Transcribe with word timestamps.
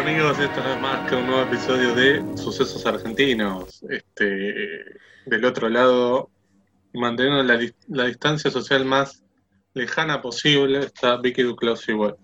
Amigos, 0.00 0.38
esto 0.38 0.62
no 0.62 0.72
es 0.72 0.80
más 0.80 1.10
que 1.10 1.14
un 1.14 1.26
nuevo 1.26 1.42
episodio 1.42 1.94
de 1.94 2.24
Sucesos 2.34 2.86
Argentinos. 2.86 3.84
Este, 3.90 4.82
del 5.26 5.44
otro 5.44 5.68
lado, 5.68 6.30
manteniendo 6.94 7.42
la, 7.42 7.60
la 7.88 8.06
distancia 8.06 8.50
social 8.50 8.86
más 8.86 9.22
lejana 9.74 10.22
posible, 10.22 10.78
está 10.78 11.18
Vicky 11.18 11.42
Duclos 11.42 11.86
igual. 11.90 12.16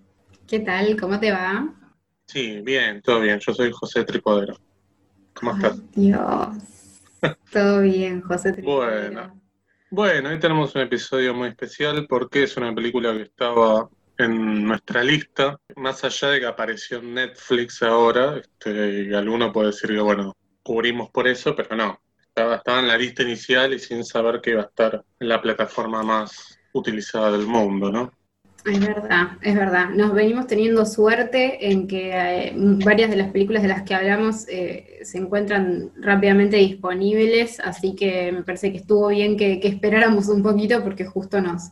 ¿Qué 0.48 0.60
tal? 0.60 0.98
¿Cómo 0.98 1.20
te 1.20 1.30
va? 1.30 1.68
Sí, 2.24 2.62
bien, 2.62 3.02
todo 3.02 3.20
bien. 3.20 3.40
Yo 3.40 3.52
soy 3.52 3.70
José 3.70 4.04
Tripodero. 4.04 4.58
¿Cómo 5.34 5.52
estás? 5.52 5.78
Dios. 5.92 6.48
Todo 7.52 7.82
bien, 7.82 8.22
José 8.22 8.54
Tripodero. 8.54 9.12
Bueno. 9.12 9.40
Bueno, 9.90 10.30
hoy 10.30 10.38
tenemos 10.40 10.74
un 10.74 10.80
episodio 10.80 11.34
muy 11.34 11.48
especial 11.48 12.06
porque 12.08 12.44
es 12.44 12.56
una 12.56 12.74
película 12.74 13.12
que 13.12 13.22
estaba 13.24 13.86
en 14.18 14.64
nuestra 14.64 15.02
lista, 15.02 15.58
más 15.76 16.04
allá 16.04 16.30
de 16.30 16.40
que 16.40 16.46
apareció 16.46 17.02
Netflix 17.02 17.82
ahora, 17.82 18.38
este, 18.38 19.14
alguno 19.14 19.52
puede 19.52 19.68
decir 19.68 19.90
que, 19.90 20.00
bueno, 20.00 20.34
cubrimos 20.62 21.10
por 21.10 21.28
eso, 21.28 21.54
pero 21.54 21.76
no, 21.76 22.00
estaba, 22.36 22.80
en 22.80 22.88
la 22.88 22.98
lista 22.98 23.22
inicial 23.22 23.72
y 23.72 23.78
sin 23.78 24.04
saber 24.04 24.40
que 24.40 24.50
iba 24.50 24.62
a 24.62 24.66
estar 24.66 25.04
la 25.20 25.40
plataforma 25.40 26.02
más 26.02 26.58
utilizada 26.72 27.32
del 27.32 27.46
mundo, 27.46 27.90
¿no? 27.90 28.12
Es 28.64 28.80
verdad, 28.80 29.38
es 29.42 29.54
verdad. 29.54 29.90
Nos 29.90 30.12
venimos 30.12 30.48
teniendo 30.48 30.84
suerte 30.86 31.70
en 31.70 31.86
que 31.86 32.10
eh, 32.12 32.52
varias 32.56 33.10
de 33.10 33.16
las 33.16 33.30
películas 33.30 33.62
de 33.62 33.68
las 33.68 33.82
que 33.82 33.94
hablamos 33.94 34.48
eh, 34.48 34.98
se 35.02 35.18
encuentran 35.18 35.92
rápidamente 35.96 36.56
disponibles, 36.56 37.60
así 37.60 37.94
que 37.94 38.32
me 38.32 38.42
parece 38.42 38.72
que 38.72 38.78
estuvo 38.78 39.08
bien 39.08 39.36
que, 39.36 39.60
esperáramos 39.62 40.26
un 40.28 40.42
poquito 40.42 40.82
porque 40.82 41.06
justo 41.06 41.40
nos, 41.40 41.70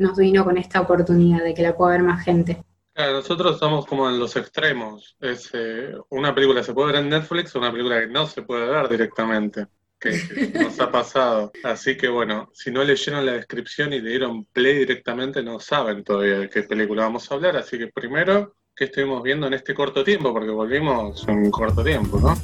nos 0.00 0.16
vino 0.16 0.44
con 0.44 0.56
esta 0.56 0.80
oportunidad 0.80 1.44
de 1.44 1.54
que 1.54 1.62
la 1.62 1.76
pueda 1.76 1.92
ver 1.92 2.02
más 2.02 2.24
gente. 2.24 2.64
nosotros 2.96 3.54
estamos 3.54 3.86
como 3.86 4.08
en 4.08 4.18
los 4.18 4.34
extremos. 4.34 5.16
Es, 5.20 5.50
eh, 5.52 5.94
una 6.08 6.34
película 6.34 6.62
se 6.62 6.72
puede 6.72 6.92
ver 6.92 7.02
en 7.02 7.10
Netflix 7.10 7.54
una 7.54 7.70
película 7.70 8.00
que 8.00 8.06
no 8.06 8.26
se 8.26 8.42
puede 8.42 8.66
ver 8.66 8.88
directamente 8.88 9.66
que 10.00 10.10
nos 10.54 10.80
ha 10.80 10.90
pasado. 10.90 11.52
Así 11.62 11.96
que 11.98 12.08
bueno, 12.08 12.50
si 12.54 12.70
no 12.70 12.82
leyeron 12.82 13.26
la 13.26 13.32
descripción 13.32 13.92
y 13.92 14.00
le 14.00 14.10
dieron 14.10 14.46
play 14.46 14.78
directamente, 14.78 15.42
no 15.42 15.60
saben 15.60 16.02
todavía 16.02 16.38
de 16.38 16.48
qué 16.48 16.62
película 16.62 17.02
vamos 17.02 17.30
a 17.30 17.34
hablar. 17.34 17.58
Así 17.58 17.78
que 17.78 17.88
primero, 17.88 18.56
¿qué 18.74 18.84
estuvimos 18.84 19.22
viendo 19.22 19.46
en 19.46 19.54
este 19.54 19.74
corto 19.74 20.02
tiempo? 20.02 20.32
Porque 20.32 20.50
volvimos 20.50 21.28
en 21.28 21.38
un 21.40 21.50
corto 21.50 21.84
tiempo, 21.84 22.18
¿no? 22.18 22.34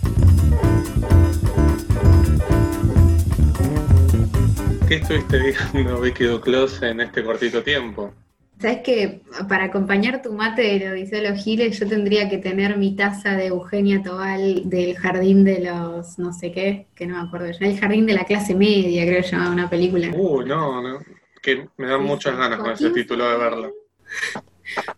¿Qué 4.88 4.96
estuviste 4.96 5.40
viendo, 5.72 6.00
Vicky 6.00 6.24
Duclos, 6.24 6.80
en 6.80 7.00
este 7.00 7.24
cortito 7.24 7.60
tiempo? 7.60 8.14
Sabes 8.60 8.82
que 8.84 9.20
para 9.48 9.64
acompañar 9.64 10.22
tu 10.22 10.32
mate 10.32 10.78
de 10.78 10.90
Odiseo 10.92 11.20
de 11.20 11.30
los 11.30 11.42
Giles, 11.42 11.80
yo 11.80 11.88
tendría 11.88 12.28
que 12.28 12.38
tener 12.38 12.76
mi 12.78 12.94
taza 12.94 13.32
de 13.32 13.46
Eugenia 13.46 14.00
Tobal 14.00 14.70
del 14.70 14.96
jardín 14.96 15.42
de 15.42 15.58
los 15.58 16.20
no 16.20 16.32
sé 16.32 16.52
qué, 16.52 16.86
que 16.94 17.04
no 17.04 17.20
me 17.20 17.26
acuerdo 17.26 17.50
ya, 17.50 17.66
el 17.66 17.80
jardín 17.80 18.06
de 18.06 18.14
la 18.14 18.24
clase 18.26 18.54
media, 18.54 19.04
creo 19.04 19.22
que 19.22 19.28
llamaba 19.28 19.50
una 19.50 19.68
película. 19.68 20.08
Uh, 20.14 20.42
no, 20.42 20.80
no, 20.80 21.00
que 21.42 21.68
me 21.76 21.88
dan 21.88 22.04
muchas 22.04 22.36
ganas 22.36 22.60
con 22.60 22.70
ese 22.70 22.90
título 22.90 23.28
de 23.28 23.36
verla. 23.38 23.70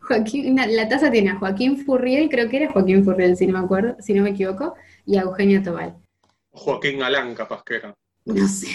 Joaquín, 0.02 0.54
la 0.54 0.86
taza 0.86 1.10
tiene 1.10 1.30
a 1.30 1.36
Joaquín 1.36 1.78
Furriel, 1.78 2.28
creo 2.28 2.50
que 2.50 2.58
era 2.58 2.72
Joaquín 2.72 3.04
Furriel, 3.04 3.38
si 3.38 3.46
no 3.46 3.58
me 3.58 3.64
acuerdo, 3.64 3.96
si 4.00 4.12
no 4.12 4.22
me 4.22 4.30
equivoco, 4.30 4.74
y 5.06 5.16
a 5.16 5.22
Eugenia 5.22 5.62
Tobal. 5.62 5.96
Joaquín 6.50 6.98
Galán, 6.98 7.34
capaz 7.34 7.62
que 7.64 7.76
era. 7.76 7.94
No 8.26 8.46
sé. 8.46 8.68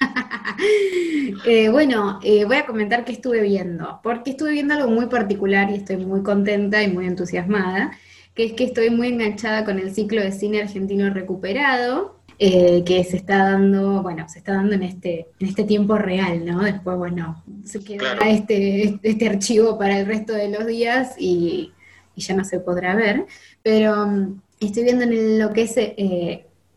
Eh, 1.46 1.68
bueno, 1.68 2.20
eh, 2.22 2.44
voy 2.44 2.56
a 2.56 2.66
comentar 2.66 3.04
qué 3.04 3.12
estuve 3.12 3.42
viendo, 3.42 4.00
porque 4.02 4.30
estuve 4.30 4.52
viendo 4.52 4.74
algo 4.74 4.88
muy 4.88 5.06
particular 5.06 5.70
y 5.70 5.74
estoy 5.74 5.98
muy 5.98 6.22
contenta 6.22 6.82
y 6.82 6.90
muy 6.90 7.06
entusiasmada, 7.06 7.90
que 8.34 8.44
es 8.46 8.52
que 8.52 8.64
estoy 8.64 8.90
muy 8.90 9.08
enganchada 9.08 9.64
con 9.64 9.78
el 9.78 9.94
ciclo 9.94 10.22
de 10.22 10.32
cine 10.32 10.62
argentino 10.62 11.12
recuperado, 11.12 12.18
eh, 12.38 12.82
que 12.86 13.04
se 13.04 13.16
está 13.16 13.38
dando, 13.50 14.02
bueno, 14.02 14.28
se 14.28 14.38
está 14.38 14.54
dando 14.54 14.74
en 14.74 14.84
este, 14.84 15.28
en 15.38 15.48
este 15.48 15.64
tiempo 15.64 15.98
real, 15.98 16.44
¿no? 16.46 16.62
Después, 16.62 16.96
bueno, 16.96 17.42
se 17.64 17.84
quedará 17.84 18.30
este, 18.30 18.98
este 19.02 19.28
archivo 19.28 19.78
para 19.78 19.98
el 19.98 20.06
resto 20.06 20.32
de 20.32 20.48
los 20.48 20.66
días 20.66 21.14
y, 21.18 21.72
ya 22.16 22.34
no 22.34 22.44
se 22.44 22.60
podrá 22.60 22.94
ver, 22.94 23.26
pero 23.62 24.06
mm, 24.06 24.40
estoy 24.60 24.84
viendo 24.84 25.04
en 25.04 25.38
lo 25.38 25.52
que 25.52 25.62
es 25.62 25.76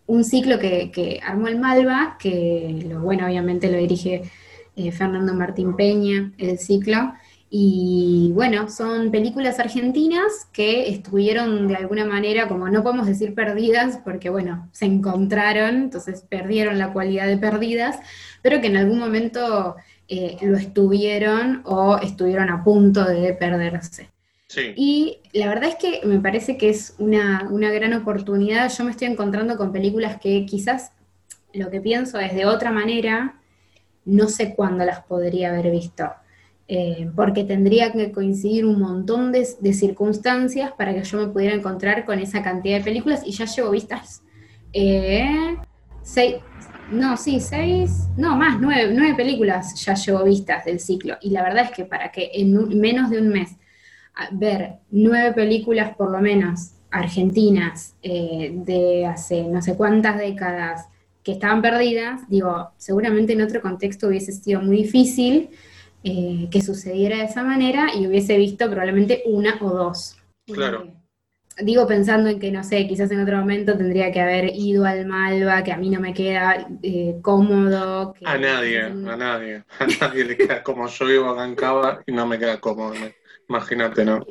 un 0.07 0.23
ciclo 0.23 0.57
que, 0.57 1.19
armó 1.23 1.47
el 1.47 1.59
Malva, 1.59 2.18
que 2.19 2.84
lo 2.90 3.01
bueno, 3.01 3.25
obviamente 3.28 3.72
lo 3.72 3.78
dirige 3.78 4.23
eh, 4.75 4.91
Fernando 4.91 5.34
Martín 5.34 5.75
Peña, 5.75 6.34
el 6.38 6.57
ciclo. 6.57 7.13
Y 7.50 8.31
bueno, 8.34 8.69
son 8.69 9.09
películas 9.09 9.59
argentinas 9.59 10.47
que 10.51 10.90
estuvieron 10.90 11.67
de 11.69 11.78
alguna 11.78 12.06
manera, 12.06 12.47
como 12.47 12.67
no 12.69 12.84
podemos 12.84 13.07
decir 13.07 13.34
perdidas, 13.35 14.00
porque 14.03 14.29
bueno, 14.29 14.67
se 14.73 14.85
encontraron, 14.85 15.75
entonces 15.75 16.25
perdieron 16.28 16.78
la 16.78 16.91
cualidad 16.91 17.28
de 17.28 17.38
perdidas, 17.38 18.00
pero 18.41 18.59
que 18.59 18.67
en 18.67 18.78
algún 18.78 19.00
momento 19.00 19.75
eh, 20.09 20.38
lo 20.41 20.57
estuvieron 20.57 21.62
o 21.66 21.97
estuvieron 21.97 22.50
a 22.50 22.63
punto 22.63 23.06
de 23.06 23.34
perderse. 23.34 24.09
Y 24.56 25.19
la 25.34 25.47
verdad 25.50 25.69
es 25.69 25.75
que 25.75 26.06
me 26.06 26.19
parece 26.19 26.58
que 26.58 26.69
es 26.69 26.96
una, 27.00 27.44
gran 27.50 27.94
oportunidad. 27.94 28.72
Yo 28.72 28.84
me 28.85 28.91
estoy 28.91 29.08
encontrando 29.08 29.58
con 29.58 29.72
películas 29.72 30.19
que 30.22 30.46
quizás 30.46 30.91
lo 31.53 31.69
que 31.69 31.81
pienso 31.81 32.19
es 32.19 32.34
de 32.34 32.46
otra 32.46 32.72
manera, 32.72 33.41
no 34.06 34.30
sé 34.30 34.56
cuándo 34.56 34.85
las 34.85 35.03
podría 35.03 35.50
haber 35.50 35.72
visto. 35.72 36.09
Eh, 36.69 37.09
porque 37.16 37.44
tendría 37.44 37.94
que 37.94 38.12
coincidir 38.12 38.66
un 38.66 38.80
montón 38.80 39.31
de, 39.31 39.46
circunstancias 39.74 40.72
para 40.78 40.94
que 40.94 41.03
yo 41.03 41.18
me 41.18 41.28
pudiera 41.28 41.56
encontrar 41.56 42.06
con 42.06 42.19
esa 42.19 42.41
cantidad 42.41 42.78
de 42.78 42.84
películas 42.84 43.24
y 43.25 43.31
ya 43.31 43.46
llevo 43.46 43.72
vistas 43.72 44.22
eh, 44.74 45.56
seis, 46.03 46.35
no, 46.91 47.16
sí, 47.16 47.40
seis, 47.40 48.09
no, 48.18 48.35
más, 48.35 48.59
nueve, 48.59 48.91
nueve 48.94 49.16
películas 49.16 49.81
ya 49.81 49.94
llevo 49.94 50.24
vistas 50.25 50.66
del 50.66 50.79
ciclo. 50.79 51.18
Y 51.22 51.29
la 51.29 51.44
verdad 51.44 51.66
es 51.66 51.72
que 51.72 51.85
para 51.85 52.12
que 52.12 52.31
en 52.34 52.79
menos 52.79 53.09
de 53.09 53.19
un 53.19 53.29
mes 53.29 53.56
ver 54.31 54.79
nueve 54.89 55.33
películas 55.33 55.95
por 55.95 56.11
lo 56.11 56.19
menos 56.19 56.72
argentinas 56.91 57.95
eh, 58.01 58.51
de 58.53 59.05
hace 59.05 59.44
no 59.44 59.61
sé 59.61 59.75
cuántas 59.75 60.17
décadas 60.17 60.88
que 61.23 61.33
estaban 61.33 61.61
perdidas, 61.61 62.22
digo, 62.29 62.72
seguramente 62.78 63.33
en 63.33 63.41
otro 63.41 63.61
contexto 63.61 64.07
hubiese 64.07 64.31
sido 64.31 64.61
muy 64.61 64.78
difícil 64.78 65.50
eh, 66.03 66.47
que 66.50 66.61
sucediera 66.61 67.17
de 67.17 67.25
esa 67.25 67.44
manera 67.44 67.88
y 67.94 68.07
hubiese 68.07 68.38
visto 68.38 68.69
probablemente 68.69 69.23
una 69.25 69.57
o 69.59 69.69
dos. 69.69 70.16
Claro. 70.45 70.85
Eh, 71.57 71.66
digo 71.66 71.85
pensando 71.85 72.29
en 72.29 72.39
que, 72.39 72.49
no 72.49 72.63
sé, 72.63 72.88
quizás 72.88 73.11
en 73.11 73.19
otro 73.19 73.38
momento 73.38 73.78
tendría 73.78 74.09
que 74.09 74.22
haber 74.22 74.55
ido 74.55 74.85
al 74.85 75.05
Malva, 75.05 75.63
que 75.63 75.73
a 75.73 75.78
mí 75.78 75.89
no 75.89 75.99
me 75.99 76.13
queda 76.13 76.66
cómodo. 77.22 78.13
a 78.23 78.38
nadie, 78.38 78.84
a 78.84 78.89
nadie, 78.89 79.63
a 79.79 79.88
nadie 79.99 80.23
le 80.23 80.38
queda 80.38 80.63
como 80.63 80.88
yo 80.88 81.05
vivo 81.07 81.29
acá 81.29 81.44
en 81.44 81.55
Cava 81.55 82.03
y 82.07 82.13
no 82.13 82.25
me 82.25 82.39
queda 82.39 82.61
cómodo. 82.61 82.94
Imagínate, 83.50 84.03
¿no? 84.06 84.25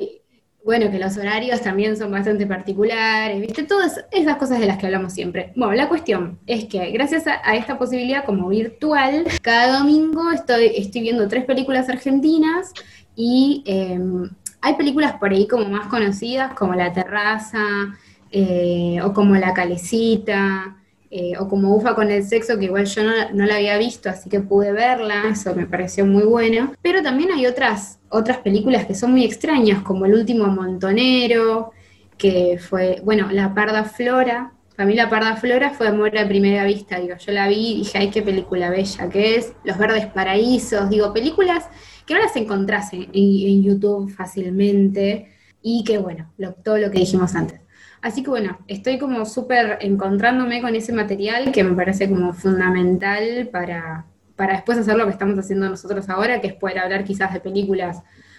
Bueno, 0.67 0.91
que 0.91 0.99
los 0.99 1.17
horarios 1.17 1.61
también 1.61 1.95
son 1.95 2.11
bastante 2.11 2.45
particulares, 2.45 3.39
¿viste? 3.39 3.63
Todas 3.63 4.03
esas 4.11 4.35
cosas 4.35 4.59
de 4.59 4.65
las 4.65 4.77
que 4.77 4.85
hablamos 4.87 5.13
siempre. 5.13 5.53
Bueno, 5.55 5.73
la 5.73 5.87
cuestión 5.87 6.39
es 6.45 6.65
que 6.65 6.91
gracias 6.91 7.25
a, 7.25 7.55
esta 7.55 7.79
posibilidad 7.79 8.25
como 8.25 8.49
virtual, 8.49 9.23
cada 9.41 9.79
domingo 9.79 10.29
estoy, 10.31 10.73
estoy 10.75 11.01
viendo 11.01 11.27
tres 11.29 11.45
películas 11.45 11.87
argentinas 11.87 12.73
y 13.15 13.63
em, 13.65 14.29
hay 14.59 14.73
películas 14.75 15.13
por 15.13 15.31
ahí 15.31 15.47
como 15.47 15.69
más 15.69 15.87
conocidas, 15.87 16.53
como 16.53 16.73
La 16.73 16.91
Terraza 16.91 17.95
eh, 18.31 18.99
o 19.01 19.13
como 19.13 19.35
La 19.35 19.53
Calecita. 19.53 20.76
Eh, 21.09 21.33
o 21.39 21.47
como 21.47 21.73
Ufa 21.73 21.95
con 21.95 22.11
el 22.11 22.23
sexo, 22.23 22.57
que 22.59 22.65
igual 22.65 22.85
yo 22.85 23.01
no, 23.03 23.45
la 23.45 23.55
había 23.55 23.77
visto, 23.77 24.09
así 24.09 24.29
que 24.29 24.41
pude 24.41 24.73
verla, 24.73 25.23
eso 25.31 25.55
me 25.55 25.65
pareció 25.65 26.05
muy 26.05 26.23
bueno. 26.23 26.73
Pero 26.81 27.01
también 27.01 27.31
hay 27.31 27.45
otras, 27.45 27.99
otras 28.09 28.39
películas 28.39 28.85
que 28.85 28.95
son 28.95 29.11
muy 29.11 29.23
extrañas, 29.23 29.81
como 29.83 30.05
El 30.05 30.15
último 30.15 30.47
montonero, 30.47 31.71
que 32.17 32.59
fue, 32.59 33.01
bueno, 33.03 33.29
La 33.31 33.53
Parda 33.53 33.85
Flora. 33.85 34.51
Para 34.75 34.87
mí 34.87 34.95
La 34.95 35.09
Parda 35.09 35.37
Flora 35.37 35.69
fue 35.71 35.87
amor 35.87 36.17
a 36.17 36.27
primera 36.27 36.65
vista, 36.65 36.99
digo, 36.99 37.15
yo 37.17 37.31
la 37.31 37.47
vi 37.47 37.71
y 37.71 37.77
dije, 37.77 37.97
ay, 37.99 38.09
qué 38.09 38.21
película 38.21 38.69
bella 38.69 39.09
que 39.09 39.35
es, 39.35 39.53
Los 39.63 39.77
Verdes 39.77 40.07
Paraísos, 40.07 40.89
digo, 40.89 41.13
películas 41.13 41.65
que 42.05 42.13
no 42.13 42.21
las 42.21 42.35
encontrás 42.35 42.91
en, 42.93 43.63
YouTube 43.63 44.09
fácilmente 44.09 45.31
y 45.61 45.83
que, 45.83 45.97
bueno, 45.97 46.33
todo 46.63 46.77
lo 46.77 46.89
que 46.89 46.99
dijimos 46.99 47.35
antes. 47.35 47.59
Así 48.07 48.23
que 48.23 48.29
bueno, 48.29 48.57
estoy 48.69 48.99
como 48.99 49.25
súper 49.25 49.79
encontrándome 49.81 50.61
con 50.61 50.73
ese 50.73 50.93
material 50.93 51.51
que 51.51 51.61
me 51.65 51.75
parece 51.75 52.07
como 52.07 52.31
fundamental 52.31 53.49
para, 53.51 54.05
para 54.37 54.53
después 54.53 54.77
hacer 54.77 54.95
lo 54.95 55.03
que 55.03 55.11
estamos 55.11 55.37
haciendo 55.37 55.69
nosotros 55.69 56.07
ahora, 56.07 56.39
que 56.39 56.47
es 56.47 56.53
poder 56.53 56.79
hablar 56.79 57.03
quizás 57.03 57.33
de 57.33 57.41
películas 57.41 57.97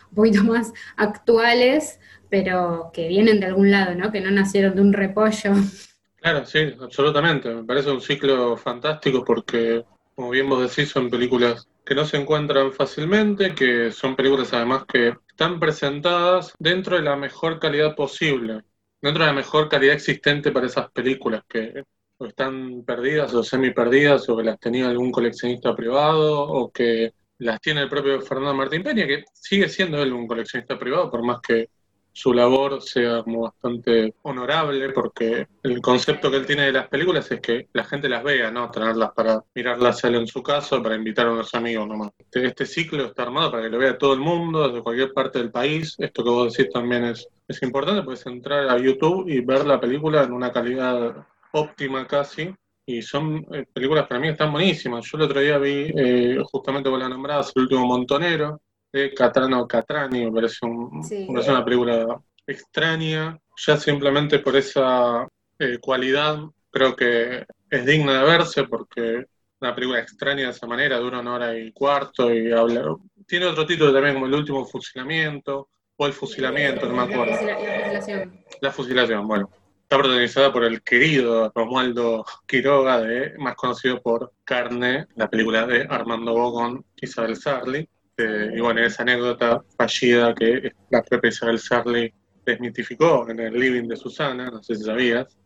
un 0.09 0.15
poquito 0.15 0.43
más 0.45 0.73
actuales, 0.97 2.01
pero 2.31 2.89
que 2.95 3.09
vienen 3.09 3.41
de 3.41 3.47
algún 3.47 3.71
lado, 3.71 3.95
¿no? 3.95 4.11
Que 4.11 4.23
no 4.23 4.31
nacieron 4.31 4.75
de 4.75 4.81
un 4.81 4.95
repollo. 4.95 5.53
Claro, 6.17 6.47
sí, 6.47 6.61
absolutamente. 6.81 7.51
Me 7.51 7.65
parece 7.65 7.91
un 7.91 8.01
ciclo 8.01 8.57
fantástico 8.57 9.23
porque, 9.23 9.85
como 10.15 10.31
bien 10.31 10.49
vos 10.49 10.63
decís, 10.63 10.91
son 10.91 11.11
películas 11.11 11.69
que 11.85 11.95
no 11.95 12.07
se 12.07 12.17
encuentran 12.17 12.73
fácilmente, 12.73 13.55
que 13.55 13.93
son 13.93 14.17
películas 14.17 14.55
además 14.55 14.87
que 14.91 15.13
están 15.29 15.61
presentadas 15.61 16.55
dentro 16.59 16.97
de 16.97 17.03
la 17.03 17.17
mejor 17.17 17.59
calidad 17.61 17.95
posible, 17.95 18.63
dentro 19.01 19.25
de 19.25 19.31
la 19.31 19.37
mejor 19.37 19.69
calidad 19.69 19.95
existente 19.95 20.51
para 20.53 20.67
esas 20.67 20.91
películas 20.91 21.43
que 21.49 21.85
están 22.21 22.85
perdidas 22.85 23.33
o 23.35 23.43
semi 23.43 23.71
perdidas 23.71 24.29
o 24.29 24.37
que 24.37 24.43
las 24.43 24.59
tenía 24.59 24.89
algún 24.89 25.13
coleccionista 25.13 25.75
privado 25.75 26.43
o 26.43 26.71
que 26.71 27.13
las 27.39 27.61
tiene 27.61 27.83
el 27.83 27.89
propio 27.89 28.21
Fernando 28.21 28.55
Martín 28.55 28.83
Peña, 28.83 29.07
que 29.07 29.25
sigue 29.33 29.69
siendo 29.69 30.03
él 30.03 30.13
un 30.13 30.27
coleccionista 30.27 30.79
privado, 30.79 31.11
por 31.11 31.23
más 31.23 31.41
que 31.41 31.71
su 32.13 32.33
labor 32.33 32.83
sea 32.83 33.23
como 33.23 33.43
bastante 33.43 34.15
honorable, 34.23 34.91
porque 34.91 35.47
el 35.63 35.81
concepto 35.81 36.31
que 36.31 36.39
él 36.39 36.47
tiene 36.47 36.67
de 36.67 36.73
las 36.73 36.89
películas 36.89 37.31
es 37.31 37.41
que 37.41 37.69
la 37.73 37.85
gente 37.85 38.09
las 38.09 38.25
vea, 38.25 38.51
¿no? 38.51 38.71
Tenerlas 38.71 39.13
para 39.13 39.45
mirarlas 39.55 40.03
él 40.05 40.17
en 40.17 40.27
su 40.27 40.43
casa, 40.43 40.83
para 40.83 40.97
invitar 40.97 41.27
a 41.27 41.33
unos 41.33 41.55
amigos 41.55 41.87
nomás. 41.87 42.11
Este, 42.19 42.47
este, 42.47 42.67
ciclo 42.67 43.05
está 43.05 43.23
armado 43.23 43.51
para 43.51 43.63
que 43.65 43.71
lo 43.71 43.79
vea 43.79 43.99
todo 43.99 44.15
el 44.15 44.21
mundo, 44.21 44.67
desde 44.69 44.83
cualquier 44.83 45.13
parte 45.13 45.39
del 45.39 45.51
país. 45.51 45.95
Esto 45.99 46.25
que 46.25 46.31
vos 46.31 46.53
decís 46.53 46.73
también 46.73 47.05
es, 47.05 47.29
es 47.47 47.63
importante, 47.63 48.03
puedes 48.03 48.27
entrar 48.27 48.69
a 48.69 48.79
YouTube 48.79 49.29
y 49.29 49.41
ver 49.41 49.67
la 49.67 49.81
película 49.81 50.25
en 50.25 50.33
una 50.33 50.53
calidad 50.53 51.27
óptima 51.53 52.07
casi, 52.07 52.55
y 52.89 53.03
son 53.03 53.47
eh, 53.53 53.67
películas 53.71 54.07
para 54.07 54.19
mí 54.19 54.29
están 54.29 54.51
buenísimas. 54.51 55.05
Yo 55.05 55.19
el 55.19 55.25
otro 55.25 55.41
día 55.41 55.59
vi, 55.59 55.93
eh, 55.95 56.39
justamente 56.51 56.89
con 56.89 56.99
la 56.99 57.09
nombrada, 57.09 57.45
El 57.55 57.63
último 57.63 57.87
montonero, 57.87 58.61
de 58.93 59.13
Catrano 59.15 59.67
Catrani, 59.67 60.25
me 60.25 60.33
parece, 60.33 60.67
una 60.67 61.65
película 61.65 62.21
extraña, 62.47 63.39
ya 63.57 63.77
simplemente 63.77 64.39
por 64.39 64.57
esa 64.57 65.29
eh, 65.59 65.79
cualidad 65.79 66.39
creo 66.71 66.97
que 66.97 67.45
es 67.71 67.87
digna 67.87 68.21
de 68.21 68.25
verse 68.25 68.65
porque 68.65 69.25
una 69.61 69.75
película 69.75 70.01
extraña 70.01 70.45
de 70.45 70.51
esa 70.51 70.67
manera, 70.67 70.99
dura 70.99 71.21
una 71.21 71.35
hora 71.35 71.59
y 71.59 71.73
cuarto 71.73 72.33
y 72.33 72.53
habla... 72.53 72.97
Tiene 73.27 73.47
otro 73.47 73.67
título 73.67 73.93
también 73.93 74.15
como 74.15 74.27
El 74.27 74.35
último 74.35 74.65
fusilamiento 74.65 75.69
o 75.97 76.07
El 76.07 76.13
fusilamiento, 76.13 76.87
no 76.87 76.95
me 76.95 77.13
acuerdo. 77.13 77.33
La, 77.45 77.57
fusilación. 77.57 78.45
La 78.61 78.71
fusilación, 78.71 79.27
bueno. 79.27 79.51
Está 79.83 79.97
protagonizada 79.99 80.53
por 80.53 80.65
el 80.65 80.83
querido 80.83 81.51
Romualdo 81.55 82.25
Quiroga, 82.47 83.01
de, 83.01 83.33
más 83.39 83.55
conocido 83.57 84.03
por 84.03 84.35
Carne, 84.45 85.07
la 85.17 85.31
película 85.31 85.67
de 85.67 85.87
Armando 85.89 86.35
Bogón, 86.35 86.85
Isabel 87.01 87.37
Sarli. 87.37 87.89
Eh, 88.19 88.51
y 88.57 88.61
bueno, 88.61 88.81
esa 88.81 89.03
anécdota 89.03 89.63
fallida 89.77 90.35
que 90.35 90.73
la 90.91 91.03
propia 91.03 91.29
Isabel 91.29 91.61
Sarli 91.61 92.13
desmitificó 92.45 93.29
en 93.31 93.39
el 93.39 93.55
living 93.55 93.87
de 93.87 93.97
Susana, 93.97 94.51
no 94.51 94.61
sé 94.63 94.75
si 94.75 94.83
sabías. 94.83 95.39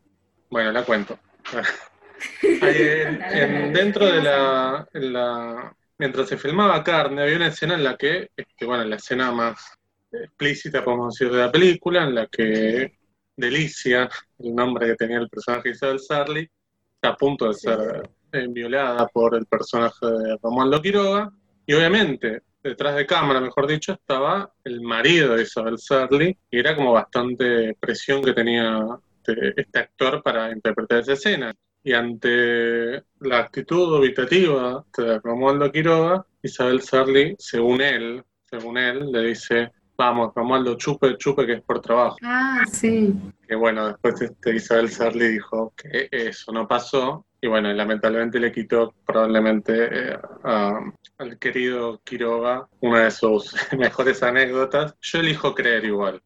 Bueno, 0.49 0.71
la 0.71 0.83
cuento. 0.83 1.19
dentro 2.41 4.07
de 4.07 4.21
la, 4.23 5.75
Mientras 5.99 6.27
se 6.27 6.37
filmaba 6.37 6.83
Carne, 6.83 7.21
había 7.21 7.35
una 7.35 7.47
escena 7.47 7.75
en 7.75 7.83
la 7.83 7.95
que, 7.95 8.31
este, 8.35 8.65
bueno, 8.65 8.83
la 8.85 8.95
escena 8.95 9.31
más 9.31 9.77
explícita, 10.11 10.83
podemos 10.83 11.13
decir, 11.13 11.31
de 11.31 11.39
la 11.39 11.51
película, 11.51 12.03
en 12.03 12.15
la 12.15 12.27
que 12.27 12.97
Delicia, 13.35 14.09
el 14.39 14.55
nombre 14.55 14.87
que 14.87 14.95
tenía 14.95 15.17
el 15.17 15.29
personaje 15.29 15.69
Isabel 15.69 15.99
Sarli, 15.99 16.49
está 16.95 17.09
a 17.09 17.15
punto 17.17 17.47
de 17.47 17.53
ser 17.53 18.09
eh, 18.31 18.47
violada 18.49 19.07
por 19.07 19.35
el 19.35 19.45
personaje 19.45 20.05
de 20.05 20.37
Romualdo 20.41 20.81
Quiroga. 20.81 21.31
Y 21.65 21.73
obviamente, 21.73 22.41
detrás 22.63 22.95
de 22.95 23.05
cámara, 23.05 23.41
mejor 23.41 23.67
dicho, 23.67 23.93
estaba 23.93 24.51
el 24.63 24.81
marido 24.81 25.35
de 25.35 25.43
Isabel 25.43 25.77
Sarli, 25.77 26.37
y 26.49 26.59
era 26.59 26.75
como 26.75 26.93
bastante 26.93 27.75
presión 27.79 28.23
que 28.23 28.33
tenía 28.33 28.79
este, 29.17 29.61
este 29.61 29.79
actor 29.79 30.23
para 30.23 30.51
interpretar 30.51 30.99
esa 30.99 31.13
escena. 31.13 31.53
Y 31.83 31.91
ante 31.93 33.03
la 33.19 33.39
actitud 33.39 33.97
dubitativa 33.97 34.85
de 34.97 35.19
Romualdo 35.19 35.71
Quiroga, 35.71 36.25
Isabel 36.41 36.81
Sarli, 36.81 37.35
según 37.37 37.81
él, 37.81 38.23
según 38.45 38.77
él, 38.77 39.11
le 39.11 39.21
dice, 39.23 39.71
vamos, 39.97 40.31
Romualdo, 40.35 40.75
chupe, 40.75 41.17
chupe, 41.17 41.45
que 41.45 41.53
es 41.53 41.61
por 41.61 41.81
trabajo. 41.81 42.17
Ah, 42.23 42.63
sí. 42.71 43.13
Que 43.47 43.55
bueno, 43.55 43.87
después 43.87 44.21
este 44.21 44.55
Isabel 44.55 44.89
Sarli 44.89 45.27
dijo 45.27 45.73
que 45.75 46.07
eso 46.11 46.51
no 46.51 46.67
pasó, 46.67 47.25
y 47.43 47.47
bueno, 47.47 47.73
lamentablemente 47.73 48.39
le 48.39 48.53
quitó 48.53 48.93
probablemente 49.05 49.89
eh, 49.91 50.17
al 50.43 51.37
querido 51.39 51.99
Quiroga 52.05 52.69
una 52.79 53.03
de 53.03 53.11
sus 53.11 53.53
mejores 53.77 54.23
anécdotas. 54.23 54.95
Yo 55.01 55.19
elijo 55.19 55.53
creer 55.53 55.83
igual. 55.83 56.23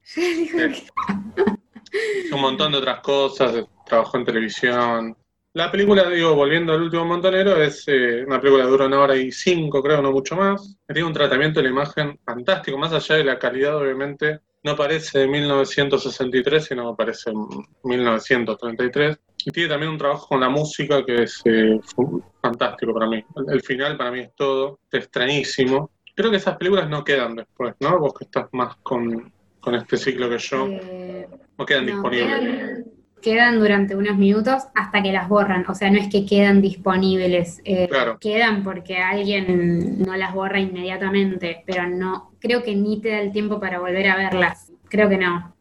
un 2.32 2.40
montón 2.42 2.72
de 2.72 2.78
otras 2.78 3.00
cosas, 3.00 3.66
trabajó 3.88 4.18
en 4.18 4.26
televisión, 4.26 5.18
la 5.58 5.72
película, 5.72 6.08
digo, 6.08 6.36
volviendo 6.36 6.74
al 6.74 6.84
último 6.84 7.04
montonero, 7.04 7.60
es 7.60 7.84
eh, 7.88 8.24
una 8.28 8.40
película 8.40 8.64
que 8.64 8.70
dura 8.70 8.86
una 8.86 9.00
hora 9.00 9.16
y 9.16 9.32
cinco, 9.32 9.82
creo, 9.82 10.04
no 10.04 10.12
mucho 10.12 10.36
más. 10.36 10.78
Tiene 10.86 11.04
un 11.04 11.14
tratamiento 11.14 11.60
de 11.60 11.64
la 11.64 11.72
imagen 11.72 12.20
fantástico, 12.24 12.78
más 12.78 12.94
allá 12.94 13.16
de 13.16 13.24
la 13.24 13.40
calidad, 13.40 13.76
obviamente, 13.76 14.42
no 14.62 14.76
parece 14.76 15.20
de 15.20 15.28
1963, 15.28 16.64
sino 16.64 16.96
parece 16.96 17.32
en 17.32 17.48
1933. 17.84 19.18
Y 19.46 19.52
tiene 19.52 19.70
también 19.70 19.94
un 19.94 19.98
trabajo 19.98 20.28
con 20.28 20.42
la 20.42 20.50
música 20.50 21.04
que 21.04 21.24
es 21.24 21.42
eh, 21.46 21.80
fantástico 22.40 22.94
para 22.94 23.08
mí. 23.08 23.26
El, 23.48 23.62
final 23.62 23.98
para 23.98 24.12
mí 24.12 24.20
es 24.20 24.36
todo, 24.36 24.82
es 24.92 25.06
extrañísimo. 25.06 25.90
Creo 26.16 26.30
que 26.30 26.38
esas 26.38 26.56
películas 26.58 26.88
no 26.88 27.04
quedan 27.04 27.36
después, 27.36 27.74
¿no? 27.80 27.98
Vos 27.98 28.14
que 28.14 28.26
estás 28.26 28.46
más 28.52 28.76
con, 28.84 29.34
este 29.74 29.98
ciclo 29.98 30.30
que 30.30 30.38
yo, 30.38 30.68
eh, 30.68 31.28
no 31.58 31.66
quedan 31.66 31.88
disponibles 31.88 32.86
quedan 32.86 32.97
durante 33.60 33.96
unos 33.96 34.18
minutos 34.18 34.64
hasta 34.74 35.02
que 35.04 35.12
las 35.12 35.28
borran. 35.28 35.66
O 35.68 35.76
sea, 35.76 35.92
no 35.92 35.98
es 35.98 36.10
que 36.10 36.26
quedan 36.26 36.62
disponibles, 36.62 37.62
eh, 37.66 37.90
quedan 38.20 38.64
porque 38.64 38.98
alguien 38.98 40.02
no 40.04 40.16
las 40.16 40.34
borra 40.34 40.60
inmediatamente, 40.60 41.64
pero 41.66 41.88
no, 41.88 42.32
creo 42.40 42.64
que 42.64 42.76
ni 42.76 43.02
te 43.02 43.10
da 43.10 43.20
el 43.20 43.32
tiempo 43.32 43.60
para 43.60 43.80
volver 43.80 44.08
a 44.08 44.16
verlas. 44.16 44.72
Creo 44.90 45.10
que 45.10 45.18
no. 45.18 45.56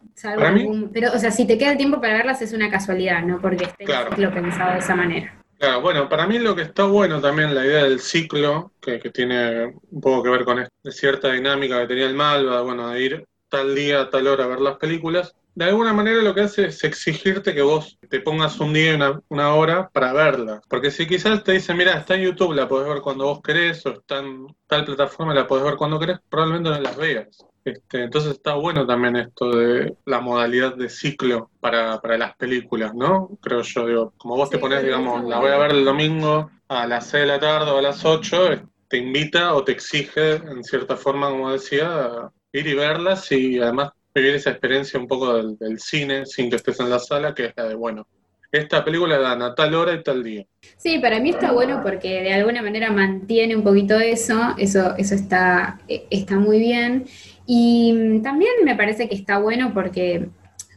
pero, 0.93 1.12
o 1.12 1.19
sea, 1.19 1.31
si 1.31 1.47
te 1.47 1.58
queda 1.58 1.73
el 1.73 1.76
tiempo 1.76 2.00
para 2.00 2.14
verlas 2.14 2.41
es 2.43 2.53
una 2.53 2.70
casualidad, 2.70 3.23
no 3.23 3.41
porque 3.41 3.64
esté 3.64 3.85
lo 4.17 4.32
pensado 4.32 4.73
de 4.73 4.79
esa 4.79 4.94
manera. 4.94 5.32
Claro, 5.58 5.81
bueno, 5.81 6.08
para 6.08 6.26
mí 6.26 6.38
lo 6.38 6.55
que 6.55 6.62
está 6.62 6.85
bueno 6.85 7.20
también 7.20 7.55
la 7.55 7.64
idea 7.64 7.85
del 7.85 7.99
ciclo, 8.00 8.73
que, 8.81 8.99
tiene 9.11 9.75
un 9.91 10.00
poco 10.03 10.23
que 10.23 10.29
ver 10.29 10.44
con 10.44 10.69
cierta 10.85 11.32
dinámica 11.32 11.81
que 11.81 11.87
tenía 11.87 12.06
el 12.06 12.14
Malva, 12.14 12.61
bueno, 12.61 12.91
de 12.91 13.03
ir 13.03 13.26
tal 13.48 13.75
día, 13.75 14.10
tal 14.10 14.27
hora 14.27 14.44
a 14.44 14.48
ver 14.48 14.60
las 14.60 14.77
películas, 14.77 15.34
de 15.56 15.65
alguna 15.65 15.94
manera 15.94 16.22
lo 16.22 16.34
que 16.34 16.43
hace 16.43 16.67
es 16.67 16.84
exigirte 16.84 17.55
que 17.55 17.63
vos 17.63 17.98
te 18.10 18.20
pongas 18.20 18.60
un 18.60 18.75
día 18.75 18.93
y 18.93 18.98
una, 19.31 19.55
hora 19.55 19.89
para 19.89 20.13
verla. 20.13 20.60
Porque 20.69 20.91
si 20.91 21.06
quizás 21.06 21.43
te 21.43 21.53
dicen, 21.53 21.79
mira, 21.79 21.94
está 21.94 22.15
en 22.15 22.25
YouTube, 22.25 22.53
la 22.53 22.69
podés 22.69 22.86
ver 22.86 23.01
cuando 23.01 23.25
vos 23.25 23.41
querés, 23.43 23.84
o 23.86 23.94
está 23.94 24.19
en 24.19 24.46
tal 24.67 24.84
plataforma, 24.84 25.32
la 25.32 25.46
podés 25.46 25.65
ver 25.65 25.77
cuando 25.77 25.98
querés, 25.98 26.19
probablemente 26.29 26.69
no 26.69 26.81
las 26.81 26.96
veas. 26.98 27.46
Este, 27.65 28.03
entonces 28.03 28.32
está 28.32 28.55
bueno 28.55 28.86
también 28.86 29.17
esto 29.17 29.51
de 29.51 29.96
la 30.05 30.20
modalidad 30.20 30.77
de 30.77 30.91
ciclo 30.91 31.51
para, 31.58 31.98
las 32.19 32.36
películas, 32.36 32.94
¿no? 32.94 33.31
Creo 33.41 33.63
yo, 33.63 33.86
digo, 33.86 34.13
como 34.19 34.36
vos 34.36 34.51
te 34.51 34.58
pones, 34.58 34.84
digamos, 34.84 35.25
la 35.25 35.39
voy 35.39 35.51
a 35.53 35.58
ver 35.58 35.70
el 35.70 35.86
domingo 35.86 36.51
a 36.69 36.86
las 36.86 37.06
6 37.06 37.22
de 37.22 37.27
la 37.29 37.41
tarde 37.41 37.70
o 37.70 37.79
a 37.79 37.82
las 37.82 38.05
8, 38.05 38.60
te 38.89 38.98
invita 38.98 39.55
o 39.55 39.65
te 39.65 39.72
exige, 39.72 40.34
en 40.34 40.63
cierta 40.63 40.98
forma, 40.98 41.31
como 41.31 41.51
decía, 41.51 42.31
ir 42.53 42.67
y 42.67 42.75
verlas 42.75 43.32
y 43.32 43.58
además 43.58 43.93
vivir 44.20 44.35
esa 44.35 44.51
experiencia 44.51 44.99
un 44.99 45.06
poco 45.06 45.43
del, 45.43 45.79
cine 45.79 46.25
sin 46.27 46.49
que 46.49 46.56
estés 46.56 46.81
en 46.81 46.91
la 46.91 46.99
sala, 46.99 47.35
que 47.35 47.46
es 47.46 47.53
la 47.56 47.65
de, 47.65 47.75
bueno, 47.75 48.06
esta 48.51 48.85
película 48.85 49.19
dan 49.19 49.43
a 49.43 49.55
tal 49.55 49.75
hora 49.75 49.93
y 49.93 50.03
tal 50.03 50.23
día. 50.23 50.46
Sí, 50.79 50.99
para 50.99 51.20
mí 51.20 51.31
está 51.31 51.53
bueno 51.53 51.81
porque 51.82 52.23
de 52.23 52.32
alguna 52.32 52.63
manera 52.63 52.91
mantiene 52.91 53.55
un 53.55 53.63
poquito 53.63 53.99
eso, 53.99 54.55
eso, 54.56 54.96
eso 54.96 55.15
está, 55.15 55.79
está 55.89 56.37
muy 56.37 56.58
bien. 56.58 57.05
Y 57.44 58.20
también 58.23 58.53
me 58.65 58.75
parece 58.75 59.08
que 59.08 59.15
está 59.15 59.39
bueno 59.39 59.73
porque, 59.75 60.29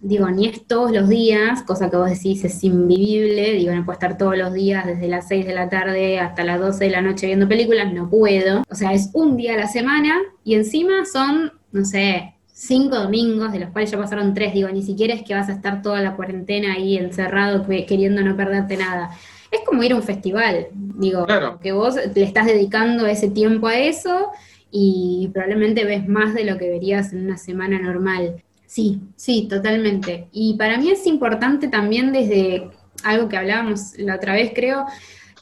digo, 0.01 0.29
ni 0.29 0.47
es 0.47 0.67
todos 0.67 0.91
los 0.91 1.07
días, 1.07 1.63
cosa 1.63 1.89
que 1.89 1.95
vos 1.95 2.09
decís 2.09 2.43
es 2.43 2.63
invivible, 2.63 3.53
digo, 3.53 3.73
no 3.73 3.85
puedo 3.85 3.93
estar 3.93 4.17
todos 4.17 4.37
los 4.37 4.53
días 4.53 4.85
desde 4.85 5.07
las 5.07 5.27
6 5.29 5.45
de 5.45 5.53
la 5.53 5.69
tarde 5.69 6.19
hasta 6.19 6.43
las 6.43 6.59
12 6.59 6.83
de 6.83 6.91
la 6.91 7.01
noche 7.01 7.27
viendo 7.27 7.47
películas, 7.47 7.93
no 7.93 8.09
puedo. 8.09 8.63
O 8.69 8.75
sea, 8.75 8.93
es 8.93 9.11
un 9.13 9.37
día 9.37 9.53
a 9.53 9.57
la 9.57 9.67
semana 9.67 10.19
y 10.43 10.55
encima 10.55 11.05
son, 11.05 11.53
no 11.71 11.85
sé, 11.85 12.35
cinco 12.59 12.97
domingos, 12.97 13.53
de 13.53 13.59
los 13.59 13.69
cuales 13.69 13.89
ya 13.89 13.97
pasaron 13.97 14.33
tres, 14.33 14.53
digo, 14.53 14.67
ni 14.67 14.81
siquiera 14.81 15.13
es 15.13 15.23
que 15.23 15.33
vas 15.33 15.47
a 15.47 15.53
estar 15.53 15.81
toda 15.81 16.01
la 16.01 16.17
cuarentena 16.17 16.73
ahí 16.73 16.97
encerrado 16.97 17.65
queriendo 17.65 18.21
no 18.21 18.35
perderte 18.35 18.75
nada. 18.75 19.11
Es 19.49 19.61
como 19.65 19.81
ir 19.81 19.93
a 19.93 19.95
un 19.95 20.03
festival, 20.03 20.67
digo, 20.73 21.25
que 21.61 21.71
vos 21.71 21.95
le 21.95 22.23
estás 22.23 22.47
dedicando 22.47 23.05
ese 23.05 23.29
tiempo 23.29 23.67
a 23.67 23.79
eso 23.79 24.31
y 24.71 25.29
probablemente 25.33 25.85
ves 25.85 26.05
más 26.07 26.33
de 26.33 26.43
lo 26.43 26.57
que 26.57 26.69
verías 26.69 27.13
en 27.13 27.25
una 27.25 27.37
semana 27.37 27.79
normal. 27.79 28.43
Sí, 28.65 28.99
sí, 29.15 29.47
totalmente. 29.49 30.27
Y 30.33 30.55
para 30.57 30.77
mí 30.77 30.91
es 30.91 31.07
importante 31.07 31.69
también 31.69 32.11
desde 32.11 32.69
algo 33.05 33.29
que 33.29 33.37
hablábamos 33.37 33.97
la 33.97 34.15
otra 34.15 34.33
vez, 34.33 34.51
creo, 34.53 34.85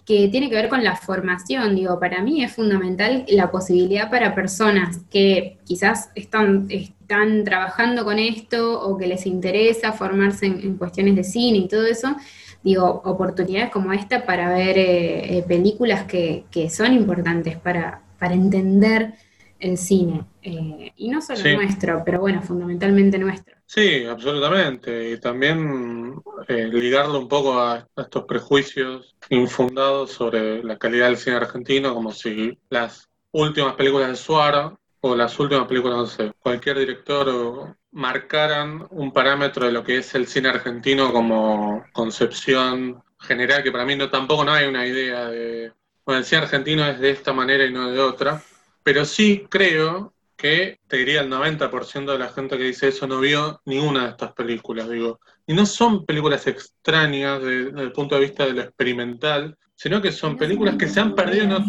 que 0.07 0.29
tiene 0.29 0.49
que 0.49 0.55
ver 0.55 0.69
con 0.69 0.85
la 0.85 0.95
formación. 0.95 1.75
Digo, 1.75 1.99
para 1.99 2.21
mí 2.21 2.41
es 2.41 2.53
fundamental 2.53 3.25
la 3.27 3.51
posibilidad 3.51 4.09
para 4.09 4.33
personas 4.33 5.01
que 5.11 5.57
quizás 5.65 6.11
están, 6.15 6.67
están 6.69 7.43
trabajando 7.43 8.05
con 8.05 8.17
esto 8.17 8.81
o 8.81 8.97
que 8.97 9.05
les 9.05 9.25
interesa 9.25 9.91
formarse 9.91 10.45
en, 10.45 10.77
cuestiones 10.77 11.17
de 11.17 11.25
cine 11.25 11.57
y 11.57 11.67
todo 11.67 11.85
eso, 11.85 12.15
digo, 12.63 13.01
oportunidades 13.03 13.69
como 13.69 13.91
esta 13.91 14.25
para 14.25 14.49
ver 14.53 14.77
eh, 14.77 15.39
eh, 15.39 15.43
películas 15.45 16.05
que, 16.05 16.45
son 16.69 16.93
importantes 16.93 17.57
para, 17.57 18.01
para 18.17 18.33
entender 18.33 19.13
el 19.59 19.77
cine. 19.77 20.21
Eh, 20.49 20.93
y 20.95 21.09
no 21.09 21.21
solo 21.21 21.41
nuestro, 21.55 22.03
pero 22.05 22.21
bueno, 22.21 22.41
fundamentalmente 22.41 23.19
nuestro. 23.19 23.57
Sí, 23.65 24.05
absolutamente. 24.05 25.11
Y 25.11 25.19
también 25.19 26.21
eh, 26.47 26.69
ligarlo 26.71 27.19
un 27.19 27.27
poco 27.27 27.59
a, 27.59 27.85
estos 27.97 28.23
prejuicios 28.23 29.17
infundados 29.29 30.11
sobre 30.11 30.63
la 30.63 30.77
calidad 30.77 31.07
del 31.07 31.17
cine 31.17 31.35
argentino, 31.35 31.93
como 31.93 32.13
si 32.13 32.57
las 32.69 33.09
últimas 33.31 33.75
películas 33.75 34.07
de 34.07 34.15
Suara 34.15 34.73
o 35.01 35.15
las 35.17 35.37
últimas 35.37 35.67
películas, 35.67 35.97
no 35.97 36.05
sé, 36.05 36.31
cualquier 36.39 36.79
director 36.79 37.75
marcaran 37.91 38.87
un 38.91 39.11
parámetro 39.11 39.65
de 39.65 39.73
lo 39.73 39.83
que 39.83 39.97
es 39.97 40.15
el 40.15 40.27
cine 40.27 40.47
argentino 40.47 41.11
como 41.11 41.83
concepción 41.91 43.03
general, 43.19 43.63
que 43.63 43.71
para 43.73 43.85
mí 43.85 43.97
no 43.97 44.09
tampoco 44.09 44.45
no 44.45 44.53
hay 44.53 44.65
una 44.65 44.87
idea 44.87 45.27
de, 45.27 45.73
bueno, 46.05 46.19
el 46.19 46.25
cine 46.25 46.43
argentino 46.43 46.85
es 46.85 46.99
de 46.99 47.09
esta 47.09 47.33
manera 47.33 47.65
y 47.65 47.73
no 47.73 47.91
de 47.91 47.99
otra, 47.99 48.41
pero 48.81 49.03
sí 49.03 49.45
creo 49.49 50.13
que 50.37 50.79
te 50.87 50.97
diría 50.97 51.21
el 51.21 51.31
90% 51.31 52.11
de 52.11 52.19
la 52.19 52.29
gente 52.29 52.57
que 52.57 52.63
dice 52.63 52.89
eso 52.89 53.07
no 53.07 53.19
vio 53.19 53.59
ninguna 53.65 54.03
de 54.03 54.09
estas 54.11 54.33
películas, 54.33 54.87
digo. 54.89 55.19
Y 55.47 55.53
no 55.53 55.65
son 55.65 56.05
películas 56.05 56.45
extrañas 56.47 57.41
desde 57.41 57.81
el 57.81 57.91
punto 57.91 58.15
de 58.15 58.21
vista 58.21 58.45
de 58.45 58.53
lo 58.53 58.61
experimental, 58.61 59.57
sino 59.75 60.01
que 60.01 60.11
son 60.11 60.37
películas 60.37 60.75
que 60.75 60.87
se 60.87 60.99
han 60.99 61.15
perdido. 61.15 61.59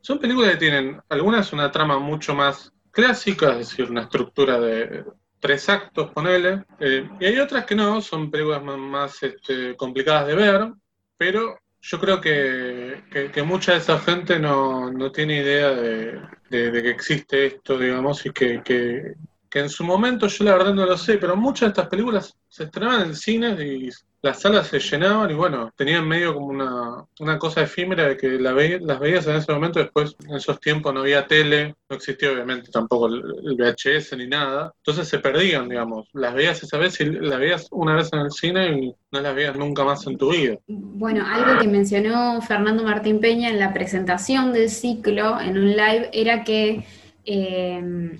son 0.00 0.18
películas 0.18 0.52
que 0.52 0.58
tienen 0.58 1.00
algunas 1.08 1.52
una 1.52 1.70
trama 1.70 1.98
mucho 1.98 2.34
más 2.34 2.72
clásica, 2.90 3.52
es 3.52 3.70
decir, 3.70 3.90
una 3.90 4.02
estructura 4.02 4.60
de 4.60 5.04
tres 5.40 5.68
actos, 5.68 6.10
ponele, 6.10 6.64
eh, 6.80 7.08
y 7.20 7.24
hay 7.24 7.38
otras 7.38 7.64
que 7.64 7.74
no, 7.74 8.00
son 8.00 8.30
películas 8.30 8.62
más, 8.62 9.22
este, 9.22 9.76
complicadas 9.76 10.26
de 10.26 10.34
ver, 10.34 10.72
pero 11.16 11.58
yo 11.80 12.00
creo 12.00 12.20
que, 12.20 13.42
mucha 13.44 13.72
de 13.72 13.78
esa 13.78 13.98
gente 14.00 14.38
no, 14.38 15.12
tiene 15.12 15.38
idea 15.38 15.70
de, 15.70 16.20
que 16.48 16.90
existe 16.90 17.46
esto, 17.46 17.78
digamos, 17.78 18.24
y 18.26 18.30
que, 18.30 18.62
que, 18.62 19.14
en 19.58 19.68
su 19.68 19.84
momento, 19.84 20.26
yo 20.28 20.44
la 20.44 20.52
verdad 20.52 20.74
no 20.74 20.86
lo 20.86 20.96
sé, 20.96 21.18
pero 21.18 21.36
muchas 21.36 21.68
de 21.68 21.68
estas 21.68 21.88
películas 21.88 22.36
se 22.48 22.64
estrenaban 22.64 23.08
en 23.08 23.16
cines 23.16 23.60
y 23.60 23.90
las 24.20 24.40
salas 24.40 24.66
se 24.66 24.80
llenaban 24.80 25.30
y 25.30 25.34
bueno, 25.34 25.72
tenían 25.76 26.06
medio 26.06 26.34
como 26.34 26.46
una, 26.46 27.04
una 27.20 27.38
cosa 27.38 27.62
efímera 27.62 28.08
de 28.08 28.16
que 28.16 28.30
la 28.30 28.52
las 28.52 28.98
veías 28.98 29.26
en 29.26 29.36
ese 29.36 29.52
momento, 29.52 29.78
después 29.78 30.16
en 30.26 30.34
esos 30.34 30.58
tiempos 30.60 30.92
no 30.92 31.00
había 31.00 31.26
tele, 31.26 31.76
no 31.88 31.96
existía 31.96 32.32
obviamente 32.32 32.70
tampoco 32.72 33.06
el, 33.06 33.22
VHS 33.56 34.16
ni 34.16 34.26
nada, 34.26 34.72
entonces 34.78 35.08
se 35.08 35.20
perdían, 35.20 35.68
digamos, 35.68 36.08
las 36.14 36.34
veías 36.34 36.62
esa 36.62 36.78
vez 36.78 37.00
y 37.00 37.04
las 37.04 37.38
veías 37.38 37.68
una 37.70 37.94
vez 37.94 38.12
en 38.12 38.20
el 38.20 38.32
cine 38.32 38.78
y 38.80 38.94
no 39.12 39.20
las 39.20 39.34
veías 39.34 39.56
nunca 39.56 39.84
más 39.84 40.04
en 40.06 40.18
tu 40.18 40.32
vida. 40.32 40.58
Bueno, 40.66 41.24
algo 41.24 41.60
que 41.60 41.68
mencionó 41.68 42.40
Fernando 42.42 42.82
Martín 42.82 43.20
Peña 43.20 43.50
en 43.50 43.58
la 43.58 43.72
presentación 43.72 44.52
del 44.52 44.70
ciclo 44.70 45.40
en 45.40 45.58
un 45.58 45.70
live 45.70 46.10
era 46.12 46.42
que 46.42 46.84
eh, 47.24 48.18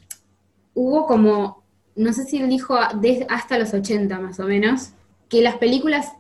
hubo 0.75 1.07
como, 1.07 1.65
no 1.97 2.13
sé 2.13 2.25
si 2.25 2.39
él 2.39 2.49
dijo 2.49 2.77
hasta 2.77 3.59
los 3.59 3.75
80 3.75 4.21
más 4.21 4.39
o 4.39 4.45
menos, 4.45 4.93
que 5.29 5.43
las 5.43 5.57
películas 5.57 6.13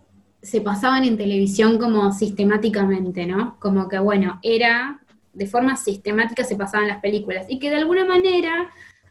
se 0.42 0.60
pasaban 0.60 1.04
en 1.04 1.16
televisión 1.16 1.78
como 1.78 2.12
sistemáticamente, 2.12 3.26
¿no? 3.26 3.56
Como 3.58 3.88
que, 3.88 3.98
bueno, 3.98 4.38
era, 4.42 5.00
de 5.32 5.46
forma 5.46 5.76
sistemática 5.76 6.44
se 6.44 6.56
pasaban 6.56 6.88
las 6.88 7.00
películas 7.00 7.46
y 7.48 7.58
que 7.58 7.70
de 7.70 7.76
alguna 7.76 8.04
manera 8.04 8.70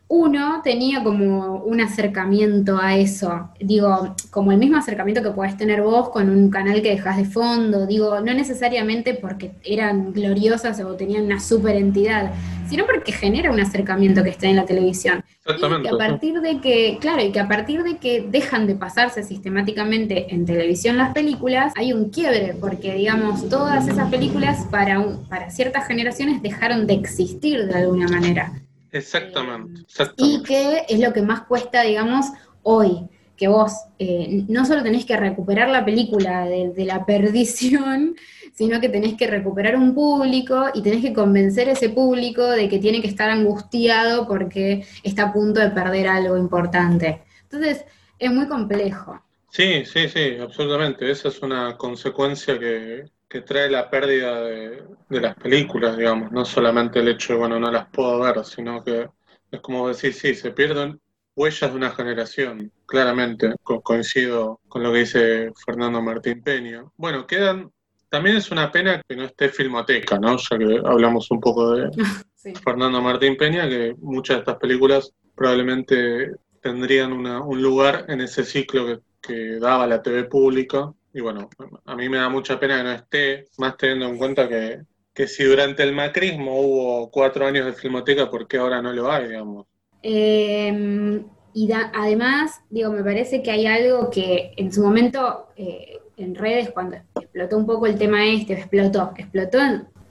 uno 0.10 0.62
tenía 0.64 1.04
como 1.04 1.56
un 1.58 1.82
acercamiento 1.82 2.78
a 2.78 2.96
eso, 2.96 3.50
digo, 3.60 4.16
como 4.32 4.54
el 4.54 4.58
mismo 4.58 4.78
acercamiento 4.78 5.22
que 5.22 5.32
podés 5.32 5.58
tener 5.58 5.82
vos 5.82 6.10
con 6.10 6.30
un 6.30 6.50
canal 6.50 6.82
que 6.82 6.92
dejas 6.92 7.18
de 7.18 7.26
fondo, 7.26 7.86
digo, 7.86 8.22
no 8.22 8.34
necesariamente 8.34 9.16
porque 9.16 9.52
eran 9.66 10.14
gloriosas 10.14 10.80
o 10.80 10.96
tenían 10.96 11.26
una 11.26 11.42
super 11.42 11.76
entidad, 11.76 12.32
sino 12.70 12.86
porque 12.86 13.12
genera 13.12 13.52
un 13.52 13.60
acercamiento 13.60 14.24
que 14.24 14.30
está 14.30 14.48
en 14.48 14.56
la 14.56 14.66
televisión. 14.66 15.26
Exactamente. 15.46 15.90
Y 15.90 15.92
que 15.92 15.96
a 15.96 16.08
partir 16.08 16.42
de 16.42 16.62
que, 16.62 16.98
claro, 17.02 17.24
y 17.24 17.32
que 17.34 17.40
a 17.42 17.48
partir 17.50 17.84
de 17.84 17.98
que 17.98 18.26
dejan 18.30 18.66
de 18.66 18.76
pasarse 18.76 19.24
sistemáticamente 19.24 20.34
en 20.34 20.46
televisión 20.46 20.98
las 20.98 21.12
películas, 21.14 21.74
hay 21.76 21.92
un 21.92 22.12
quiebre, 22.12 22.56
porque 22.60 22.94
digamos, 22.96 23.50
todas 23.50 23.88
esas 23.90 24.10
películas 24.10 24.66
para, 24.72 25.04
para 25.28 25.50
ciertas 25.50 25.86
generaciones 25.86 26.42
dejaron 26.42 26.88
de 26.88 26.94
existir 26.94 27.66
de 27.66 27.76
alguna 27.76 28.08
manera. 28.08 28.54
Exactamente, 28.92 29.82
Y 30.18 30.42
que 30.44 30.84
es 30.88 31.00
lo 31.00 31.14
que 31.14 31.22
más 31.22 31.42
cuesta, 31.42 31.82
digamos, 31.82 32.26
hoy, 32.64 33.10
que 33.36 33.48
vos 33.48 33.72
eh, 34.00 34.44
no 34.48 34.66
solo 34.66 34.82
tenés 34.82 35.06
que 35.06 35.16
recuperar 35.16 35.70
la 35.70 35.86
película 35.86 36.46
de, 36.46 36.86
la 36.86 37.06
perdición, 37.06 38.16
sino 38.54 38.82
que 38.82 38.90
tenés 38.90 39.16
que 39.16 39.28
recuperar 39.28 39.76
un 39.76 39.94
público 39.94 40.66
y 40.74 40.82
tenés 40.82 41.02
que 41.02 41.14
convencer 41.14 41.70
a 41.70 41.74
ese 41.74 41.90
público 41.90 42.44
de 42.44 42.68
que 42.68 42.80
tiene 42.80 43.02
que 43.02 43.08
estar 43.08 43.30
angustiado 43.30 44.28
porque 44.28 44.86
está 45.04 45.24
a 45.24 45.34
punto 45.34 45.60
de 45.60 45.70
perder 45.70 46.08
algo 46.08 46.38
importante. 46.38 47.22
Entonces, 47.44 47.86
es 48.18 48.32
muy 48.32 48.48
complejo. 48.48 49.22
Sí, 49.52 49.86
sí, 49.86 50.10
sí, 50.10 50.38
absolutamente. 50.42 51.10
Esa 51.10 51.30
es 51.30 51.42
una 51.42 51.78
consecuencia 51.78 52.60
que, 52.60 53.06
que 53.30 53.42
trae 53.42 53.70
la 53.70 53.90
pérdida 53.90 54.42
de, 54.42 54.84
las 55.10 55.36
películas, 55.36 55.98
digamos, 55.98 56.32
no 56.32 56.46
solamente 56.46 57.00
el 57.00 57.10
hecho 57.10 57.34
de, 57.34 57.40
bueno, 57.40 57.60
no 57.60 57.72
las 57.72 57.88
puedo 57.90 58.20
ver, 58.20 58.44
sino 58.46 58.84
que 58.84 59.10
es 59.52 59.62
como 59.62 59.88
decir, 59.88 60.14
sí, 60.14 60.34
se 60.36 60.52
pierden 60.52 61.00
huellas 61.36 61.70
de 61.70 61.78
una 61.78 61.92
generación, 61.92 62.72
claramente, 62.86 63.54
coincido 63.84 64.60
con 64.68 64.84
lo 64.84 64.92
que 64.92 65.00
dice 65.00 65.52
Fernando 65.66 66.02
Martín 66.02 66.42
Peña. 66.42 66.84
Bueno, 66.96 67.28
quedan, 67.28 67.72
también 68.10 68.38
es 68.38 68.50
una 68.50 68.72
pena 68.72 69.02
que 69.08 69.16
no 69.16 69.24
esté 69.26 69.50
Filmoteca, 69.50 70.18
¿no? 70.18 70.38
Ya 70.38 70.58
que 70.58 70.82
hablamos 70.84 71.30
un 71.30 71.40
poco 71.40 71.74
de 71.74 71.90
Fernando 72.64 73.02
Martín 73.02 73.38
Peña, 73.38 73.70
que 73.70 73.94
muchas 74.00 74.38
de 74.38 74.40
estas 74.40 74.58
películas 74.58 75.14
probablemente 75.36 76.32
tendrían 76.62 77.14
un 77.14 77.62
lugar 77.62 78.06
en 78.08 78.22
ese 78.22 78.44
ciclo 78.44 78.86
que, 78.86 79.00
que 79.22 79.60
daba 79.60 79.86
la 79.86 80.02
TV 80.02 80.24
pública 80.24 80.92
y 81.18 81.22
bueno, 81.22 81.50
a 81.86 81.96
mí 81.96 82.10
me 82.10 82.18
da 82.18 82.30
mucha 82.30 82.60
pena 82.60 82.78
que 82.78 82.84
no 82.84 82.92
esté, 82.92 83.46
más 83.58 83.76
teniendo 83.76 84.06
en 84.06 84.18
cuenta 84.20 84.48
que, 84.48 85.28
si 85.28 85.44
durante 85.46 85.82
el 85.82 85.94
macrismo 85.94 86.62
hubo 86.62 87.10
cuatro 87.10 87.48
años 87.48 87.66
de 87.66 87.74
filmoteca, 87.74 88.30
¿por 88.30 88.48
qué 88.48 88.58
ahora 88.58 88.84
no 88.84 88.94
lo 88.94 89.12
hay, 89.12 89.30
digamos? 89.30 89.66
Em, 90.04 91.26
y 91.56 91.72
además, 91.72 92.62
digo, 92.70 92.92
me 92.92 93.04
parece 93.04 93.42
que 93.42 93.50
hay 93.50 93.66
algo 93.66 94.12
que 94.12 94.54
en 94.58 94.72
su 94.72 94.84
momento 94.84 95.48
eh, 95.56 95.98
en 96.18 96.36
redes, 96.36 96.70
cuando 96.70 96.98
explotó 97.20 97.58
un 97.58 97.66
poco 97.66 97.88
el 97.88 97.98
tema 97.98 98.24
este, 98.24 98.54
explotó, 98.54 99.12
explotó 99.18 99.58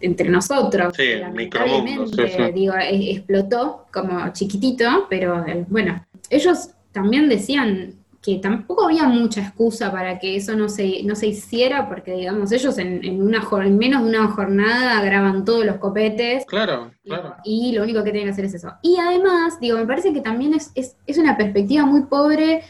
entre 0.01 0.29
nosotros. 0.29 0.93
Sí, 0.97 1.15
lamentablemente, 1.21 2.53
digo, 2.53 2.75
e, 2.75 3.13
explotó 3.13 3.87
como 3.93 4.33
chiquitito, 4.33 5.07
pero 5.09 5.47
eh, 5.47 5.65
bueno, 5.69 6.05
ellos 6.31 6.71
también 6.91 7.29
decían 7.29 7.95
que 8.27 8.39
tampoco 8.39 8.87
había 8.87 9.05
mucha 9.05 9.41
excusa 9.41 9.93
para 9.93 10.19
que 10.19 10.35
eso 10.35 10.57
no 10.57 10.69
se, 10.69 11.05
no 11.05 11.15
se 11.15 11.29
hiciera, 11.29 11.89
porque 11.89 12.11
digamos, 12.11 12.51
ellos 12.51 12.77
en, 12.77 13.05
en 13.05 13.23
una 13.23 13.47
en 13.65 13.79
menos 13.79 14.03
de 14.03 14.09
una 14.09 14.27
jornada 14.27 15.01
graban 15.01 15.45
todos 15.45 15.65
los 15.65 15.77
copetes. 15.77 16.45
Claro, 16.45 16.91
claro. 17.05 17.37
Y, 17.45 17.71
lo 17.71 17.85
único 17.85 18.03
que 18.03 18.11
tienen 18.11 18.25
que 18.25 18.33
hacer 18.33 18.47
es 18.47 18.55
eso. 18.55 18.73
Y 18.83 18.97
además, 18.99 19.61
digo, 19.61 19.79
me 19.79 19.87
parece 19.87 20.13
que 20.13 20.23
también 20.23 20.55
es, 20.55 20.73
es, 20.75 20.97
es 21.07 21.19
una 21.19 21.37
perspectiva 21.37 21.87
muy 21.87 22.03
pobre 22.03 22.65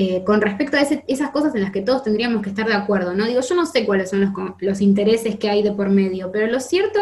eh, 0.00 0.22
con 0.22 0.40
respecto 0.40 0.76
a 0.76 0.82
esas 0.82 1.30
cosas 1.32 1.56
en 1.56 1.60
las 1.60 1.72
que 1.72 1.80
todos 1.80 2.04
tendríamos 2.04 2.40
que 2.40 2.50
estar 2.50 2.68
de 2.68 2.72
acuerdo, 2.72 3.14
¿no? 3.14 3.26
Digo, 3.26 3.40
yo 3.40 3.54
no 3.56 3.66
sé 3.66 3.84
cuáles 3.84 4.10
son 4.10 4.20
los, 4.20 4.30
los 4.60 4.80
intereses 4.80 5.34
que 5.40 5.50
hay 5.50 5.64
de 5.64 5.72
por 5.72 5.88
medio, 5.88 6.30
pero 6.30 6.46
lo 6.46 6.60
cierto 6.60 7.00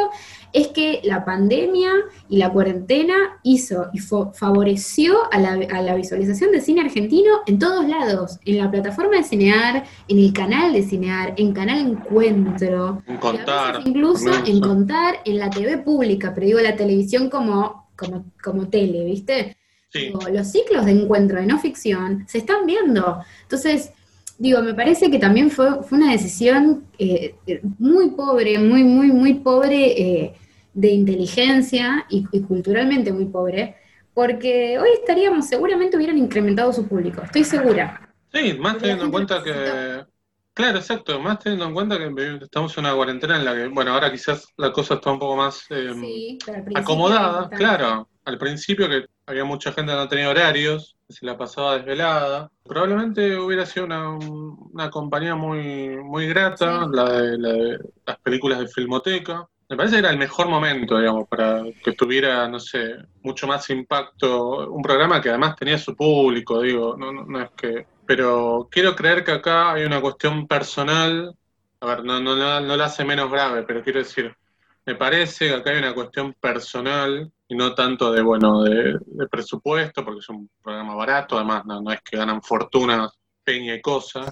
es 0.54 0.68
que 0.68 1.02
la 1.04 1.22
pandemia 1.22 1.90
y 2.30 2.38
la 2.38 2.50
cuarentena 2.50 3.38
hizo 3.42 3.90
y 3.92 3.98
favoreció 3.98 5.30
a 5.30 5.38
la, 5.38 5.94
visualización 5.94 6.52
de 6.52 6.62
cine 6.62 6.80
argentino 6.80 7.42
en 7.46 7.58
todos 7.58 7.86
lados, 7.86 8.38
en 8.46 8.56
la 8.56 8.70
plataforma 8.70 9.18
de 9.18 9.24
Cinear, 9.24 9.84
en 10.08 10.18
el 10.18 10.32
canal 10.32 10.72
de 10.72 10.82
Cinear, 10.82 11.34
en 11.36 11.52
Canal 11.52 11.80
Encuentro, 11.80 13.02
en 13.06 13.18
contar, 13.18 13.82
incluso 13.84 14.30
en 14.46 14.58
contar 14.58 15.16
en 15.26 15.38
la 15.38 15.50
TV 15.50 15.76
pública, 15.76 16.32
pero 16.34 16.46
digo 16.46 16.60
la 16.60 16.76
televisión 16.76 17.28
como, 17.28 17.90
como, 17.94 18.24
como 18.42 18.68
tele, 18.68 19.04
¿viste? 19.04 19.54
Los 20.32 20.50
ciclos 20.50 20.84
de 20.84 20.92
encuentro 20.92 21.40
de 21.40 21.46
no 21.46 21.58
ficción 21.58 22.24
se 22.28 22.38
están 22.38 22.66
viendo. 22.66 23.22
Entonces, 23.42 23.92
digo, 24.38 24.62
me 24.62 24.74
parece 24.74 25.10
que 25.10 25.18
también 25.18 25.50
fue, 25.50 25.82
fue 25.82 25.98
una 25.98 26.12
decisión 26.12 26.84
eh, 26.98 27.34
muy 27.78 28.10
pobre, 28.10 28.58
muy, 28.58 28.84
muy, 28.84 29.08
muy 29.08 29.34
pobre 29.34 30.00
eh, 30.00 30.34
de 30.74 30.88
inteligencia 30.88 32.06
y, 32.10 32.24
culturalmente 32.42 33.12
muy 33.12 33.26
pobre, 33.26 33.76
porque 34.12 34.78
hoy 34.78 34.90
estaríamos, 34.94 35.48
seguramente 35.48 35.96
hubieran 35.96 36.18
incrementado 36.18 36.72
su 36.72 36.86
público, 36.86 37.22
estoy 37.22 37.44
segura. 37.44 38.14
Sí, 38.32 38.54
más 38.58 38.78
teniendo 38.78 39.04
en 39.04 39.10
cuenta 39.10 39.42
que... 39.42 40.04
Claro, 40.52 40.78
exacto, 40.78 41.20
más 41.20 41.38
teniendo 41.38 41.66
en 41.66 41.74
cuenta 41.74 41.98
que 41.98 42.38
estamos 42.40 42.76
en 42.78 42.86
una 42.86 42.94
cuarentena 42.94 43.36
en 43.36 43.44
la 43.44 43.54
que, 43.54 43.66
bueno, 43.68 43.92
ahora 43.92 44.10
quizás 44.10 44.46
la 44.56 44.72
cosa 44.72 44.94
está 44.94 45.12
un 45.12 45.18
poco 45.18 45.36
más 45.36 45.66
eh, 45.68 46.38
acomodada, 46.74 47.50
claro, 47.50 48.08
al 48.24 48.38
principio 48.38 48.88
que 48.88 49.04
había 49.26 49.44
mucha 49.44 49.72
gente 49.72 49.92
que 49.92 49.98
no 49.98 50.08
tenía 50.08 50.30
horarios, 50.30 50.96
que 51.06 51.14
se 51.14 51.26
la 51.26 51.36
pasaba 51.36 51.76
desvelada. 51.76 52.50
Probablemente 52.64 53.36
hubiera 53.36 53.66
sido 53.66 53.86
una, 53.86 54.90
compañía 54.90 55.34
muy, 55.34 55.96
muy 55.96 56.28
grata, 56.28 56.86
la, 56.90 57.04
de, 57.10 57.78
las 58.06 58.18
películas 58.18 58.60
de 58.60 58.68
Filmoteca. 58.68 59.46
Me 59.68 59.76
parece 59.76 59.96
que 59.96 59.98
era 60.00 60.10
el 60.10 60.18
mejor 60.18 60.48
momento, 60.48 60.96
digamos, 60.96 61.26
para 61.28 61.64
que 61.82 61.92
tuviera, 61.92 62.48
no 62.48 62.60
sé, 62.60 62.94
mucho 63.22 63.48
más 63.48 63.68
impacto. 63.70 64.70
Un 64.70 64.80
programa 64.80 65.20
que 65.20 65.28
además 65.28 65.56
tenía 65.56 65.76
su 65.76 65.96
público, 65.96 66.60
digo, 66.60 66.96
no, 66.96 67.12
no, 67.12 67.42
es 67.42 67.50
que. 67.56 67.86
Pero 68.06 68.68
quiero 68.70 68.94
creer 68.94 69.24
que 69.24 69.32
acá 69.32 69.72
hay 69.72 69.84
una 69.84 70.00
cuestión 70.00 70.46
personal. 70.46 71.34
A 71.80 71.86
ver, 71.86 72.04
no, 72.04 72.20
no, 72.20 72.36
no, 72.36 72.76
la 72.76 72.84
hace 72.84 73.04
menos 73.04 73.30
grave, 73.30 73.64
pero 73.64 73.82
quiero 73.82 73.98
decir, 73.98 74.34
me 74.86 74.94
parece 74.94 75.48
que 75.48 75.54
acá 75.54 75.70
hay 75.70 75.78
una 75.78 75.94
cuestión 75.94 76.32
personal 76.34 77.32
y 77.48 77.54
no 77.54 77.74
tanto 77.74 78.12
de, 78.12 78.22
bueno, 78.22 78.62
de, 78.62 78.98
presupuesto, 79.30 80.04
porque 80.04 80.20
es 80.20 80.28
un 80.28 80.50
programa 80.62 80.94
barato, 80.94 81.36
además 81.36 81.64
no, 81.64 81.80
no 81.80 81.92
es 81.92 82.00
que 82.02 82.16
ganan 82.16 82.42
fortunas, 82.42 83.12
peña 83.44 83.74
y 83.74 83.80
cosas. 83.80 84.28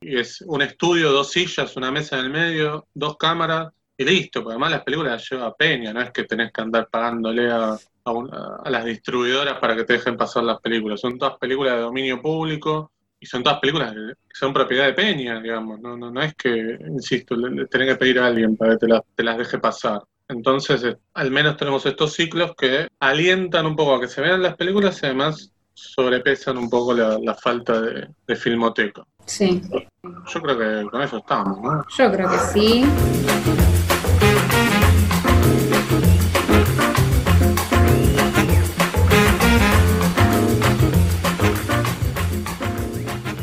y 0.00 0.18
es 0.18 0.42
un 0.42 0.62
estudio, 0.62 1.12
dos 1.12 1.30
sillas, 1.30 1.76
una 1.76 1.90
mesa 1.90 2.18
en 2.18 2.26
el 2.26 2.30
medio, 2.30 2.86
dos 2.94 3.16
cámaras 3.16 3.72
y 3.98 4.04
listo, 4.04 4.42
porque 4.42 4.54
además 4.54 4.70
las 4.72 4.84
películas 4.84 5.12
las 5.12 5.30
lleva 5.30 5.54
Peña, 5.54 5.92
no 5.92 6.00
es 6.00 6.10
que 6.10 6.24
tenés 6.24 6.52
que 6.52 6.60
andar 6.60 6.88
pagándole 6.90 7.50
a, 7.50 7.78
a, 8.04 8.70
las 8.70 8.84
distribuidoras 8.84 9.58
para 9.58 9.74
que 9.74 9.84
te 9.84 9.94
dejen 9.94 10.16
pasar 10.16 10.44
las 10.44 10.60
películas. 10.60 11.00
Son 11.00 11.18
todas 11.18 11.38
películas 11.38 11.74
de 11.74 11.80
dominio 11.80 12.20
público 12.20 12.92
y 13.18 13.26
son 13.26 13.42
todas 13.42 13.58
películas 13.58 13.94
que 13.94 14.34
son 14.34 14.52
propiedad 14.52 14.86
de 14.86 14.92
Peña, 14.92 15.40
digamos. 15.40 15.80
No, 15.80 15.96
no, 15.96 16.10
no 16.10 16.22
es 16.22 16.34
que, 16.34 16.78
insisto, 16.86 17.34
le, 17.36 17.66
tenés 17.66 17.88
que 17.88 17.96
pedir 17.96 18.18
a 18.18 18.26
alguien 18.26 18.56
para 18.56 18.76
que 18.76 18.86
te, 18.86 19.00
te 19.14 19.22
las 19.22 19.38
deje 19.38 19.58
pasar. 19.58 20.02
Entonces, 20.28 20.82
eh, 20.82 20.96
al 21.14 21.30
menos 21.30 21.56
tenemos 21.56 21.86
estos 21.86 22.14
ciclos 22.14 22.54
que 22.58 22.88
alientan 22.98 23.66
un 23.66 23.76
poco 23.76 23.94
a 23.94 24.00
que 24.00 24.08
se 24.08 24.20
vean 24.20 24.42
las 24.42 24.56
películas 24.56 25.00
y 25.02 25.06
además 25.06 25.52
sobrepesan 25.72 26.58
un 26.58 26.68
poco 26.68 26.94
la, 26.94 27.34
falta 27.34 27.80
de, 27.80 28.08
de, 28.26 28.36
filmoteca. 28.36 29.04
Sí. 29.26 29.62
Yo 30.02 30.42
creo 30.42 30.58
que 30.58 30.90
con 30.90 31.02
eso 31.02 31.18
estamos, 31.18 31.60
¿no? 31.60 31.84
Yo 31.96 32.10
creo 32.10 32.30
que 32.30 32.38
sí. 32.38 32.84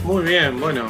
Muy 0.04 0.24
bien, 0.24 0.60
bueno. 0.60 0.90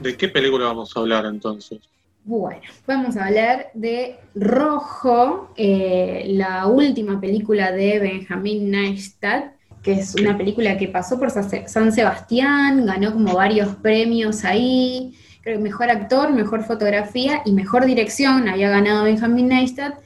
¿De 0.00 0.16
qué 0.16 0.28
película 0.28 0.66
vamos 0.66 0.96
a 0.96 1.00
hablar 1.00 1.26
entonces? 1.26 1.80
Bueno, 2.24 2.60
vamos 2.86 3.16
a 3.16 3.26
hablar 3.26 3.70
de 3.74 4.16
Rojo, 4.36 5.52
eh, 5.56 6.22
la 6.28 6.68
última 6.68 7.20
película 7.20 7.72
de 7.72 7.98
Benjamin 7.98 8.70
Neistat, 8.70 9.54
que 9.82 9.94
es 9.94 10.14
una 10.14 10.38
película 10.38 10.78
que 10.78 10.86
pasó 10.86 11.18
por 11.18 11.32
San 11.32 11.92
Sebastián, 11.92 12.86
ganó 12.86 13.12
como 13.12 13.34
varios 13.34 13.74
premios 13.74 14.44
ahí, 14.44 15.18
creo 15.40 15.56
que 15.56 15.64
mejor 15.64 15.90
actor, 15.90 16.32
mejor 16.32 16.62
fotografía 16.62 17.42
y 17.44 17.50
mejor 17.50 17.86
dirección 17.86 18.48
había 18.48 18.70
ganado 18.70 19.02
Benjamin 19.02 19.48
Neistat. 19.48 19.98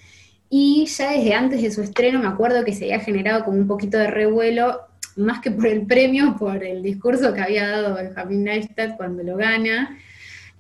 Y 0.49 0.87
ya 0.87 1.11
desde 1.11 1.35
antes 1.35 1.61
de 1.61 1.71
su 1.71 1.83
estreno 1.83 2.21
me 2.21 2.29
acuerdo 2.29 2.65
que 2.65 2.73
se 2.73 2.85
había 2.85 3.01
generado 3.01 3.45
como 3.45 3.59
un 3.59 3.67
poquito 3.67 3.99
de 3.99 4.07
revuelo, 4.07 4.81
más 5.17 5.41
que 5.41 5.51
por 5.51 5.67
el 5.67 5.85
premio, 5.85 6.35
por 6.39 6.65
el 6.65 6.83
discurso 6.83 7.35
que 7.35 7.43
había 7.43 7.69
dado 7.69 7.95
Benjamin 7.95 8.45
Neistat 8.45 8.97
cuando 8.97 9.23
lo 9.23 9.37
gana, 9.37 9.99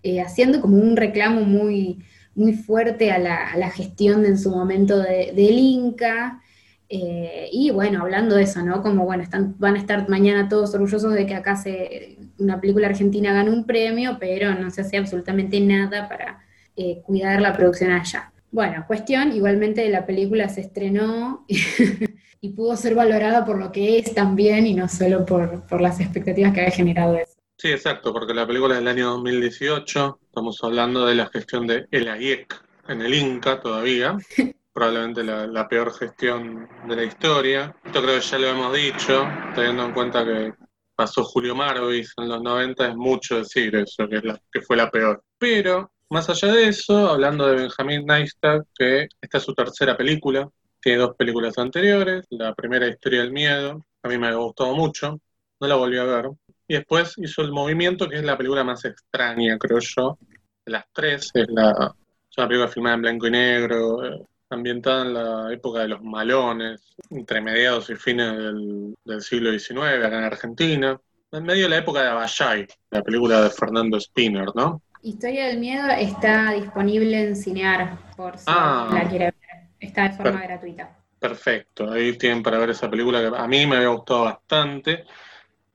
eh, 0.06 0.20
haciendo 0.20 0.60
como 0.60 0.76
un 0.76 0.96
reclamo 0.96 1.40
muy, 1.40 1.98
muy 2.36 2.52
fuerte 2.52 3.10
a 3.10 3.18
la, 3.18 3.70
gestión 3.70 4.25
en 4.25 4.38
su 4.38 4.50
momento 4.52 4.98
del 4.98 5.58
Inca. 5.58 6.40
Eh, 6.88 7.48
y 7.50 7.72
bueno, 7.72 8.02
hablando 8.02 8.36
de 8.36 8.44
eso, 8.44 8.62
¿no? 8.62 8.82
Como 8.82 9.04
bueno, 9.04 9.25
están, 9.25 9.56
van 9.58 9.75
a 9.75 9.80
estar 9.80 10.08
mañana 10.08 10.48
todos 10.48 10.72
orgullosos 10.75 11.12
de 11.12 11.26
que 11.26 11.34
acá 11.34 11.56
se, 11.56 12.18
una 12.38 12.60
película 12.60 12.87
argentina 12.87 13.33
gane 13.33 13.50
un 13.50 13.66
premio, 13.66 14.18
pero 14.20 14.54
no 14.54 14.70
se 14.70 14.83
hace 14.83 14.96
absolutamente 14.96 15.59
nada 15.59 16.09
para 16.09 16.38
eh, 16.76 17.02
cuidar 17.02 17.40
la 17.40 17.52
producción 17.52 17.90
allá. 17.90 18.31
Bueno, 18.52 18.85
cuestión, 18.87 19.33
igualmente 19.33 19.88
la 19.88 20.07
película 20.07 20.48
se 20.48 20.61
estrenó 20.61 21.44
y 22.40 22.50
pudo 22.50 22.76
ser 22.76 22.94
valorada 22.94 23.44
por 23.44 23.59
lo 23.59 23.72
que 23.72 23.98
es 23.98 24.14
también 24.14 24.68
y 24.68 24.74
no 24.74 24.88
solo 24.88 25.26
por, 25.26 25.66
por 25.66 25.81
las 25.81 25.98
expectativas 25.98 26.52
que 26.52 26.61
había 26.61 26.72
generado 26.72 27.16
eso. 27.16 27.36
Sí, 27.59 27.69
exacto, 27.73 28.12
porque 28.12 28.35
la 28.35 28.47
película 28.47 28.75
es 28.75 28.81
del 28.81 28.88
año 28.88 29.11
2018, 29.12 30.21
estamos 30.23 30.59
hablando 30.62 31.07
de 31.07 31.14
la 31.14 31.27
gestión 31.27 31.66
de 31.66 31.87
El 31.90 32.09
AIEC 32.09 32.62
en 32.88 33.03
el 33.03 33.14
Inca 33.14 33.61
todavía. 33.61 34.16
probablemente 34.77 35.25
la, 35.25 35.69
peor 35.69 35.90
gestión 35.95 36.69
de 36.87 36.97
la 36.97 37.05
historia. 37.05 37.75
Esto 37.83 38.03
creo 38.03 38.21
que 38.21 38.27
ya 38.27 38.38
lo 38.38 38.49
hemos 38.49 38.75
dicho, 38.75 39.27
teniendo 39.55 39.87
en 39.87 39.92
cuenta 39.95 40.23
que 40.23 40.53
pasó 40.95 41.25
Julio 41.25 41.55
Marvis 41.55 42.12
en 42.19 42.29
los 42.29 42.42
90, 42.42 42.88
es 42.88 42.95
mucho 42.95 43.38
decir 43.38 43.75
eso, 43.75 44.07
que, 44.07 44.16
es 44.16 44.25
la, 44.25 44.38
que 44.53 44.61
fue 44.61 44.77
la 44.77 44.90
peor. 44.90 45.25
Pero, 45.38 45.90
más 46.11 46.29
allá 46.29 46.53
de 46.53 46.69
eso, 46.69 47.09
hablando 47.09 47.47
de 47.47 47.57
Benjamin 47.57 48.05
Neistat, 48.05 48.66
que 48.79 49.09
esta 49.19 49.38
es 49.38 49.45
su 49.45 49.55
tercera 49.55 49.97
película, 49.97 50.47
tiene 50.79 50.99
dos 50.99 51.16
películas 51.16 51.57
anteriores, 51.57 52.27
la 52.29 52.55
primera 52.55 52.87
Historia 52.87 53.23
del 53.23 53.33
Miedo, 53.33 53.87
a 54.03 54.09
mí 54.09 54.19
me 54.19 54.27
ha 54.27 54.35
gustado 54.35 54.75
mucho, 54.75 55.19
no 55.59 55.66
la 55.66 55.77
volví 55.77 55.97
a 55.97 56.05
ver, 56.05 56.29
y 56.68 56.74
después 56.74 57.14
hizo 57.18 57.42
El 57.42 57.52
Movimiento, 57.52 58.09
que 58.09 58.16
es 58.16 58.24
la 58.24 58.37
película 58.37 58.64
más 58.64 58.85
extraña, 58.85 59.59
creo 59.59 59.79
yo, 59.79 60.18
de 60.64 60.72
las 60.72 60.85
tres, 60.92 61.31
es 61.35 61.48
la... 61.48 61.94
Es 62.31 62.38
una 62.38 62.48
película 62.48 62.68
filmada 62.68 62.96
en 62.96 63.00
blanco 63.00 63.26
y 63.29 63.31
negro, 63.31 64.05
eh, 64.05 64.22
ambientada 64.50 65.02
en 65.07 65.14
la 65.14 65.52
época 65.52 65.81
de 65.81 65.88
los 65.88 66.02
malones, 66.02 66.94
entre 67.11 67.40
mediados 67.40 67.88
y 67.90 67.94
fines 67.96 68.31
del, 68.37 69.22
siglo 69.22 69.59
XIX, 69.59 70.05
acá 70.05 70.18
en 70.18 70.24
Argentina, 70.24 71.00
en 71.33 71.44
medio 71.44 71.64
de 71.64 71.70
la 71.70 71.79
época 71.79 72.02
de 72.02 72.09
Abayay, 72.09 72.66
la 72.90 73.02
película 73.02 73.42
de 73.42 73.50
Fernando 73.50 73.98
Spinner, 73.98 74.48
¿no? 74.55 74.83
Historia 75.02 75.46
del 75.46 75.59
Miedo 75.59 75.88
está 75.88 76.52
disponible 76.52 77.29
en 77.29 77.37
Cinear, 77.37 77.96
por 78.16 78.37
si 78.37 78.44
ah. 78.48 78.90
la 78.92 79.09
quiere 79.09 79.24
ver. 79.26 79.35
Está 79.79 80.09
de 80.09 80.16
forma 80.16 80.42
gratuita. 80.42 80.96
Perfecto, 81.18 81.90
ahí 81.90 82.16
tienen 82.18 82.42
para 82.42 82.59
ver 82.59 82.70
esa 82.70 82.90
película 82.90 83.20
que 83.20 83.37
a 83.37 83.46
mí 83.46 83.66
me 83.66 83.76
había 83.76 83.88
gustado 83.88 84.24
bastante. 84.24 85.05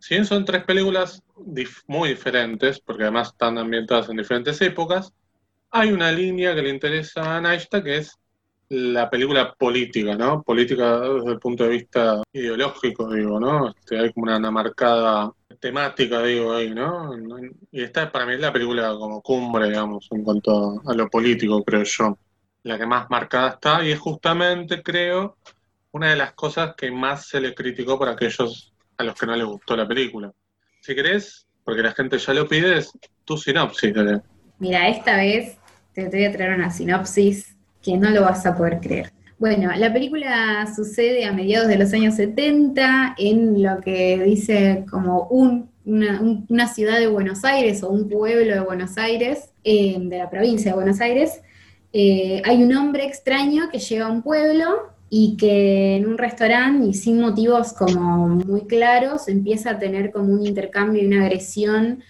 Si 0.01 0.15
bien 0.15 0.25
son 0.25 0.43
tres 0.45 0.63
películas 0.63 1.21
muy 1.85 2.09
diferentes, 2.09 2.79
porque 2.79 3.03
además 3.03 3.29
están 3.29 3.59
ambientadas 3.59 4.09
en 4.09 4.17
diferentes 4.17 4.59
épocas, 4.61 5.13
hay 5.69 5.91
una 5.91 6.11
línea 6.11 6.55
que 6.55 6.63
le 6.63 6.71
interesa 6.71 7.37
a 7.37 7.39
Naishta, 7.39 7.83
que 7.83 7.97
es 7.97 8.17
la 8.69 9.11
película 9.11 9.53
política, 9.53 10.15
¿no? 10.15 10.41
Política 10.41 11.01
desde 11.01 11.33
el 11.33 11.39
punto 11.39 11.65
de 11.65 11.69
vista 11.69 12.23
ideológico, 12.33 13.13
digo, 13.13 13.39
¿no? 13.39 13.69
Este, 13.69 13.99
hay 13.99 14.11
como 14.11 14.35
una, 14.35 14.49
marcada 14.49 15.31
temática, 15.59 16.23
digo, 16.23 16.53
ahí, 16.53 16.71
¿no? 16.71 17.11
Y 17.71 17.83
esta 17.83 18.11
para 18.11 18.25
mí 18.25 18.33
es 18.33 18.39
la 18.39 18.51
película 18.51 18.95
como 18.97 19.21
cumbre, 19.21 19.67
digamos, 19.67 20.07
en 20.09 20.23
cuanto 20.23 20.81
a, 20.83 20.95
lo 20.95 21.09
político, 21.09 21.63
creo 21.63 21.83
yo. 21.83 22.17
La 22.63 22.79
que 22.79 22.87
más 22.87 23.07
marcada 23.11 23.49
está 23.49 23.85
y 23.85 23.91
es 23.91 23.99
justamente, 23.99 24.81
creo, 24.81 25.37
una 25.91 26.09
de 26.09 26.15
las 26.15 26.33
cosas 26.33 26.73
que 26.75 26.89
más 26.89 27.27
se 27.27 27.39
le 27.39 27.53
criticó 27.53 27.99
por 27.99 28.09
aquellos 28.09 28.70
a 28.97 29.03
los 29.03 29.15
que 29.15 29.25
no 29.25 29.35
les 29.35 29.45
gustó 29.45 29.75
la 29.75 29.87
película. 29.87 30.31
Si 30.81 30.95
querés, 30.95 31.47
porque 31.63 31.81
la 31.81 31.91
gente 31.91 32.17
ya 32.17 32.33
lo 32.33 32.47
pide, 32.47 32.77
es 32.77 32.91
tu 33.25 33.37
sinopsis. 33.37 33.93
Mira, 34.59 34.87
esta 34.87 35.15
vez 35.15 35.57
te 35.93 36.07
voy 36.07 36.25
a 36.25 36.31
traer 36.31 36.53
una 36.53 36.71
sinopsis 36.71 37.55
que 37.81 37.97
no 37.97 38.09
lo 38.09 38.21
vas 38.21 38.45
a 38.45 38.55
poder 38.55 38.79
creer. 38.79 39.11
Bueno, 39.41 39.71
la 39.75 39.91
película 39.91 40.71
sucede 40.75 41.25
a 41.25 41.33
mediados 41.33 41.67
de 41.67 41.77
los 41.77 41.91
años 41.93 42.15
70 42.15 43.15
en 43.17 43.63
lo 43.63 43.81
que 43.81 44.19
dice 44.23 44.85
como 44.89 45.27
una, 45.29 46.67
ciudad 46.67 46.99
de 46.99 47.07
Buenos 47.07 47.43
Aires 47.43 47.81
o 47.81 47.89
un 47.89 48.07
pueblo 48.07 48.53
de 48.53 48.59
Buenos 48.59 48.99
Aires, 48.99 49.49
eh, 49.63 49.97
de 49.99 50.17
la 50.19 50.29
provincia 50.29 50.71
de 50.71 50.75
Buenos 50.75 51.01
Aires. 51.01 51.41
Eh, 51.91 52.41
hay 52.45 52.63
un 52.63 52.75
hombre 52.75 53.03
extraño 53.05 53.69
que 53.71 53.79
llega 53.79 54.05
a 54.05 54.11
un 54.11 54.21
pueblo 54.21 54.91
y 55.13 55.35
que 55.35 55.97
en 55.97 56.07
un 56.07 56.17
restaurante 56.17 56.87
y 56.87 56.93
sin 56.93 57.19
motivos 57.19 57.73
como 57.73 58.29
muy 58.29 58.61
claros 58.61 59.27
empieza 59.27 59.71
a 59.71 59.77
tener 59.77 60.09
como 60.09 60.31
un 60.31 60.45
intercambio 60.45 61.03
y 61.03 61.05
una 61.05 61.25
agresión 61.25 62.01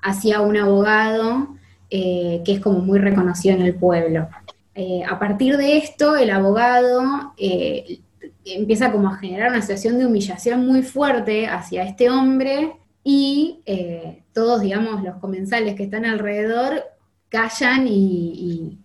hacia 0.00 0.40
un 0.40 0.56
abogado 0.56 1.54
eh, 1.90 2.40
que 2.46 2.52
es 2.54 2.60
como 2.60 2.78
muy 2.78 2.98
reconocido 2.98 3.56
en 3.56 3.60
el 3.60 3.74
pueblo. 3.74 4.28
Eh, 4.74 5.02
a 5.06 5.18
partir 5.18 5.58
de 5.58 5.76
esto, 5.76 6.16
el 6.16 6.30
abogado 6.30 7.34
eh, 7.36 8.00
empieza 8.46 8.90
como 8.90 9.08
a 9.08 9.18
generar 9.18 9.50
una 9.50 9.60
situación 9.60 9.98
de 9.98 10.06
humillación 10.06 10.66
muy 10.66 10.82
fuerte 10.82 11.46
hacia 11.48 11.84
este 11.84 12.08
hombre 12.08 12.72
y 13.04 13.60
todos, 14.32 14.62
digamos, 14.62 15.04
los 15.04 15.16
comensales 15.16 15.74
que 15.74 15.84
están 15.84 16.06
alrededor 16.06 16.84
callan 17.28 17.86
y, 17.86 18.78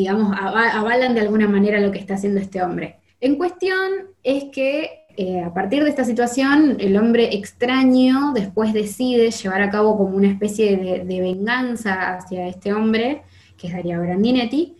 digamos, 0.00 0.34
avalan 0.40 1.14
de 1.14 1.20
alguna 1.20 1.46
manera 1.46 1.78
lo 1.80 1.92
que 1.92 1.98
está 1.98 2.14
haciendo 2.14 2.40
este 2.40 2.62
hombre. 2.62 2.96
En 3.20 3.36
cuestión 3.36 4.08
es 4.22 4.44
que 4.52 5.00
a 5.44 5.52
partir 5.52 5.84
de 5.84 5.90
esta 5.90 6.04
situación, 6.04 6.78
el 6.80 6.96
hombre 6.96 7.34
extraño 7.34 8.32
después 8.32 8.72
decide 8.72 9.30
llevar 9.30 9.60
a 9.60 9.70
cabo 9.70 9.98
como 9.98 10.16
una 10.16 10.28
especie 10.28 10.76
de, 10.78 11.04
de 11.04 11.20
venganza 11.20 12.16
hacia 12.16 12.46
este 12.46 12.72
hombre, 12.72 13.22
que 13.58 13.66
es 13.66 13.74
Darío 13.74 14.00
Grandinetti, 14.00 14.76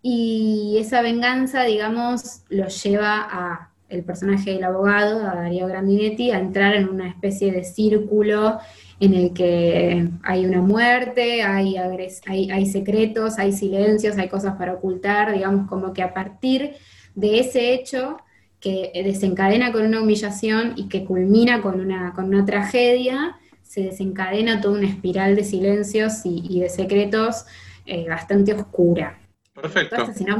y 0.00 0.76
esa 0.78 1.02
venganza, 1.02 1.64
digamos, 1.64 2.42
lo 2.48 2.68
lleva 2.68 3.26
a 3.30 3.70
el 3.90 4.02
personaje 4.04 4.52
del 4.52 4.64
abogado, 4.64 5.20
a 5.26 5.34
Darío 5.34 5.66
Grandinetti, 5.66 6.30
a 6.30 6.38
entrar 6.38 6.74
en 6.74 6.88
una 6.88 7.08
especie 7.08 7.52
de 7.52 7.64
círculo 7.64 8.58
en 9.00 9.14
el 9.14 9.32
que 9.32 10.08
hay 10.22 10.46
una 10.46 10.60
muerte, 10.60 11.42
hay, 11.42 11.76
hay, 11.76 12.50
hay 12.50 12.66
secretos, 12.66 13.38
hay 13.38 13.52
silencios, 13.52 14.16
hay 14.18 14.28
cosas 14.28 14.56
para 14.56 14.74
ocultar, 14.74 15.32
digamos, 15.32 15.68
como 15.68 15.92
que 15.92 16.02
a 16.02 16.14
partir 16.14 16.76
de 17.14 17.40
ese 17.40 17.74
hecho 17.74 18.18
que 18.60 18.90
desencadena 18.94 19.72
con 19.72 19.84
una 19.84 20.00
humillación 20.00 20.72
y 20.76 20.88
que 20.88 21.04
culmina 21.04 21.60
con 21.60 21.80
una, 21.80 22.14
con 22.14 22.26
una 22.26 22.46
tragedia, 22.46 23.36
se 23.62 23.82
desencadena 23.82 24.60
toda 24.60 24.78
una 24.78 24.88
espiral 24.88 25.36
de 25.36 25.44
silencios 25.44 26.20
y, 26.24 26.60
de 26.60 26.70
secretos 26.70 27.44
eh, 27.84 28.08
bastante 28.08 28.54
oscura. 28.54 29.18
Perfecto. 29.52 29.96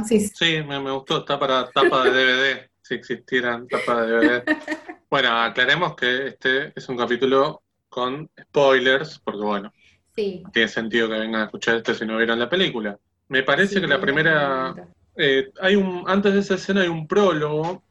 Sí, 0.07 0.63
me, 0.67 0.91
gustó, 0.91 1.19
está 1.19 1.37
para 1.37 1.69
tapa 1.69 2.05
de 2.05 2.11
DVD, 2.11 2.69
si 2.81 2.95
existieran 2.95 3.67
tapas 3.67 4.07
de 4.07 4.13
DVD. 4.13 4.43
Bueno, 5.07 5.29
aclaremos 5.39 5.95
que 5.95 6.27
este 6.29 6.73
es 6.75 6.89
un 6.89 6.97
capítulo 6.97 7.61
con 7.95 8.29
spoilers, 8.41 9.19
porque 9.23 9.39
bueno, 9.39 9.73
sí. 10.13 10.43
tiene 10.51 10.67
sentido 10.67 11.07
que 11.07 11.17
vengan 11.17 11.43
a 11.43 11.45
escuchar 11.45 11.77
esto 11.77 11.93
si 11.93 12.05
no 12.05 12.17
vieron 12.17 12.37
la 12.37 12.49
película. 12.49 12.99
Me 13.29 13.41
parece 13.41 13.79
que 13.79 13.87
la 13.87 14.01
primera... 14.01 14.75
Eh, 15.15 15.49
hay 15.61 15.77
un 15.77 16.03
Antes 16.05 16.33
de 16.33 16.39
esa 16.41 16.55
escena 16.55 16.81
hay 16.81 16.89
un 16.89 17.07
prólogo 17.07 17.81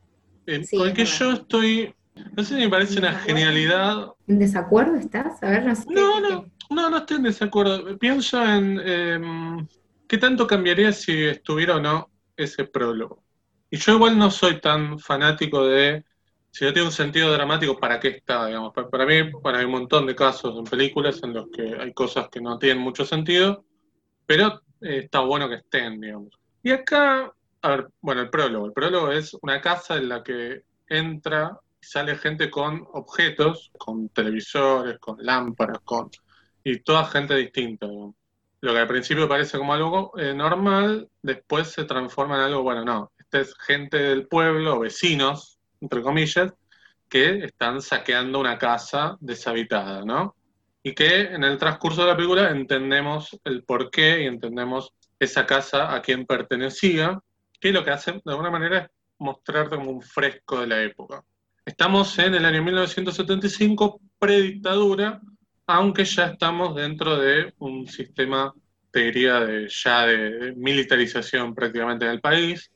eh, 0.47 0.63
con 0.71 0.89
el 0.89 0.93
que 0.93 1.07
yo 1.07 1.33
estoy... 1.33 1.95
No 2.37 2.45
sé 2.45 2.55
si 2.55 2.61
me 2.61 2.69
parece 2.69 2.99
una 2.99 3.15
genialidad. 3.15 4.09
¿En 4.29 4.39
desacuerdo 4.39 4.97
estás? 4.97 5.43
A 5.43 5.49
ver, 5.49 5.65
no 5.65 5.73
No, 5.89 6.21
no, 6.21 6.45
no, 6.69 6.91
no 6.91 6.97
estoy 6.99 7.17
en 7.17 7.23
desacuerdo. 7.23 7.99
Pienso 7.99 8.45
en 8.45 8.79
em, 8.85 9.67
qué 10.07 10.19
tanto 10.19 10.47
cambiaría 10.47 10.93
si 10.93 11.25
estuviera 11.25 11.77
o 11.77 11.81
no 11.81 12.11
ese 12.37 12.65
prólogo. 12.65 13.25
Y 13.71 13.79
yo 13.79 13.95
igual 13.95 14.19
no 14.19 14.31
soy 14.31 14.61
tan 14.61 14.99
fanático 14.99 15.65
de 15.65 16.05
si 16.55 16.65
no 16.65 16.73
tiene 16.73 16.87
un 16.87 16.93
sentido 16.93 17.33
dramático, 17.33 17.81
¿para 17.81 17.99
qué 17.99 18.09
está? 18.11 18.47
Digamos? 18.47 18.73
Para, 18.73 19.05
mí, 19.05 19.23
bueno, 19.43 19.59
hay 19.59 19.65
un 19.65 19.73
montón 19.73 20.07
de 20.07 20.15
casos 20.15 20.57
en 20.57 20.63
películas 20.63 21.21
en 21.25 21.35
los 21.35 21.49
que 21.51 21.75
hay 21.81 21.93
cosas 21.93 22.29
que 22.29 22.41
no 22.41 22.61
tienen 22.61 22.81
mucho 22.81 23.05
sentido, 23.05 23.65
pero 24.25 24.63
eh, 24.81 25.01
está 25.03 25.19
bueno 25.19 25.49
que 25.49 25.57
estén, 25.57 26.01
digamos. 26.01 26.39
Y 26.63 26.71
acá, 26.71 27.35
bueno, 28.01 28.21
el 28.21 28.31
prólogo. 28.31 28.67
El 28.67 28.73
prólogo 28.73 29.11
es 29.11 29.37
una 29.43 29.61
casa 29.61 29.97
en 29.97 30.09
la 30.09 30.23
que 30.23 30.63
entra 30.87 31.59
y 31.83 31.85
sale 31.85 32.15
gente 32.15 32.49
con 32.49 32.87
objetos, 32.93 33.73
con 33.77 34.09
televisores, 34.11 35.01
con 35.01 35.17
lámparas, 35.19 35.81
con 35.83 36.09
y 36.63 36.79
toda 36.79 37.07
gente 37.07 37.35
distinta. 37.35 37.89
Lo 37.89 38.73
que 38.73 38.79
al 38.79 38.87
principio 38.87 39.29
parece 39.29 39.59
como 39.59 39.75
algo 39.75 40.13
eh, 40.17 40.33
normal, 40.33 41.09
después 41.21 41.67
se 41.73 41.83
transforma 41.83 42.37
en 42.37 42.43
algo, 42.43 42.63
bueno, 42.63 42.85
no, 42.85 43.11
esta 43.19 43.41
es 43.41 43.57
gente 43.59 43.99
del 43.99 44.29
pueblo, 44.29 44.79
vecinos, 44.79 45.54
entre 45.85 46.03
comillas, 46.03 46.53
que 47.09 47.45
están 47.45 47.83
saqueando 47.83 48.41
una 48.41 48.59
casa 48.59 49.17
deshabitada, 49.21 50.03
¿no? 50.05 50.35
Y 50.83 50.95
que 50.95 51.23
en 51.23 51.45
el 51.45 51.59
transcurso 51.59 52.03
de 52.03 52.09
la 52.09 52.17
película 52.17 52.51
entendemos 52.51 53.39
el 53.45 53.65
porqué 53.65 54.23
y 54.23 54.27
entendemos 54.27 54.93
esa 55.19 55.45
casa 55.47 55.95
a 55.95 56.01
quién 56.01 56.25
pertenecía, 56.27 57.21
que 57.61 57.71
lo 57.71 57.85
que 57.85 57.91
hacen 57.91 58.21
de 58.25 58.33
alguna 58.33 58.51
manera 58.51 58.79
es 58.79 58.89
mostrarte 59.19 59.77
como 59.77 59.91
un 59.91 60.03
fresco 60.03 60.61
de 60.61 60.67
la 60.67 60.83
época. 60.83 61.23
Estamos 61.65 62.19
en 62.19 62.35
el 62.35 62.45
año 62.45 62.63
1975, 62.63 64.01
predictadura, 64.19 65.21
aunque 65.67 66.05
ya 66.05 66.27
estamos 66.27 66.75
dentro 66.75 67.17
de 67.17 67.53
un 67.59 67.87
sistema, 67.87 68.53
te 68.91 69.01
diría, 69.01 69.41
de, 69.41 69.69
ya 69.69 70.07
de 70.07 70.55
militarización 70.57 71.55
prácticamente 71.55 72.07
en 72.07 72.13
el 72.13 72.21
país, 72.21 72.71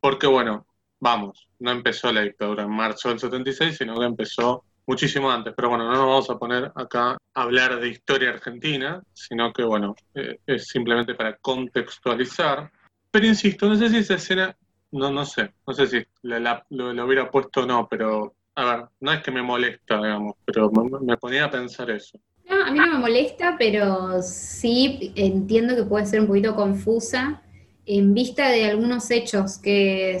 porque 0.00 0.26
bueno, 0.26 0.66
vamos, 1.00 1.48
no 1.58 1.70
empezó 1.70 2.12
la 2.12 2.22
dictadura 2.22 2.64
en 2.64 2.70
marzo 2.70 3.08
del 3.08 3.18
76, 3.18 3.76
sino 3.76 3.98
que 3.98 4.06
empezó 4.06 4.64
muchísimo 4.86 5.30
antes. 5.30 5.52
Pero 5.54 5.68
bueno, 5.68 5.84
no 5.84 5.92
nos 5.92 6.06
vamos 6.06 6.30
a 6.30 6.38
poner 6.38 6.72
acá 6.74 7.10
a 7.10 7.42
hablar 7.42 7.78
de 7.80 7.88
historia 7.88 8.30
argentina, 8.30 9.02
sino 9.12 9.52
que 9.52 9.64
bueno, 9.64 9.94
eh, 10.14 10.38
es 10.46 10.68
simplemente 10.68 11.14
para 11.14 11.36
contextualizar. 11.36 12.70
Pero 13.10 13.26
insisto, 13.26 13.68
no 13.68 13.76
sé 13.76 13.88
si 13.88 13.98
esa 13.98 14.14
escena, 14.14 14.56
no, 14.92 15.10
no 15.10 15.24
sé, 15.24 15.52
no 15.66 15.74
sé 15.74 15.86
si 15.86 16.06
lo, 16.22 17.04
hubiera 17.04 17.30
puesto 17.30 17.62
o 17.62 17.66
no, 17.66 17.88
pero 17.88 18.34
a 18.54 18.64
ver, 18.64 18.86
no 19.00 19.12
es 19.12 19.22
que 19.22 19.30
me 19.30 19.42
molesta, 19.42 19.96
digamos, 19.96 20.34
pero 20.44 20.70
me, 20.70 20.98
me 21.00 21.16
ponía 21.16 21.44
a 21.44 21.50
pensar 21.50 21.90
eso. 21.90 22.18
No, 22.48 22.62
a 22.64 22.70
mí 22.70 22.78
no 22.78 22.86
me 22.86 22.98
molesta, 22.98 23.56
pero 23.58 24.22
sí 24.22 25.12
entiendo 25.16 25.74
que 25.74 25.82
puede 25.82 26.06
ser 26.06 26.20
un 26.20 26.28
poquito 26.28 26.54
confusa 26.54 27.42
en 27.86 28.14
vista 28.14 28.50
de 28.50 28.64
algunos 28.66 29.10
hechos 29.10 29.58
que, 29.58 30.18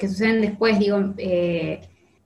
suceden 0.00 0.40
después, 0.40 0.78
digo, 0.78 1.12
eh, 1.18 1.80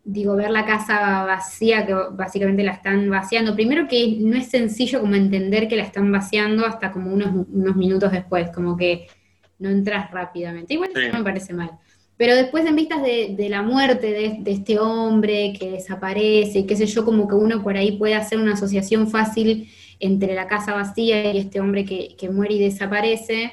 digo, 0.05 0.37
ver 0.37 0.51
la 0.51 0.67
casa 0.67 1.25
vacía, 1.25 1.87
que 1.87 1.95
básicamente 2.13 2.63
la 2.63 2.73
están 2.73 3.09
vaciando. 3.09 3.55
Primero 3.55 3.89
que 3.89 4.19
no 4.21 4.37
es 4.37 4.49
sencillo 4.49 5.01
como 5.01 5.15
entender 5.15 5.69
que 5.69 5.77
la 5.77 5.85
están 5.85 6.13
vaciando 6.13 6.67
hasta 6.67 6.93
como 6.93 7.13
unos, 7.13 7.47
unos 7.51 7.77
minutos 7.77 8.13
después, 8.13 8.51
como 8.51 8.77
que 8.77 9.07
no 9.59 9.71
entras 9.71 10.11
rápidamente. 10.11 10.75
Igual 10.75 10.91
eso 10.95 11.13
no 11.13 11.19
me 11.19 11.25
parece 11.25 11.55
mal. 11.55 11.71
Pero 12.17 12.37
después 12.37 12.65
en 12.67 12.77
vistas 12.77 13.03
de, 13.03 13.47
la 13.49 13.63
muerte 13.63 14.13
de, 14.13 14.53
este 14.53 14.79
hombre 14.79 15.55
que 15.59 15.71
desaparece, 15.71 16.61
y 16.61 16.67
qué 16.67 16.77
sé 16.77 16.87
yo, 16.87 17.05
como 17.05 17.27
que 17.27 17.35
uno 17.35 17.63
por 17.63 17.77
ahí 17.77 17.93
puede 17.93 18.15
hacer 18.15 18.39
una 18.39 18.53
asociación 18.53 19.09
fácil 19.09 19.69
entre 19.99 20.35
la 20.35 20.47
casa 20.47 20.75
vacía 20.75 21.33
y 21.33 21.39
este 21.39 21.61
hombre 21.61 21.85
que, 21.85 22.15
que 22.17 22.29
muere 22.29 22.55
y 22.55 22.59
desaparece, 22.61 23.53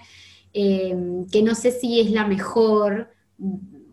eh, 0.53 1.25
que 1.31 1.43
no 1.43 1.55
sé 1.55 1.71
si 1.71 1.99
es 2.01 2.11
la 2.11 2.25
mejor, 2.25 3.09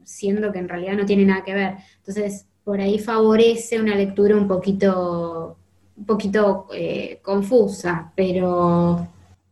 siendo 0.05 0.53
que 0.53 0.59
en 0.59 0.69
realidad 0.69 0.95
no 0.95 1.07
tiene 1.07 1.25
nada 1.25 1.45
que 1.45 1.55
ver. 1.55 1.75
Entonces, 1.99 2.47
por 2.65 2.81
ahí 2.81 2.99
favorece 2.99 3.81
una 3.81 3.95
lectura 3.95 4.37
un 4.37 4.49
poquito, 4.49 5.57
un 5.97 6.07
poquito 6.07 6.67
eh, 6.75 7.21
confusa, 7.23 8.13
pero 8.15 9.09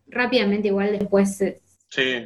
rápidamente 0.09 0.69
igual 0.69 0.99
después 0.99 1.37
se, 1.37 1.61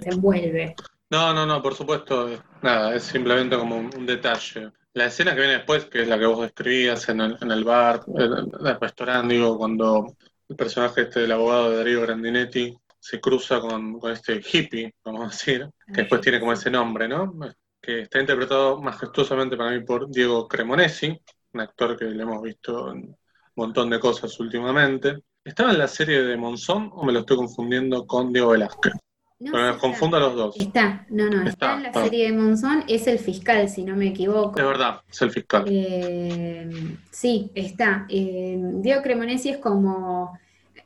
envuelve. 0.04 0.74
No, 1.10 1.34
no, 1.34 1.44
no, 1.46 1.60
por 1.60 1.74
supuesto, 1.74 2.42
nada, 2.62 2.94
es 2.94 3.04
simplemente 3.04 3.56
como 3.56 3.76
un, 3.76 4.06
detalle. 4.06 4.70
La 4.94 5.06
escena 5.06 5.32
que 5.32 5.40
viene 5.40 5.58
después, 5.58 5.84
que 5.84 6.02
es 6.02 6.08
la 6.08 6.18
que 6.18 6.26
vos 6.26 6.40
describías 6.40 7.08
en 7.08 7.20
el, 7.20 7.38
en 7.40 7.50
el 7.52 7.64
bar, 7.64 8.02
en 8.16 8.32
el 8.32 8.80
restaurante, 8.80 9.34
digo, 9.34 9.58
cuando 9.58 10.16
el 10.48 10.56
personaje 10.56 11.02
este 11.02 11.20
del 11.20 11.32
abogado 11.32 11.70
de 11.70 11.76
Darío 11.76 12.02
Grandinetti 12.02 12.76
se 13.00 13.18
cruza 13.18 13.60
con, 13.60 13.98
este 14.12 14.40
hippie, 14.40 14.94
vamos 15.04 15.22
a 15.22 15.28
decir, 15.30 15.68
que 15.86 16.02
después 16.02 16.20
tiene 16.20 16.38
como 16.38 16.52
ese 16.52 16.70
nombre, 16.70 17.08
¿no? 17.08 17.34
Que 17.80 18.02
está 18.02 18.20
interpretado 18.20 18.80
majestuosamente 18.80 19.56
para 19.56 19.70
mí 19.70 19.80
por 19.80 20.10
Diego 20.10 20.46
Cremonesi, 20.46 21.18
un 21.52 21.60
actor 21.60 21.96
que 21.96 22.04
le 22.04 22.22
hemos 22.22 22.42
visto 22.42 22.92
en 22.92 22.98
un 22.98 23.16
montón 23.56 23.88
de 23.88 23.98
cosas 23.98 24.38
últimamente. 24.38 25.16
¿Estaba 25.42 25.72
en 25.72 25.78
la 25.78 25.88
serie 25.88 26.22
de 26.22 26.36
Monzón 26.36 26.90
o 26.92 27.04
me 27.04 27.12
lo 27.12 27.20
estoy 27.20 27.38
confundiendo 27.38 28.06
con 28.06 28.32
Diego 28.32 28.50
Velázquez? 28.50 28.92
No, 29.38 29.52
me 29.52 29.78
confundo 29.78 30.18
a 30.18 30.20
los 30.20 30.34
dos. 30.34 30.60
Está, 30.60 31.06
no, 31.08 31.30
no, 31.30 31.48
está, 31.48 31.76
en 31.76 31.84
la 31.84 31.92
serie 31.94 32.30
de 32.30 32.36
Monzón, 32.36 32.84
es 32.86 33.06
el 33.06 33.18
fiscal, 33.18 33.70
si 33.70 33.82
no 33.82 33.96
me 33.96 34.08
equivoco. 34.08 34.58
Es 34.58 34.66
verdad, 34.66 35.00
es 35.10 35.22
el 35.22 35.30
fiscal. 35.30 35.64
Eh, 35.66 36.68
sí, 37.10 37.50
está. 37.54 38.04
Eh, 38.10 38.58
Diego 38.60 39.00
Cremonesi 39.00 39.48
es 39.48 39.56
como 39.56 40.38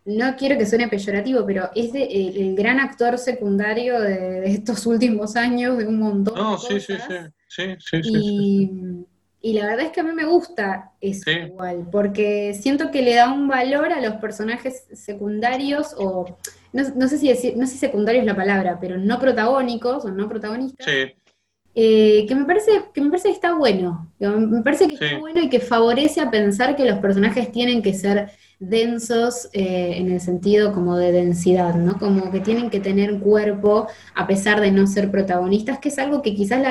no 0.05 0.37
quiero 0.37 0.59
que 0.59 0.67
suene 0.67 0.89
peyorativo, 0.89 1.47
pero 1.47 1.71
es 1.75 1.93
el, 1.95 2.55
gran 2.55 2.79
actor 2.79 3.19
secundario 3.19 4.01
de, 4.01 4.45
estos 4.47 4.87
últimos 4.87 5.37
años, 5.37 5.79
de 5.79 5.87
un 5.87 5.99
montón 5.99 6.35
no, 6.35 6.59
sí, 6.59 6.79
Sí, 6.81 6.97
sí, 7.49 7.77
sí, 7.79 8.01
y, 8.03 8.71
y, 9.41 9.53
la 9.53 9.67
verdad 9.67 9.87
es 9.87 9.93
que 9.93 10.01
a 10.01 10.03
mí 10.03 10.13
me 10.13 10.25
gusta 10.25 10.91
eso 11.01 11.31
igual, 11.31 11.87
porque 11.93 12.53
siento 12.55 12.91
que 12.91 13.03
le 13.03 13.15
da 13.15 13.33
un 13.33 13.47
valor 13.47 13.93
a 13.93 14.01
los 14.01 14.15
personajes 14.17 14.89
secundarios, 14.93 15.95
o 15.97 16.37
no, 16.73 17.09
sé 17.09 17.19
si 17.19 17.29
decir, 17.29 17.57
no 17.57 17.65
sé 17.67 17.75
si 17.75 17.79
secundario 17.79 18.21
es 18.21 18.27
la 18.27 18.35
palabra, 18.35 18.79
pero 18.81 18.99
no 18.99 19.21
protagónicos 19.21 20.05
o 20.05 20.11
no 20.11 20.29
protagonistas. 20.29 20.87
Eh, 21.77 22.27
que 22.29 22.35
me 22.37 22.45
parece 22.45 22.85
que 22.93 23.01
me 23.01 23.11
parece 23.11 23.29
que 23.29 23.35
está 23.35 23.55
bueno, 23.55 24.13
me 24.21 24.63
parece 24.63 24.87
que 24.87 24.95
está 24.95 25.19
bueno 25.19 25.41
y 25.41 25.49
que 25.49 25.59
favorece 25.59 26.21
a 26.21 26.31
pensar 26.31 26.77
que 26.77 26.85
los 26.85 26.99
personajes 26.99 27.51
tienen 27.51 27.83
que 27.83 27.95
ser 27.95 28.31
densos 28.59 29.49
eh, 29.53 29.95
en 29.97 30.11
el 30.11 30.21
sentido 30.21 30.73
como 30.73 30.97
de 30.97 31.13
densidad, 31.13 31.75
¿no? 31.75 31.99
Como 31.99 32.31
que 32.31 32.41
tienen 32.41 32.71
que 32.71 32.81
tener 32.81 33.19
cuerpo 33.21 33.87
a 34.15 34.27
pesar 34.27 34.61
de 34.61 34.71
no 34.71 34.87
ser 34.87 35.11
protagonistas, 35.11 35.79
que 35.79 35.89
es 35.89 35.99
algo 35.99 36.23
que 36.23 36.35
quizás 36.35 36.63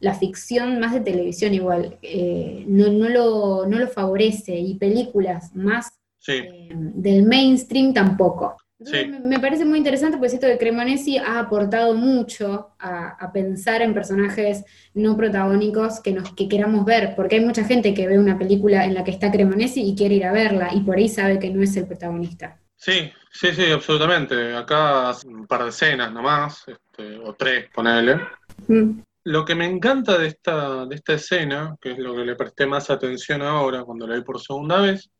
la, 0.00 0.14
ficción 0.14 0.78
más 0.78 0.92
de 0.94 1.00
televisión 1.00 1.54
igual 1.54 1.98
eh, 2.02 2.64
no, 2.68 2.88
no, 2.88 3.08
lo, 3.08 3.66
no, 3.66 3.78
lo, 3.78 3.88
favorece 3.88 4.56
y 4.56 4.74
películas 4.74 5.54
más 5.54 5.88
eh, 6.28 6.68
del 6.72 7.24
mainstream 7.24 7.92
tampoco. 7.92 8.56
Me 8.80 9.40
parece 9.40 9.64
muy 9.64 9.78
interesante 9.78 10.18
porque 10.18 10.34
esto 10.34 10.46
de 10.46 10.56
Cremonesi 10.56 11.18
ha 11.18 11.40
aportado 11.40 11.94
mucho 11.94 12.70
a, 12.78 13.32
pensar 13.32 13.82
en 13.82 13.92
personajes 13.92 14.64
no 14.94 15.16
protagónicos 15.16 16.00
que 16.00 16.12
nos 16.12 16.32
que 16.34 16.48
queramos 16.48 16.84
ver, 16.84 17.14
porque 17.16 17.36
hay 17.36 17.44
mucha 17.44 17.64
gente 17.64 17.92
que 17.92 18.06
ve 18.06 18.18
una 18.18 18.38
película 18.38 18.84
en 18.84 18.94
la 18.94 19.02
que 19.02 19.10
está 19.10 19.32
Cremonesi 19.32 19.82
y 19.82 19.96
quiere 19.96 20.14
ir 20.14 20.24
a 20.24 20.32
verla 20.32 20.70
y 20.72 20.80
por 20.80 20.96
ahí 20.96 21.08
sabe 21.08 21.40
que 21.40 21.50
no 21.50 21.62
es 21.62 21.76
el 21.76 21.86
protagonista. 21.86 22.60
Sí, 22.76 23.10
sí, 23.32 23.48
sí, 23.52 23.64
absolutamente. 23.72 24.54
Acá 24.54 25.12
un 25.26 25.48
par 25.48 25.64
de 25.64 25.70
escenas 25.70 26.12
nomás, 26.12 26.64
este, 26.68 27.18
o 27.18 27.34
tres, 27.34 27.68
ponele. 27.74 28.20
Mm. 28.68 29.00
Lo 29.24 29.44
que 29.44 29.56
me 29.56 29.66
encanta 29.66 30.16
de 30.16 30.28
esta, 30.28 30.86
de 30.86 30.94
esta 30.94 31.14
escena, 31.14 31.76
que 31.80 31.90
es 31.90 31.98
lo 31.98 32.14
que 32.14 32.24
le 32.24 32.36
presté 32.36 32.66
más 32.66 32.88
atención 32.88 33.42
ahora 33.42 33.82
cuando 33.82 34.06
la 34.06 34.14
vi 34.14 34.22
por 34.22 34.40
segunda 34.40 34.80
vez, 34.80 35.10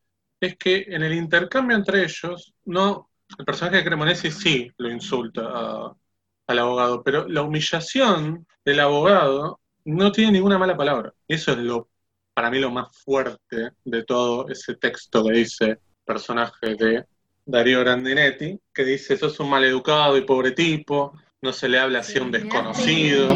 es 0.40 0.56
que 0.56 0.86
en 0.88 1.02
el 1.02 1.12
intercambio 1.12 1.76
entre 1.76 2.04
ellos, 2.04 2.54
no, 2.64 3.08
el 3.36 3.44
personaje 3.44 3.78
de 3.78 3.84
Cremonesi 3.84 4.30
sí 4.30 4.72
lo 4.78 4.90
insulta 4.90 5.92
al 6.46 6.58
abogado, 6.58 7.02
pero 7.02 7.28
la 7.28 7.42
humillación 7.42 8.46
del 8.64 8.80
abogado 8.80 9.60
no 9.84 10.12
tiene 10.12 10.32
ninguna 10.32 10.58
mala 10.58 10.76
palabra. 10.76 11.12
Eso 11.26 11.52
es 11.52 11.58
lo, 11.58 11.88
para 12.34 12.50
mí, 12.50 12.58
lo 12.58 12.70
más 12.70 12.96
fuerte 13.04 13.72
de 13.84 14.04
todo 14.04 14.48
ese 14.48 14.74
texto 14.76 15.24
que 15.24 15.32
dice 15.32 15.64
el 15.66 15.78
personaje 16.04 16.74
de 16.74 17.04
Darío 17.44 17.80
Grandinetti, 17.80 18.58
que 18.72 18.84
dice, 18.84 19.16
sos 19.16 19.40
un 19.40 19.50
maleducado 19.50 20.16
y 20.16 20.22
pobre 20.22 20.52
tipo, 20.52 21.12
no 21.42 21.52
se 21.52 21.68
le 21.68 21.78
habla 21.78 22.00
así 22.00 22.18
a 22.18 22.22
un 22.22 22.30
desconocido. 22.30 23.28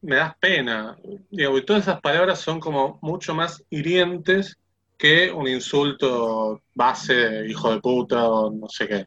Me 0.00 0.16
das 0.16 0.36
pena. 0.38 0.96
y 1.30 1.62
todas 1.62 1.82
esas 1.82 2.00
palabras 2.00 2.40
son 2.40 2.60
como 2.60 2.98
mucho 3.02 3.34
más 3.34 3.62
hirientes 3.70 4.56
que 4.98 5.30
un 5.30 5.46
insulto 5.46 6.60
base, 6.74 7.46
hijo 7.48 7.72
de 7.72 7.80
puta 7.80 8.28
o 8.28 8.50
no 8.50 8.68
sé 8.68 8.88
qué. 8.88 9.06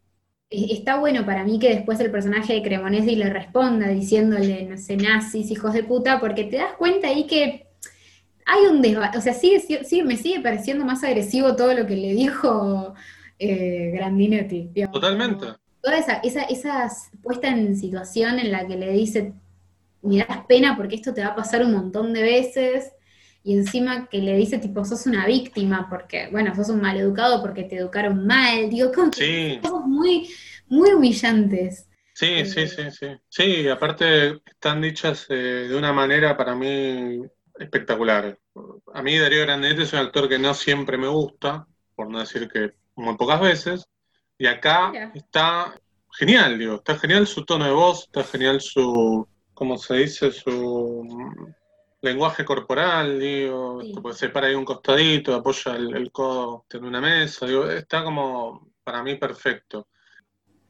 Está 0.49 0.97
bueno 0.97 1.25
para 1.25 1.43
mí 1.43 1.60
que 1.60 1.69
después 1.69 1.99
el 1.99 2.12
personaje 2.12 2.54
de 2.54 2.63
Cremonesi 2.63 3.15
le 3.15 3.30
responda 3.30 3.88
diciéndole, 3.88 4.65
no 4.65 4.77
sé, 4.77 4.97
nazis, 4.97 5.51
hijos 5.51 5.73
de 5.73 5.84
puta, 5.84 6.19
porque 6.19 6.45
te 6.45 6.58
das 6.58 6.73
cuenta 6.77 7.08
ahí 7.08 7.25
que 7.25 7.67
hay 8.45 8.65
un 8.65 8.82
desvalo, 8.82 9.17
o 9.17 9.21
sea, 9.21 9.34
sigue, 9.34 9.60
sigue, 9.60 10.04
me 10.04 10.17
sigue 10.17 10.41
pareciendo 10.41 10.84
más 10.84 11.04
agresivo 11.04 11.56
todo 11.56 11.73
lo 11.73 11.86
que 11.86 11.95
le 11.95 12.13
dijo 12.13 12.93
eh, 13.39 13.91
Grandinetti. 13.93 14.71
Totalmente. 14.91 15.47
Toda 15.82 15.97
esa, 15.97 16.15
esa, 16.15 16.43
esa 16.43 16.89
puesta 17.23 17.47
en 17.47 17.77
situación 17.77 18.39
en 18.39 18.51
la 18.51 18.67
que 18.67 18.75
le 18.75 18.91
dice, 18.91 19.34
me 20.01 20.17
das 20.17 20.45
pena 20.47 20.75
porque 20.75 20.95
esto 20.95 21.13
te 21.13 21.21
va 21.21 21.30
a 21.30 21.36
pasar 21.36 21.63
un 21.63 21.73
montón 21.73 22.13
de 22.13 22.23
veces, 22.23 22.91
y 23.43 23.56
encima 23.56 24.08
que 24.08 24.19
le 24.19 24.36
dice 24.36 24.60
tipo, 24.60 24.86
sos 24.86 25.06
una 25.06 25.25
víctima 25.25 25.88
porque, 25.89 26.30
bueno, 26.32 26.54
sos 26.56 26.69
un 26.69 26.82
maleducado 26.82 27.41
porque 27.41 27.63
te 27.63 27.77
educaron 27.77 28.25
mal, 28.25 28.69
digo, 28.69 28.91
como 28.91 29.12
que 29.12 29.60
cosas 29.62 29.86
muy, 29.88 30.30
muy 30.67 30.91
humillantes. 30.91 31.88
Sí, 32.13 32.27
eh, 32.27 32.45
sí, 32.45 32.67
sí, 32.67 32.91
sí. 32.91 33.08
Sí, 33.30 33.67
aparte 33.67 34.41
están 34.45 34.82
dichas 34.82 35.25
eh, 35.30 35.67
de 35.69 35.75
una 35.75 35.91
manera 35.91 36.38
para 36.38 36.54
mí 36.56 37.21
espectacular. 37.58 38.38
A 38.93 39.01
mí 39.01 39.17
Darío 39.17 39.41
Grandetti 39.41 39.84
es 39.84 39.93
un 39.93 39.99
actor 39.99 40.30
que 40.30 40.38
no 40.38 40.54
siempre 40.54 40.97
me 40.97 41.08
gusta, 41.08 41.65
por 41.95 42.10
no 42.10 42.19
decir 42.19 42.47
que 42.47 42.73
muy 42.95 43.15
pocas 43.17 43.41
veces, 43.41 43.88
y 44.38 44.45
acá 44.47 45.12
está 45.15 45.80
genial, 46.12 46.60
digo, 46.60 46.75
está 46.75 46.97
genial 46.97 47.25
su 47.27 47.45
tono 47.45 47.65
de 47.65 47.71
voz, 47.71 48.04
está 48.06 48.23
genial 48.23 48.62
su, 48.62 49.27
¿cómo 49.54 49.77
se 49.77 49.95
dice? 49.95 50.32
Su 50.32 51.08
lenguaje 52.02 52.44
corporal, 52.44 53.20
digo, 53.20 53.82
se 54.14 54.30
para 54.30 54.48
ahí 54.48 54.56
un 54.56 54.66
costadito, 54.66 55.36
apoya 55.36 55.76
el, 55.76 56.12
codo 56.12 56.66
en 56.72 56.86
una 56.86 57.00
mesa, 57.00 57.46
digo, 57.46 57.70
está 57.70 58.04
como 58.04 58.72
para 58.84 59.04
mí 59.04 59.16
perfecto. 59.16 59.88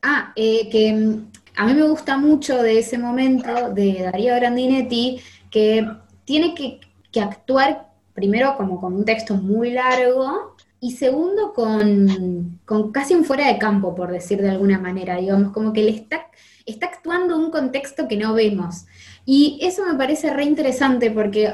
Ah, 0.02 0.34
eh, 0.36 0.70
que 0.70 0.94
mm, 0.94 1.32
a 1.56 1.66
mí 1.66 1.74
me 1.74 1.84
gusta 1.84 2.18
mucho 2.18 2.62
de 2.62 2.80
ese 2.80 2.98
momento 2.98 3.74
de 3.74 4.04
Darío 4.04 4.36
Grandinetti, 4.36 5.22
que 5.50 5.88
tiene 6.26 6.54
que, 6.56 6.80
actuar 7.20 7.90
primero 8.14 8.56
como 8.56 8.80
con 8.80 8.94
un 8.94 9.04
texto 9.04 9.36
muy 9.36 9.72
largo 9.72 10.56
y 10.80 10.94
segundo 10.94 11.54
con, 11.54 12.60
con, 12.66 12.92
casi 12.92 13.14
un 13.16 13.26
fuera 13.26 13.48
de 13.48 13.60
campo, 13.60 13.94
por 13.94 14.12
decir 14.12 14.42
de 14.42 14.50
alguna 14.50 14.80
manera, 14.80 15.18
digamos, 15.18 15.52
como 15.52 15.74
que 15.74 15.84
le 15.84 15.92
está, 15.92 16.28
está 16.66 16.88
actuando 16.88 17.38
un 17.38 17.52
contexto 17.52 18.08
que 18.08 18.18
no 18.18 18.34
vemos. 18.34 18.86
Y 19.26 19.60
eso 19.62 19.86
me 19.86 19.96
parece 19.96 20.34
re 20.34 20.44
interesante 20.44 21.12
porque 21.12 21.54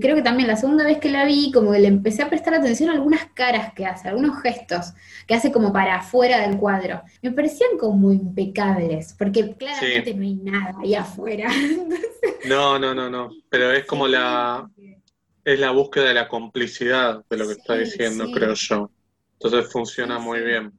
creo 0.00 0.16
que 0.16 0.22
también 0.22 0.48
la 0.48 0.56
segunda 0.56 0.84
vez 0.84 0.98
que 0.98 1.10
la 1.10 1.24
vi, 1.24 1.52
como 1.52 1.72
que 1.72 1.78
le 1.78 1.88
empecé 1.88 2.22
a 2.22 2.28
prestar 2.28 2.54
atención 2.54 2.90
a 2.90 2.94
algunas 2.94 3.26
caras 3.34 3.72
que 3.74 3.86
hace, 3.86 4.08
algunos 4.08 4.42
gestos 4.42 4.92
que 5.26 5.34
hace 5.34 5.52
como 5.52 5.72
para 5.72 5.96
afuera 5.96 6.40
del 6.40 6.58
cuadro. 6.58 7.02
Me 7.22 7.30
parecían 7.30 7.78
como 7.78 8.12
impecables, 8.12 9.14
porque 9.18 9.54
claramente 9.56 10.14
no 10.14 10.22
hay 10.22 10.34
nada 10.34 10.74
ahí 10.80 10.94
afuera. 10.94 11.50
no, 12.48 12.78
no, 12.78 12.94
no, 12.94 13.08
no. 13.08 13.30
Pero 13.48 13.72
es 13.72 13.84
como 13.84 14.08
la. 14.08 14.68
Es 15.42 15.58
la 15.58 15.70
búsqueda 15.70 16.04
de 16.06 16.14
la 16.14 16.28
complicidad 16.28 17.24
de 17.30 17.36
lo 17.36 17.46
que 17.46 17.54
está 17.54 17.74
diciendo, 17.74 18.26
creo 18.32 18.52
yo. 18.52 18.90
Entonces 19.40 19.72
funciona 19.72 20.18
muy 20.18 20.40
bien. 20.40 20.72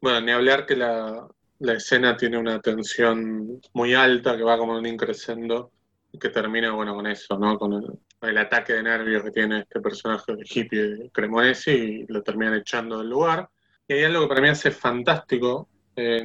Bueno, 0.00 0.20
ni 0.20 0.32
hablar 0.32 0.66
que 0.66 0.74
la, 0.74 1.28
la 1.60 1.74
escena 1.74 2.16
tiene 2.16 2.38
una 2.38 2.60
tensión 2.60 3.60
muy 3.72 3.94
alta 3.94 4.36
que 4.36 4.42
va 4.42 4.58
como 4.58 4.76
un 4.76 4.86
increscendo 4.86 5.72
y 6.12 6.18
que 6.18 6.28
termina, 6.30 6.72
bueno, 6.72 6.94
con 6.94 7.06
eso, 7.06 7.38
¿no? 7.38 7.58
Con 7.58 8.00
el, 8.22 8.38
ataque 8.38 8.74
de 8.74 8.82
nervios 8.82 9.22
que 9.22 9.30
tiene 9.30 9.60
este 9.60 9.80
personaje 9.80 10.34
de 10.34 10.44
hippie 10.48 11.10
Cremonesi 11.12 11.70
y 11.70 12.06
lo 12.06 12.22
terminan 12.22 12.54
echando 12.54 12.98
del 12.98 13.10
lugar. 13.10 13.48
Y 13.86 13.94
hay 13.94 14.04
algo 14.04 14.22
que 14.22 14.28
para 14.28 14.40
mí 14.40 14.48
hace 14.48 14.70
fantástico 14.70 15.68
eh, 15.96 16.24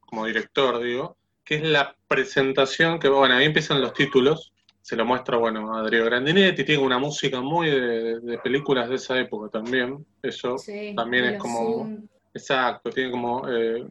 como 0.00 0.26
director, 0.26 0.82
digo, 0.82 1.16
que 1.44 1.56
es 1.56 1.62
la 1.62 1.94
presentación 2.06 2.98
que, 2.98 3.08
bueno, 3.08 3.34
ahí 3.34 3.44
empiezan 3.44 3.80
los 3.80 3.92
títulos, 3.92 4.52
se 4.80 4.96
lo 4.96 5.04
muestra, 5.04 5.36
bueno, 5.36 5.74
a 5.74 5.80
Adriano 5.80 6.06
Grandinetti, 6.06 6.64
tiene 6.64 6.82
una 6.82 6.98
música 6.98 7.40
muy 7.40 7.70
de, 7.70 8.38
películas 8.42 8.88
de 8.88 8.94
esa 8.94 9.18
época 9.18 9.50
también, 9.50 10.04
eso 10.22 10.56
también 10.96 11.24
es 11.24 11.38
como... 11.38 11.98
Exacto, 12.34 12.90
tiene 12.90 13.10
como 13.10 13.48
eh, 13.48 13.84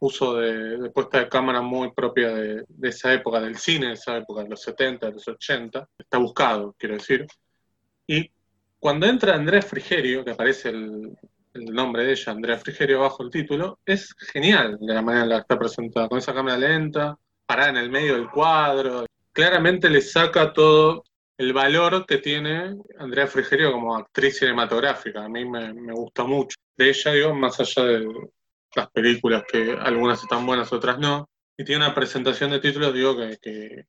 uso 0.00 0.36
de, 0.36 0.90
puesta 0.90 1.18
de 1.20 1.28
cámara 1.28 1.60
muy 1.60 1.92
propia 1.92 2.28
de, 2.30 2.64
esa 2.82 3.12
época, 3.12 3.40
del 3.40 3.56
cine 3.56 3.88
de 3.88 3.92
esa 3.94 4.16
época, 4.16 4.42
de 4.42 4.50
los 4.50 4.62
70, 4.62 5.06
de 5.06 5.12
los 5.12 5.26
80. 5.26 5.88
Está 5.98 6.18
buscado, 6.18 6.74
quiero 6.78 6.94
decir. 6.94 7.26
Y 8.06 8.30
cuando 8.78 9.06
entra 9.06 9.34
Andrea 9.34 9.62
Frigerio, 9.62 10.24
que 10.24 10.32
aparece 10.32 10.70
el, 10.70 11.16
nombre 11.54 12.04
de 12.04 12.12
ella, 12.12 12.32
Andrea 12.32 12.58
Frigerio, 12.58 13.00
bajo 13.00 13.24
el 13.24 13.30
título, 13.30 13.80
es 13.84 14.14
genial 14.32 14.78
de 14.80 14.94
la 14.94 15.02
manera 15.02 15.24
en 15.24 15.28
la 15.30 15.36
que 15.36 15.40
está 15.40 15.58
presentada, 15.58 16.08
con 16.08 16.18
esa 16.18 16.32
cámara 16.32 16.56
lenta, 16.56 17.18
parada 17.46 17.70
en 17.70 17.76
el 17.78 17.90
medio 17.90 18.14
del 18.14 18.30
cuadro. 18.30 19.06
Claramente 19.32 19.90
le 19.90 20.00
saca 20.00 20.52
todo 20.52 21.02
el 21.36 21.52
valor 21.52 22.06
que 22.06 22.18
tiene 22.18 22.76
Andrea 22.98 23.26
Frigerio 23.26 23.72
como 23.72 23.96
actriz 23.96 24.38
cinematográfica. 24.38 25.24
A 25.24 25.28
mí 25.28 25.44
me, 25.44 25.72
me 25.72 25.92
gusta 25.92 26.22
mucho. 26.24 26.56
De 26.76 26.90
ella, 26.90 27.12
digo, 27.12 27.34
más 27.34 27.58
allá 27.58 27.84
de, 27.84 28.06
las 28.78 28.90
películas, 28.90 29.44
que 29.50 29.72
algunas 29.72 30.22
están 30.22 30.46
buenas, 30.46 30.72
otras 30.72 30.98
no. 30.98 31.28
Y 31.56 31.64
tiene 31.64 31.84
una 31.84 31.94
presentación 31.94 32.50
de 32.50 32.60
títulos, 32.60 32.94
digo, 32.94 33.16
que, 33.16 33.38
que, 33.40 33.86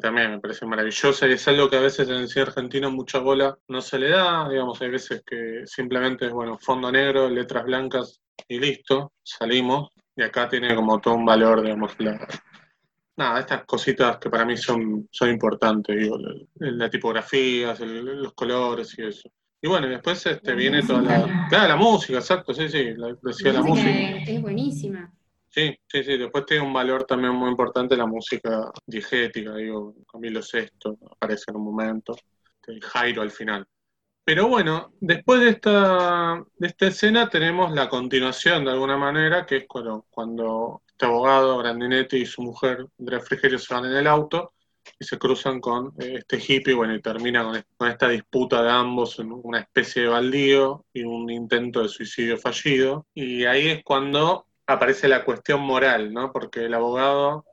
también 0.00 0.32
me 0.32 0.40
parece 0.40 0.66
maravillosa 0.66 1.26
y 1.26 1.32
es 1.32 1.48
algo 1.48 1.70
que 1.70 1.76
a 1.76 1.80
veces 1.80 2.06
en 2.08 2.16
el 2.16 2.28
cine 2.28 2.42
argentino 2.42 2.90
mucha 2.90 3.18
bola 3.18 3.56
no 3.68 3.80
se 3.80 3.98
le 3.98 4.10
da. 4.10 4.48
Digamos, 4.48 4.80
hay 4.82 4.90
veces 4.90 5.22
que 5.24 5.62
simplemente 5.66 6.26
es, 6.26 6.32
bueno, 6.32 6.58
fondo 6.58 6.92
negro, 6.92 7.30
letras 7.30 7.64
blancas 7.64 8.20
y 8.46 8.58
listo, 8.58 9.12
salimos. 9.22 9.90
Y 10.14 10.22
acá 10.22 10.48
tiene 10.48 10.74
como 10.74 11.00
todo 11.00 11.14
un 11.14 11.24
valor, 11.24 11.62
digamos, 11.62 11.92
la, 11.98 12.26
nada, 13.16 13.40
estas 13.40 13.64
cositas 13.64 14.18
que 14.18 14.30
para 14.30 14.44
mí 14.44 14.56
son, 14.56 15.08
son 15.10 15.30
importantes, 15.30 15.96
digo, 15.96 16.18
la, 16.54 16.90
tipografía, 16.90 17.74
los 17.74 18.34
colores 18.34 18.96
y 18.98 19.02
eso. 19.04 19.30
Y 19.66 19.68
bueno, 19.68 19.88
después 19.88 20.24
este, 20.26 20.54
viene 20.54 20.80
toda 20.84 21.02
la. 21.02 21.48
Claro, 21.48 21.66
la 21.66 21.74
música, 21.74 22.18
exacto, 22.18 22.54
sí, 22.54 22.68
sí, 22.68 22.94
la, 22.94 23.16
decía 23.20 23.52
la, 23.52 23.62
música. 23.62 23.90
Es, 23.90 24.40
buenísima. 24.40 25.12
Sí, 25.48 25.76
sí, 25.88 26.04
sí. 26.04 26.16
Después 26.16 26.46
tiene 26.46 26.64
un 26.64 26.72
valor 26.72 27.02
también 27.02 27.34
muy 27.34 27.50
importante 27.50 27.96
la 27.96 28.06
música 28.06 28.70
diegética, 28.86 29.56
digo, 29.56 29.96
Camilo 30.06 30.40
Sesto 30.40 30.96
aparece 31.10 31.46
en 31.48 31.56
un 31.56 31.64
momento, 31.64 32.14
este, 32.62 32.80
Jairo 32.80 33.22
al 33.22 33.32
final. 33.32 33.66
Pero 34.22 34.46
bueno, 34.46 34.92
después 35.00 35.40
de 35.40 35.48
esta, 35.48 36.44
de 36.58 36.66
esta 36.68 36.86
escena 36.86 37.28
tenemos 37.28 37.72
la 37.72 37.88
continuación 37.88 38.64
de 38.64 38.70
alguna 38.70 38.96
manera, 38.96 39.44
que 39.46 39.56
es 39.56 39.64
cuando, 39.66 40.06
cuando 40.10 40.82
este 40.86 41.06
abogado, 41.06 41.58
Grandinetti, 41.58 42.18
y 42.18 42.26
su 42.26 42.40
mujer, 42.40 42.86
Andrea 43.00 43.18
Frigerio, 43.18 43.58
se 43.58 43.74
van 43.74 43.86
en 43.86 43.96
el 43.96 44.06
auto 44.06 44.52
y 44.98 45.04
se 45.04 45.18
cruzan 45.18 45.60
con 45.60 45.92
eh, 45.98 46.18
este 46.18 46.38
hippie, 46.38 46.74
bueno, 46.74 46.94
y 46.94 47.00
termina 47.00 47.44
con, 47.76 47.88
esta 47.88 48.08
disputa 48.08 48.62
de 48.62 48.70
ambos 48.70 49.18
en 49.18 49.32
una 49.32 49.60
especie 49.60 50.02
de 50.02 50.08
baldío 50.08 50.84
y 50.92 51.02
un 51.02 51.30
intento 51.30 51.82
de 51.82 51.88
suicidio 51.88 52.38
fallido. 52.38 53.06
Y 53.14 53.44
ahí 53.44 53.68
es 53.68 53.84
cuando 53.84 54.46
aparece 54.66 55.08
la 55.08 55.24
cuestión 55.24 55.60
moral, 55.60 56.12
¿no? 56.12 56.32
Porque 56.32 56.64
el 56.64 56.74
abogado, 56.74 57.44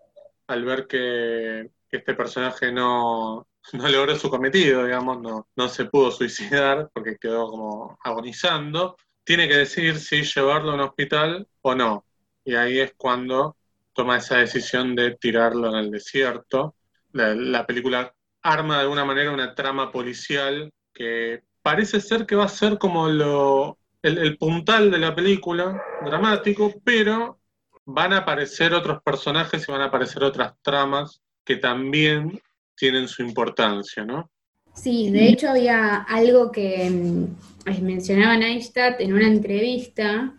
al 0.47 0.65
ver 0.65 0.87
que, 0.87 1.71
este 1.91 2.15
personaje 2.15 2.71
no, 2.71 3.47
no 3.73 3.87
logró 3.87 4.15
su 4.15 4.29
cometido, 4.29 4.85
digamos, 4.85 5.21
no, 5.21 5.47
no 5.55 5.69
se 5.69 5.85
pudo 5.85 6.11
suicidar 6.11 6.89
porque 6.91 7.17
quedó 7.21 7.47
como 7.49 7.99
agonizando, 8.03 8.97
tiene 9.23 9.47
que 9.47 9.57
decidir 9.57 9.99
si 9.99 10.23
llevarlo 10.23 10.71
a 10.71 10.75
un 10.75 10.81
hospital 10.81 11.47
o 11.61 11.75
no. 11.75 12.05
Y 12.43 12.55
ahí 12.55 12.79
es 12.79 12.93
cuando 12.97 13.55
toma 13.93 14.17
esa 14.17 14.37
decisión 14.37 14.95
de 14.95 15.15
tirarlo 15.15 15.69
en 15.69 15.75
el 15.75 15.91
desierto 15.91 16.75
la, 17.13 17.65
película 17.65 18.13
arma 18.41 18.75
de 18.75 18.81
alguna 18.81 19.05
manera 19.05 19.31
una 19.31 19.55
trama 19.55 19.91
policial 19.91 20.71
que 20.93 21.43
parece 21.61 22.01
ser 22.01 22.25
que 22.25 22.35
va 22.35 22.45
a 22.45 22.49
ser 22.49 22.77
como 22.77 23.07
lo, 23.07 23.77
el, 24.01 24.37
puntal 24.37 24.91
de 24.91 24.97
la 24.99 25.15
película, 25.15 25.81
dramático, 26.05 26.73
pero 26.83 27.39
van 27.85 28.13
a 28.13 28.17
aparecer 28.17 28.73
otros 28.73 29.01
personajes 29.01 29.67
y 29.67 29.71
van 29.71 29.81
a 29.81 29.85
aparecer 29.85 30.23
otras 30.23 30.53
tramas 30.61 31.21
que 31.43 31.57
también 31.57 32.41
tienen 32.75 33.07
su 33.07 33.21
importancia, 33.21 34.03
¿no? 34.05 34.29
Sí, 34.73 35.11
de 35.11 35.27
hecho 35.27 35.49
había 35.49 35.97
algo 35.97 36.51
que 36.51 36.89
mm, 36.89 37.81
mencionaba 37.83 38.37
Neistat 38.37 38.99
en 39.01 39.13
una 39.13 39.27
entrevista, 39.27 40.33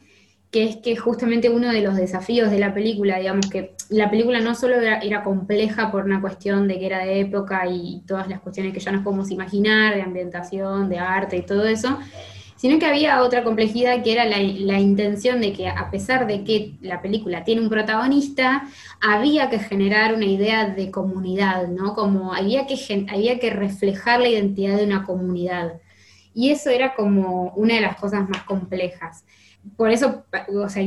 que 0.54 0.62
es 0.62 0.76
que 0.76 0.94
justamente 0.94 1.50
uno 1.50 1.72
de 1.72 1.80
los 1.80 1.96
desafíos 1.96 2.48
de 2.48 2.60
la 2.60 2.72
película, 2.72 3.18
digamos 3.18 3.50
que 3.50 3.74
la 3.88 4.08
película 4.08 4.38
no 4.38 4.54
solo 4.54 4.76
era, 4.76 5.24
compleja 5.24 5.90
por 5.90 6.04
una 6.04 6.20
cuestión 6.20 6.68
de 6.68 6.78
que 6.78 6.86
era 6.86 7.00
de 7.00 7.18
época 7.18 7.66
y 7.68 8.02
todas 8.06 8.28
las 8.28 8.38
cuestiones 8.38 8.72
que 8.72 8.78
ya 8.78 8.92
nos 8.92 9.02
podemos 9.02 9.32
imaginar, 9.32 9.96
de 9.96 10.02
ambientación, 10.02 10.88
de 10.88 11.00
arte 11.00 11.38
y 11.38 11.42
todo 11.42 11.66
eso, 11.66 11.98
sino 12.54 12.78
que 12.78 12.86
había 12.86 13.20
otra 13.24 13.42
complejidad 13.42 14.04
que 14.04 14.12
era 14.12 14.26
la, 14.26 14.78
intención 14.78 15.40
de 15.40 15.52
que 15.52 15.66
a 15.66 15.90
pesar 15.90 16.28
de 16.28 16.44
que 16.44 16.74
la 16.80 17.02
película 17.02 17.42
tiene 17.42 17.60
un 17.60 17.68
protagonista, 17.68 18.62
había 19.00 19.50
que 19.50 19.58
generar 19.58 20.14
una 20.14 20.26
idea 20.26 20.68
de 20.68 20.88
comunidad, 20.92 21.66
¿no? 21.66 21.96
Como 21.96 22.32
había 22.32 22.64
que, 22.68 23.06
había 23.10 23.40
que 23.40 23.50
reflejar 23.50 24.20
la 24.20 24.28
identidad 24.28 24.76
de 24.76 24.84
una 24.84 25.04
comunidad. 25.04 25.80
Y 26.32 26.50
eso 26.50 26.70
era 26.70 26.94
como 26.94 27.52
una 27.56 27.74
de 27.74 27.80
las 27.80 27.96
cosas 27.96 28.28
más 28.28 28.44
complejas. 28.44 29.24
Por 29.76 29.90
eso, 29.90 30.24
o 30.54 30.68
sea, 30.68 30.82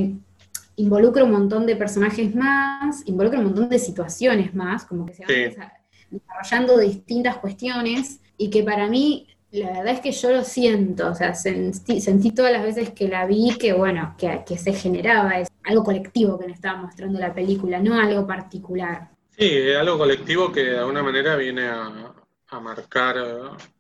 involucra 0.76 1.24
un 1.24 1.32
montón 1.32 1.66
de 1.66 1.76
personajes 1.76 2.34
más, 2.36 3.02
involucra 3.06 3.40
un 3.40 3.46
montón 3.46 3.70
de 3.70 3.80
situaciones 3.80 4.54
más, 4.54 4.86
como 4.86 5.06
que 5.06 5.14
se 5.14 5.26
van 5.26 5.72
desarrollando 6.10 6.78
distintas 6.78 7.38
cuestiones, 7.38 8.22
y 8.38 8.50
que 8.50 8.64
para 8.64 8.88
mí 8.88 9.28
la 9.52 9.72
verdad 9.72 9.94
es 9.94 10.00
que 10.02 10.12
yo 10.12 10.32
lo 10.32 10.44
siento, 10.44 11.10
o 11.10 11.16
sea, 11.16 11.34
sentí, 11.34 12.32
todas 12.32 12.52
las 12.52 12.64
veces 12.64 12.92
que 12.92 13.08
la 13.08 13.26
vi 13.26 13.58
que, 13.58 13.74
bueno, 13.74 14.16
que, 14.18 14.58
se 14.58 14.74
generaba 14.74 15.40
es 15.40 15.48
algo 15.64 15.84
colectivo 15.84 16.38
que 16.38 16.48
me 16.48 16.54
estaba 16.54 16.82
mostrando 16.82 17.20
la 17.20 17.34
película, 17.34 17.80
no 17.80 18.00
algo 18.00 18.28
particular. 18.28 19.10
Sí, 19.38 19.72
algo 19.72 19.98
colectivo 19.98 20.52
que 20.52 20.64
de 20.64 20.80
alguna 20.80 21.04
manera 21.04 21.36
viene 21.36 21.68
a, 21.68 22.07
marcar 22.52 23.16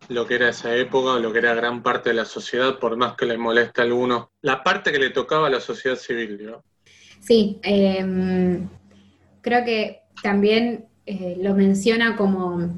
lo 0.09 0.27
que 0.27 0.35
era 0.35 0.49
esa 0.49 0.75
época, 0.75 1.19
lo 1.19 1.31
que 1.31 1.39
era 1.39 1.53
gran 1.55 1.81
parte 1.81 2.09
de 2.09 2.15
la 2.15 2.25
sociedad, 2.25 2.79
por 2.79 2.97
más 2.97 3.15
que 3.15 3.25
le 3.25 3.37
moleste 3.37 3.81
a 3.81 3.85
algunos, 3.85 4.27
la 4.41 4.63
parte 4.63 4.91
que 4.91 4.99
le 4.99 5.09
tocaba 5.09 5.47
a 5.47 5.49
la 5.49 5.59
sociedad 5.59 5.95
civil, 5.95 6.45
¿no? 6.45 6.63
Sí, 7.19 7.59
em, 7.63 8.67
creo 9.41 9.65
que 9.65 10.01
también 10.21 10.85
eh, 11.05 11.37
lo 11.41 11.53
menciona 11.55 12.15
como 12.15 12.69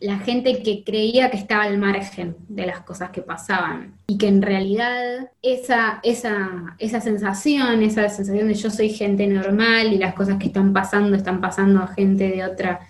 la 0.00 0.18
gente 0.18 0.62
que 0.62 0.84
creía 0.84 1.30
que 1.30 1.36
estaba 1.36 1.64
al 1.64 1.78
margen 1.78 2.36
de 2.48 2.66
las 2.66 2.80
cosas 2.82 3.10
que 3.10 3.20
pasaban 3.20 3.94
y 4.06 4.16
que 4.16 4.28
en 4.28 4.42
realidad 4.42 5.30
esa, 5.42 6.00
esa, 6.02 6.76
esa 6.78 7.00
sensación, 7.00 7.82
esa 7.82 8.08
sensación 8.08 8.48
de 8.48 8.54
yo 8.54 8.70
soy 8.70 8.90
gente 8.90 9.26
normal 9.26 9.92
y 9.92 9.98
las 9.98 10.14
cosas 10.14 10.36
que 10.38 10.46
están 10.46 10.72
pasando 10.72 11.16
están 11.16 11.40
pasando 11.40 11.82
a 11.82 11.88
gente 11.88 12.30
de, 12.30 12.44
otra, 12.44 12.80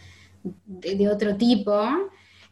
de, 0.43 1.09
otro 1.09 1.37
tipo, 1.37 1.83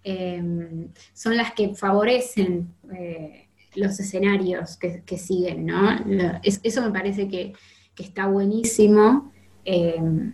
em, 0.07 0.89
son 1.13 1.37
las 1.37 1.53
que 1.53 1.75
favorecen 1.75 2.73
eh, 2.97 3.49
los 3.75 3.99
escenarios 3.99 4.77
que, 4.77 5.19
siguen, 5.19 5.67
¿no? 5.67 6.01
eso 6.43 6.83
me 6.83 6.93
parece 6.93 7.29
que, 7.29 7.55
está 7.99 8.27
buenísimo. 8.27 9.33
Em, 9.65 10.33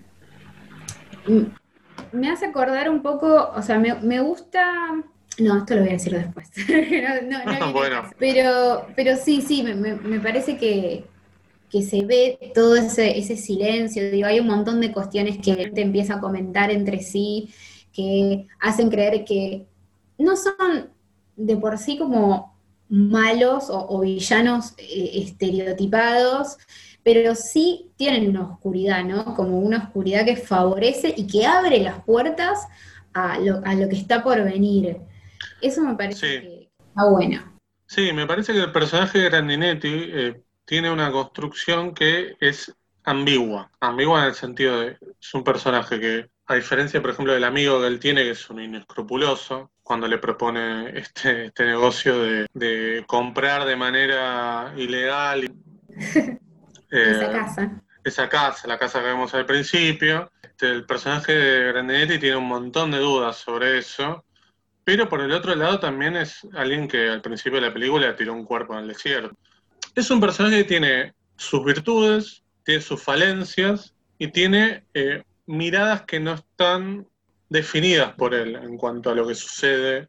me 2.12 2.30
hace 2.30 2.46
acordar 2.46 2.90
un 2.90 3.00
poco, 3.00 3.50
o 3.54 3.62
sea, 3.62 3.78
me, 3.78 4.20
gusta. 4.20 5.02
No, 5.38 5.58
esto 5.58 5.74
lo 5.74 5.80
voy 5.80 5.88
a 5.88 5.92
decir 5.92 6.12
después. 6.12 6.50
bueno. 7.72 8.10
Pero, 8.18 8.86
pero 8.94 9.16
sí, 9.16 9.40
sí, 9.40 9.62
me, 9.62 10.20
parece 10.20 10.58
que, 10.58 11.04
se 11.80 12.04
ve 12.04 12.52
todo 12.54 12.76
ese, 12.76 13.18
ese 13.18 13.38
silencio. 13.38 14.10
Digo, 14.10 14.26
hay 14.26 14.38
un 14.38 14.48
montón 14.48 14.82
de 14.82 14.92
cuestiones 14.92 15.38
que 15.38 15.70
te 15.70 15.80
empieza 15.80 16.16
a 16.16 16.20
comentar 16.20 16.70
entre 16.70 17.00
sí, 17.00 17.48
que 17.92 18.46
hacen 18.60 18.90
creer 18.90 19.24
que 19.24 19.66
no 20.18 20.36
son 20.36 20.90
de 21.36 21.56
por 21.56 21.78
sí 21.78 21.98
como 21.98 22.52
malos 22.88 23.68
o, 23.70 24.00
villanos 24.00 24.74
eh, 24.76 25.10
estereotipados, 25.14 26.58
pero 27.02 27.34
sí 27.34 27.90
tienen 27.96 28.28
una 28.28 28.52
oscuridad, 28.52 29.02
¿no? 29.04 29.34
Como 29.34 29.58
una 29.58 29.78
oscuridad 29.78 30.24
que 30.24 30.36
favorece 30.36 31.14
y 31.16 31.26
que 31.26 31.46
abre 31.46 31.80
las 31.80 32.04
puertas 32.04 32.68
a 33.14 33.38
lo, 33.38 33.62
que 33.88 33.96
está 33.96 34.22
por 34.22 34.42
venir. 34.44 34.98
Eso 35.60 35.82
me 35.82 35.94
parece 35.94 36.40
que 36.40 36.70
está 36.88 37.08
bueno. 37.08 37.42
Sí, 37.86 38.12
me 38.12 38.26
parece 38.26 38.52
que 38.52 38.60
el 38.60 38.72
personaje 38.72 39.18
de 39.18 39.30
Grandinetti 39.30 39.88
eh, 39.92 40.42
tiene 40.64 40.90
una 40.90 41.10
construcción 41.10 41.94
que 41.94 42.36
es 42.40 42.74
ambigua, 43.04 43.70
ambigua 43.80 44.20
en 44.20 44.26
el 44.28 44.34
sentido 44.34 44.80
de 44.80 44.96
es 45.20 45.34
un 45.34 45.44
personaje 45.44 45.98
que, 46.00 46.30
a 46.52 46.56
diferencia, 46.56 47.00
por 47.00 47.10
ejemplo, 47.10 47.32
del 47.32 47.44
amigo 47.44 47.80
que 47.80 47.86
él 47.86 47.98
tiene, 47.98 48.22
que 48.22 48.30
es 48.30 48.50
un 48.50 48.60
inescrupuloso, 48.60 49.70
cuando 49.82 50.06
le 50.06 50.18
propone 50.18 50.98
este, 50.98 51.46
este 51.46 51.64
negocio 51.64 52.18
de, 52.18 52.46
de 52.52 53.04
comprar 53.06 53.64
de 53.64 53.74
manera 53.74 54.72
ilegal 54.76 55.50
esa 55.88 56.30
eh, 56.90 57.32
casa. 57.32 57.82
Esa 58.04 58.28
casa, 58.28 58.68
la 58.68 58.78
casa 58.78 58.98
que 58.98 59.06
vemos 59.06 59.32
al 59.34 59.46
principio. 59.46 60.30
Este, 60.42 60.70
el 60.70 60.84
personaje 60.84 61.32
de 61.32 61.72
Grandinetti 61.72 62.18
tiene 62.18 62.36
un 62.36 62.48
montón 62.48 62.90
de 62.90 62.98
dudas 62.98 63.36
sobre 63.36 63.78
eso, 63.78 64.24
pero 64.84 65.08
por 65.08 65.20
el 65.20 65.32
otro 65.32 65.54
lado 65.54 65.80
también 65.80 66.16
es 66.16 66.46
alguien 66.54 66.86
que 66.86 67.08
al 67.08 67.22
principio 67.22 67.60
de 67.60 67.68
la 67.68 67.72
película 67.72 68.14
tiró 68.14 68.34
un 68.34 68.44
cuerpo 68.44 68.74
en 68.74 68.80
el 68.80 68.88
desierto. 68.88 69.34
Es 69.94 70.10
un 70.10 70.20
personaje 70.20 70.58
que 70.58 70.64
tiene 70.64 71.14
sus 71.36 71.64
virtudes, 71.64 72.42
tiene 72.64 72.82
sus 72.82 73.02
falencias 73.02 73.94
y 74.18 74.28
tiene 74.28 74.84
eh, 74.94 75.22
miradas 75.46 76.02
que 76.02 76.20
no 76.20 76.34
están 76.34 77.06
definidas 77.48 78.14
por 78.14 78.34
él 78.34 78.56
en 78.56 78.76
cuanto 78.76 79.10
a 79.10 79.14
lo 79.14 79.26
que 79.26 79.34
sucede 79.34 80.08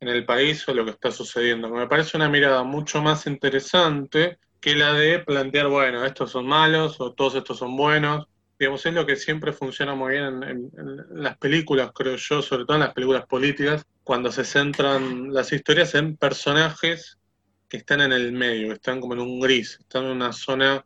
en 0.00 0.08
el 0.08 0.24
país 0.26 0.68
o 0.68 0.74
lo 0.74 0.84
que 0.84 0.90
está 0.90 1.10
sucediendo. 1.10 1.68
Me 1.70 1.86
parece 1.86 2.16
una 2.16 2.28
mirada 2.28 2.62
mucho 2.62 3.02
más 3.02 3.26
interesante 3.26 4.38
que 4.60 4.74
la 4.74 4.92
de 4.92 5.18
plantear, 5.18 5.68
bueno, 5.68 6.04
estos 6.04 6.30
son 6.30 6.46
malos 6.46 7.00
o 7.00 7.12
todos 7.12 7.34
estos 7.36 7.58
son 7.58 7.76
buenos. 7.76 8.26
Digamos, 8.58 8.84
es 8.86 8.94
lo 8.94 9.04
que 9.04 9.16
siempre 9.16 9.52
funciona 9.52 9.94
muy 9.94 10.12
bien 10.12 10.42
en, 10.42 10.70
las 11.10 11.36
películas, 11.38 11.90
creo 11.94 12.16
yo, 12.16 12.40
sobre 12.40 12.64
todo 12.64 12.76
en 12.76 12.82
las 12.84 12.94
películas 12.94 13.26
políticas, 13.26 13.84
cuando 14.04 14.30
se 14.30 14.44
centran 14.44 15.32
las 15.32 15.52
historias 15.52 15.94
en 15.94 16.16
personajes 16.16 17.18
que 17.68 17.78
están 17.78 18.00
en 18.00 18.12
el 18.12 18.32
medio, 18.32 18.72
están 18.72 19.00
como 19.00 19.14
en 19.14 19.20
un 19.20 19.40
gris, 19.40 19.78
están 19.80 20.04
en 20.04 20.12
una 20.12 20.32
zona 20.32 20.84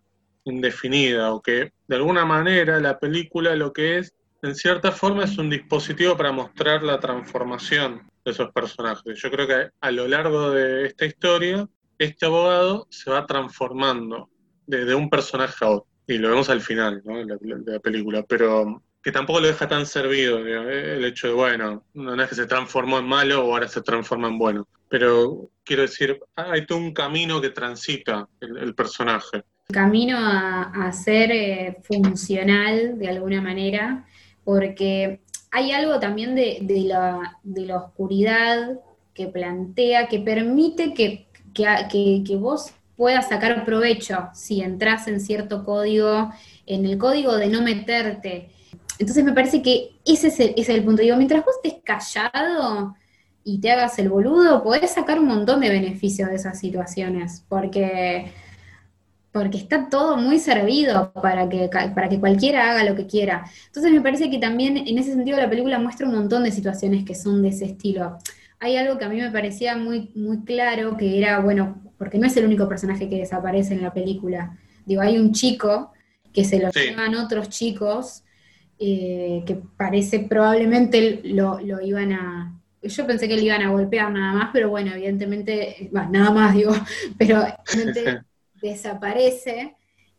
indefinida, 0.51 1.33
o 1.33 1.43
que 1.43 1.73
de 1.87 1.97
alguna 1.97 2.25
manera 2.25 2.81
la 2.81 2.99
película 2.99 3.55
lo 3.57 3.73
que 3.73 3.99
es, 3.99 4.15
en 4.43 4.55
cierta 4.55 4.93
forma, 4.93 5.25
es 5.25 5.37
un 5.39 5.51
dispositivo 5.51 6.17
para 6.17 6.33
mostrar 6.33 6.83
la 6.83 7.01
transformación 7.01 8.09
de 8.25 8.31
esos 8.31 8.51
personajes. 8.53 9.21
Yo 9.21 9.31
creo 9.31 9.47
que 9.47 9.71
a 9.81 9.91
lo 9.91 10.07
largo 10.07 10.51
de 10.51 10.87
esta 10.87 11.07
historia 11.07 11.69
este 11.99 12.27
abogado 12.27 12.87
se 12.91 13.11
va 13.11 13.27
transformando 13.27 14.31
de, 14.67 14.95
un 14.95 15.11
personaje 15.11 15.65
a 15.65 15.71
otro. 15.71 15.89
Y 16.07 16.19
lo 16.19 16.31
vemos 16.31 16.49
al 16.49 16.61
final 16.61 17.03
de, 17.03 17.73
la, 17.73 17.81
película, 17.81 18.23
pero 18.23 18.83
que 19.03 19.13
tampoco 19.13 19.41
lo 19.41 19.47
deja 19.47 19.69
tan 19.69 19.85
servido 19.85 20.39
el 20.39 21.05
hecho 21.05 21.29
de, 21.29 21.33
bueno, 21.35 21.85
no 21.95 22.23
es 22.23 22.29
que 22.29 22.35
se 22.35 22.47
transformó 22.47 22.99
en 22.99 23.07
malo 23.07 23.45
o 23.45 23.53
ahora 23.53 23.69
se 23.69 23.83
transforma 23.83 24.29
en 24.29 24.39
bueno. 24.39 24.69
Pero 24.89 25.51
quiero 25.65 25.83
decir, 25.83 26.19
hay 26.35 26.65
todo 26.65 26.79
un 26.79 26.95
camino 26.95 27.41
que 27.41 27.51
transita 27.51 28.27
el, 28.41 28.75
personaje. 28.75 29.43
Camino 29.73 30.17
a, 30.19 30.91
ser 30.93 31.31
eh, 31.31 31.77
funcional 31.83 32.99
de 32.99 33.09
alguna 33.09 33.43
manera, 33.43 34.07
porque 34.45 35.21
hay 35.51 35.73
algo 35.73 36.01
también 36.01 36.35
de, 36.35 36.65
la, 36.87 37.39
de 37.43 37.67
la 37.67 37.77
oscuridad 37.77 38.81
que 39.13 39.27
plantea, 39.27 40.07
que 40.09 40.21
permite 40.21 40.95
que 40.95 41.29
que, 41.53 42.37
vos 42.37 42.73
puedas 42.97 43.29
sacar 43.29 43.65
provecho 43.65 44.29
si 44.35 44.61
entras 44.61 45.09
en 45.09 45.21
cierto 45.21 45.65
código, 45.65 46.31
en 46.67 46.87
el 46.87 46.99
código 46.99 47.37
de 47.37 47.49
no 47.49 47.63
meterte. 47.63 48.51
Entonces 48.99 49.25
me 49.25 49.33
parece 49.33 49.63
que 49.63 49.99
ese 50.05 50.29
es 50.29 50.41
el, 50.41 50.51
ese 50.51 50.61
es 50.61 50.69
el 50.71 50.85
punto. 50.85 51.03
Digo, 51.03 51.17
mientras 51.17 51.45
vos 51.45 51.55
estés 51.63 51.81
callado 51.85 52.97
y 53.45 53.61
te 53.61 53.71
hagas 53.71 53.99
el 53.99 54.09
boludo, 54.09 54.63
podés 54.63 54.91
sacar 54.91 55.19
un 55.19 55.27
montón 55.27 55.61
de 55.61 55.71
beneficios 55.71 56.29
de 56.29 56.37
esas 56.37 56.59
situaciones, 56.59 57.45
porque, 57.49 58.33
porque 59.39 59.59
está 59.59 59.89
todo 59.89 60.17
muy 60.17 60.39
servido 60.39 61.13
para 61.13 61.49
que, 61.49 61.69
para 61.69 62.09
que 62.09 62.21
cualquiera 62.21 62.71
haga 62.71 62.85
lo 62.85 62.95
que 62.95 63.07
quiera. 63.07 63.45
Entonces 63.67 63.93
me 63.93 64.01
parece 64.01 64.31
que 64.31 64.39
también 64.39 64.77
en 64.77 64.99
ese 64.99 65.13
sentido 65.13 65.39
la 65.39 65.49
película 65.49 65.79
muestra 65.79 66.07
un 66.07 66.15
montón 66.15 66.45
de 66.45 66.51
situaciones 66.51 67.05
que 67.05 67.15
son 67.15 67.43
de 67.43 67.49
ese 67.49 67.65
estilo 67.67 68.19
hay 68.61 68.77
algo 68.77 68.99
que 68.99 69.05
a 69.05 69.09
mí 69.09 69.21
me 69.21 69.31
parecía 69.31 69.77
muy, 69.77 70.11
muy 70.15 70.45
claro, 70.45 70.97
que 70.97 71.19
era, 71.19 71.39
bueno, 71.41 71.81
porque 71.97 72.19
no 72.19 72.27
es 72.27 72.37
el 72.37 72.45
único 72.45 72.69
personaje 72.69 73.09
que 73.09 73.19
desaparece 73.19 73.75
en 73.75 73.83
la 73.83 73.93
película. 73.93 74.59
Digo, 74.85 75.03
hay 75.03 75.19
un 75.19 75.33
chico 75.33 75.93
que 76.33 76.45
se 76.45 76.59
lo 76.59 76.71
llevan 76.71 77.15
otros 77.15 77.49
chicos, 77.49 78.25
eh, 78.79 79.43
que 79.47 79.61
parece 79.77 80.21
probablemente 80.21 81.21
lo, 81.25 81.61
iban 81.81 82.13
a... 82.13 82.55
Yo 82.83 83.07
pensé 83.07 83.29
que 83.29 83.37
le 83.37 83.43
iban 83.43 83.63
a 83.63 83.71
golpear 83.71 84.11
nada 84.11 84.33
más, 84.35 84.51
pero 84.53 84.71
bueno, 84.71 84.93
evidentemente, 84.93 85.91
nada 85.93 86.31
más 86.31 86.55
digo, 86.55 86.73
pero 87.19 87.45
desaparece. 88.61 89.77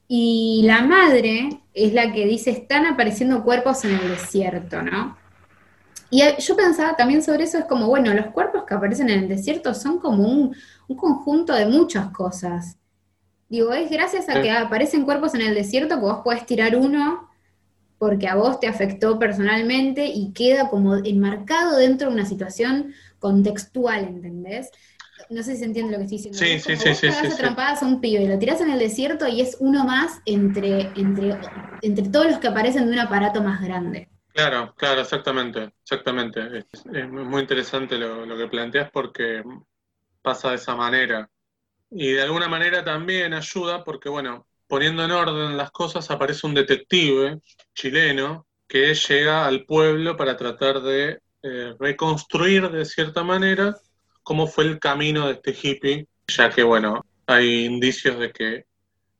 Y 0.07 0.63
la 0.65 0.81
madre 0.81 1.61
es 1.73 1.93
la 1.93 2.11
que 2.11 2.25
dice, 2.25 2.51
están 2.51 2.85
apareciendo 2.85 3.43
cuerpos 3.43 3.85
en 3.85 3.91
el 3.91 4.09
desierto, 4.09 4.81
¿no? 4.81 5.17
Y 6.11 6.23
yo 6.39 6.55
pensaba 6.55 6.95
también 6.95 7.21
sobre 7.21 7.43
eso, 7.43 7.59
es 7.59 7.65
como, 7.65 7.87
bueno, 7.87 8.13
los 8.13 8.27
cuerpos 8.27 8.63
que 8.65 8.73
aparecen 8.73 9.09
en 9.09 9.19
el 9.19 9.27
desierto 9.27 9.75
son 9.75 9.99
como 9.99 10.23
un, 10.27 10.55
conjunto 10.97 11.53
de 11.53 11.67
muchas 11.67 12.09
cosas. 12.09 12.77
Digo, 13.47 13.73
es 13.73 13.91
gracias 13.91 14.27
a 14.27 14.41
que 14.41 14.49
aparecen 14.49 15.05
cuerpos 15.05 15.35
en 15.35 15.41
el 15.41 15.53
desierto 15.53 15.95
que 15.95 16.01
vos 16.01 16.21
podés 16.23 16.45
tirar 16.45 16.75
uno 16.75 17.29
porque 17.99 18.27
a 18.27 18.35
vos 18.35 18.59
te 18.59 18.67
afectó 18.67 19.19
personalmente 19.19 20.05
y 20.07 20.31
queda 20.31 20.69
como 20.69 20.95
enmarcado 20.95 21.77
dentro 21.77 22.07
de 22.07 22.15
una 22.15 22.25
situación 22.25 22.93
contextual, 23.19 24.05
¿entendés? 24.05 24.71
No 25.30 25.43
sé 25.43 25.53
si 25.53 25.59
se 25.59 25.65
entiende 25.65 25.91
lo 25.91 25.97
que 25.97 26.05
estoy 26.05 26.17
diciendo. 26.17 26.39
Sí, 26.39 26.59
sí, 26.59 26.76
sí, 26.76 26.95
sí, 26.95 27.11
sí, 27.11 27.43
a 27.43 27.78
un 27.82 28.01
pibe, 28.01 28.28
lo 28.28 28.39
tirás 28.39 28.61
en 28.61 28.72
el 28.72 28.80
desierto 28.80 29.28
y 29.28 29.41
es 29.41 29.57
uno 29.59 29.86
más 29.86 30.22
entre, 30.26 30.91
entre, 30.95 31.38
entre 31.82 32.09
todos 32.09 32.28
los 32.28 32.39
que 32.39 32.47
aparecen 32.47 32.88
de 32.88 32.93
un 32.93 32.99
aparato 32.99 33.41
más 33.43 33.61
grande. 33.61 34.09
Claro, 34.34 34.74
claro, 34.78 35.01
exactamente, 35.01 35.74
exactamente. 35.82 36.59
Es, 36.59 37.09
muy 37.09 37.41
interesante 37.41 37.97
lo, 37.97 38.26
lo, 38.26 38.38
que 38.38 38.47
planteas 38.47 38.89
porque 38.91 39.43
pasa 40.22 40.49
de 40.49 40.55
esa 40.55 40.76
manera. 40.76 41.30
Y 41.91 42.11
de 42.11 42.22
alguna 42.22 42.47
manera 42.47 42.84
también 42.84 43.34
ayuda 43.34 43.84
porque, 43.84 44.09
bueno, 44.09 44.47
poniendo 44.67 45.03
en 45.03 45.11
orden 45.11 45.57
las 45.57 45.72
cosas, 45.72 46.09
aparece 46.11 46.45
un 46.45 46.53
detective 46.53 47.39
chileno 47.74 48.47
que 48.67 48.93
llega 48.93 49.47
al 49.47 49.65
pueblo 49.65 50.15
para 50.15 50.38
tratar 50.38 50.82
de 50.82 51.20
eh, 51.41 51.74
reconstruir 51.80 52.70
de 52.70 52.86
cierta 52.86 53.24
manera 53.24 53.76
cómo 54.30 54.45
fue 54.45 54.65
el 54.65 54.77
camino 54.77 55.25
de 55.25 55.34
este 55.34 55.57
hippie, 55.59 56.07
ya 56.27 56.51
que, 56.51 56.61
bueno, 56.61 57.03
hay 57.25 57.65
indicios 57.65 58.19
de 58.19 58.32
que 58.32 58.65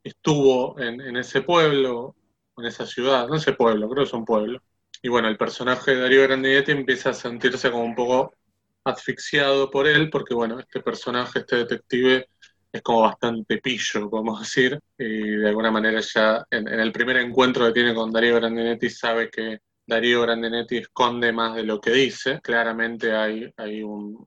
estuvo 0.04 0.78
en, 0.78 1.16
ese 1.16 1.42
pueblo, 1.42 2.14
en 2.56 2.66
esa 2.66 2.86
ciudad, 2.86 3.26
no 3.26 3.34
ese 3.34 3.54
pueblo, 3.54 3.88
creo 3.88 4.04
que 4.04 4.08
es 4.08 4.14
un 4.14 4.24
pueblo. 4.24 4.62
Y 5.02 5.08
bueno, 5.08 5.26
el 5.26 5.36
personaje 5.36 5.96
de 5.96 6.02
Darío 6.02 6.22
Grandinetti 6.22 6.70
empieza 6.70 7.10
a 7.10 7.14
sentirse 7.14 7.72
como 7.72 7.82
un 7.82 7.96
poco 7.96 8.36
asfixiado 8.84 9.68
por 9.68 9.88
él, 9.88 10.10
porque 10.10 10.32
bueno, 10.32 10.60
este 10.60 10.78
personaje, 10.80 11.40
este 11.40 11.56
detective, 11.56 12.28
es 12.70 12.80
como 12.80 13.00
bastante 13.00 13.58
pillo, 13.58 14.08
podemos 14.08 14.38
decir, 14.38 14.78
y 14.96 15.38
de 15.38 15.48
alguna 15.48 15.72
manera 15.72 16.00
ya 16.02 16.46
en, 16.52 16.68
el 16.68 16.92
primer 16.92 17.16
encuentro 17.16 17.66
que 17.66 17.72
tiene 17.72 17.96
con 17.96 18.12
Darío 18.12 18.36
Grandinetti 18.36 18.88
sabe 18.88 19.28
que 19.28 19.58
Darío 19.84 20.22
Grandinetti 20.22 20.76
esconde 20.76 21.32
más 21.32 21.56
de 21.56 21.64
lo 21.64 21.80
que 21.80 21.90
dice. 21.90 22.40
Claramente 22.40 23.12
hay, 23.12 23.52
hay 23.56 23.82
un, 23.82 24.24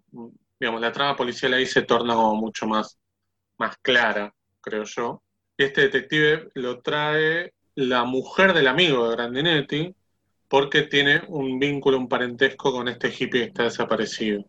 digamos, 0.63 0.79
la 0.79 0.93
trama 0.93 1.17
policial 1.17 1.53
ahí 1.53 1.65
se 1.65 1.81
torna 1.81 2.13
como 2.13 2.35
mucho 2.35 2.65
más, 2.65 2.97
más 3.57 3.75
clara, 3.81 4.33
creo 4.61 4.85
yo. 4.85 5.21
Este 5.57 5.81
detective 5.81 6.51
lo 6.53 6.79
trae 6.79 7.51
la 7.75 8.05
mujer 8.05 8.53
del 8.53 8.69
amigo 8.69 9.09
de 9.09 9.15
Grandinetti, 9.17 9.93
porque 10.47 10.83
tiene 10.83 11.21
un 11.27 11.59
vínculo, 11.59 11.97
un 11.97 12.07
parentesco 12.07 12.71
con 12.71 12.87
este 12.87 13.09
hippie 13.09 13.41
que 13.41 13.43
está 13.47 13.63
desaparecido. 13.63 14.45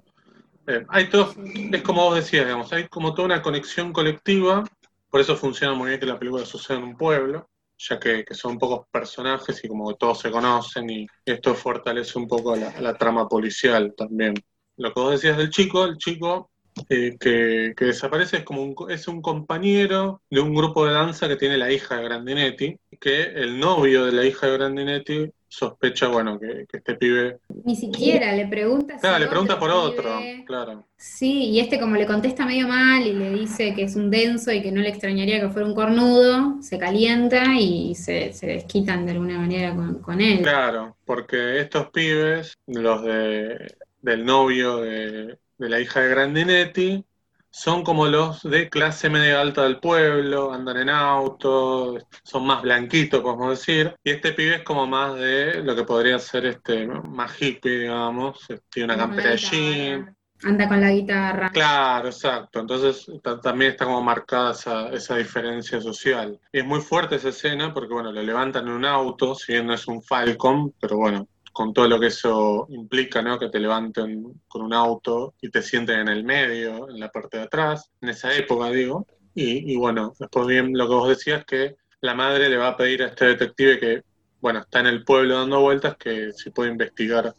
Eh, 0.68 0.86
hay 0.88 1.08
todo, 1.08 1.34
es 1.72 1.82
como 1.82 2.04
vos 2.04 2.14
decías, 2.14 2.44
digamos, 2.44 2.72
hay 2.72 2.86
como 2.86 3.12
toda 3.12 3.26
una 3.26 3.42
conexión 3.42 3.92
colectiva, 3.92 4.62
por 5.10 5.20
eso 5.20 5.34
funciona 5.34 5.74
muy 5.74 5.88
bien 5.88 5.98
que 5.98 6.06
la 6.06 6.20
película 6.20 6.46
suceda 6.46 6.78
en 6.78 6.84
un 6.84 6.96
pueblo, 6.96 7.50
ya 7.76 7.98
que, 7.98 8.24
son 8.30 8.56
pocos 8.56 8.86
personajes 8.88 9.64
y 9.64 9.66
como 9.66 9.88
que 9.88 9.96
todos 9.98 10.20
se 10.20 10.30
conocen 10.30 10.88
y 10.90 11.08
esto 11.24 11.56
fortalece 11.56 12.20
un 12.20 12.28
poco 12.28 12.54
la 12.54 12.94
trama 12.96 13.28
policial 13.28 13.92
también. 13.96 14.34
Lo 14.76 14.92
que 14.92 15.00
vos 15.00 15.12
decías 15.12 15.36
del 15.36 15.50
chico, 15.50 15.84
el 15.84 15.98
chico 15.98 16.50
eh, 16.88 17.16
que, 17.20 17.74
desaparece 17.78 18.38
es 18.38 18.44
como 18.44 18.62
un, 18.62 18.74
es 18.90 19.06
un 19.06 19.22
compañero 19.22 20.22
de 20.28 20.40
un 20.40 20.54
grupo 20.54 20.86
de 20.86 20.92
danza 20.92 21.28
que 21.28 21.36
tiene 21.36 21.56
la 21.56 21.70
hija 21.70 21.96
de 21.96 22.04
Grandinetti, 22.04 22.76
que 23.00 23.22
el 23.22 23.58
novio 23.58 24.06
de 24.06 24.12
la 24.12 24.24
hija 24.24 24.46
de 24.46 24.58
Grandinetti 24.58 25.30
sospecha, 25.46 26.08
bueno, 26.08 26.38
que, 26.40 26.66
este 26.72 26.96
pibe... 26.96 27.38
Ni 27.64 27.76
siquiera 27.76 28.32
le 28.32 28.48
pregunta. 28.48 28.96
Claro, 28.98 29.20
le 29.20 29.28
pregunta 29.28 29.56
por 29.56 29.70
otro, 29.70 30.18
claro. 30.44 30.84
Sí, 30.96 31.50
y 31.50 31.60
este 31.60 31.78
como 31.78 31.94
le 31.94 32.06
contesta 32.06 32.44
medio 32.44 32.66
mal 32.66 33.06
y 33.06 33.12
le 33.12 33.30
dice 33.30 33.72
que 33.72 33.84
es 33.84 33.94
un 33.94 34.10
denso 34.10 34.50
y 34.50 34.60
que 34.60 34.72
no 34.72 34.80
le 34.80 34.88
extrañaría 34.88 35.40
que 35.40 35.50
fuera 35.50 35.68
un 35.68 35.74
cornudo, 35.76 36.60
se 36.60 36.76
calienta 36.76 37.54
y 37.56 37.94
se, 37.94 38.32
se 38.32 38.46
desquitan 38.46 39.06
de 39.06 39.12
alguna 39.12 39.38
manera 39.38 39.76
con, 40.02 40.20
él. 40.20 40.42
Claro, 40.42 40.96
porque 41.04 41.60
estos 41.60 41.88
pibes, 41.90 42.54
los 42.66 43.04
de, 43.04 43.76
del 44.04 44.24
novio 44.24 44.78
de, 44.78 45.38
de 45.58 45.68
la 45.68 45.80
hija 45.80 46.00
de 46.00 46.08
Grandinetti, 46.08 47.04
son 47.50 47.84
como 47.84 48.06
los 48.06 48.42
de 48.42 48.68
clase 48.68 49.08
media 49.08 49.40
alta 49.40 49.62
del 49.62 49.78
pueblo, 49.78 50.52
andan 50.52 50.76
en 50.76 50.90
auto, 50.90 51.96
son 52.24 52.46
más 52.46 52.62
blanquitos, 52.62 53.22
podemos 53.22 53.50
decir, 53.50 53.94
y 54.02 54.10
este 54.10 54.32
pibe 54.32 54.56
es 54.56 54.62
como 54.62 54.88
más 54.88 55.14
de 55.14 55.62
lo 55.62 55.76
que 55.76 55.84
podría 55.84 56.18
ser 56.18 56.46
este 56.46 56.86
más 56.86 57.40
hippie, 57.40 57.78
digamos, 57.78 58.44
tiene 58.68 58.92
una 58.92 58.96
campera 58.96 59.36
jean. 59.36 60.16
Anda 60.42 60.68
con 60.68 60.80
la 60.80 60.90
guitarra. 60.90 61.50
Claro, 61.50 62.08
exacto. 62.08 62.58
Entonces 62.58 63.06
también 63.40 63.70
está 63.70 63.84
como 63.84 64.02
marcada 64.02 64.50
esa, 64.50 64.90
esa, 64.90 65.16
diferencia 65.16 65.80
social. 65.80 66.38
Y 66.52 66.58
es 66.58 66.66
muy 66.66 66.80
fuerte 66.80 67.16
esa 67.16 67.30
escena 67.30 67.72
porque, 67.72 67.94
bueno, 67.94 68.12
lo 68.12 68.20
levantan 68.20 68.66
en 68.66 68.74
un 68.74 68.84
auto, 68.84 69.36
si 69.36 69.52
bien 69.52 69.66
no 69.68 69.74
es 69.74 69.86
un 69.86 70.02
Falcon, 70.02 70.74
pero 70.80 70.96
bueno, 70.98 71.28
con 71.54 71.72
todo 71.72 71.86
lo 71.86 72.00
que 72.00 72.08
eso 72.08 72.66
implica, 72.70 73.22
¿no? 73.22 73.38
Que 73.38 73.48
te 73.48 73.60
levanten 73.60 74.42
con 74.48 74.62
un 74.62 74.74
auto 74.74 75.34
y 75.40 75.50
te 75.50 75.62
sienten 75.62 76.00
en 76.00 76.08
el 76.08 76.24
medio, 76.24 76.90
en 76.90 76.98
la 76.98 77.10
parte 77.10 77.38
de 77.38 77.44
atrás, 77.44 77.92
en 78.00 78.08
esa 78.08 78.34
época, 78.34 78.70
digo. 78.70 79.06
Y, 79.36 79.76
bueno, 79.76 80.12
después 80.18 80.48
bien 80.48 80.76
lo 80.76 80.88
que 80.88 80.94
vos 80.94 81.08
decías, 81.08 81.44
que 81.44 81.76
la 82.00 82.14
madre 82.14 82.48
le 82.48 82.56
va 82.56 82.68
a 82.68 82.76
pedir 82.76 83.04
a 83.04 83.06
este 83.06 83.26
detective 83.26 83.78
que, 83.78 84.02
bueno, 84.40 84.60
está 84.60 84.80
en 84.80 84.88
el 84.88 85.04
pueblo 85.04 85.38
dando 85.38 85.60
vueltas, 85.60 85.96
que 85.96 86.32
si 86.32 86.50
puede 86.50 86.72
investigar 86.72 87.34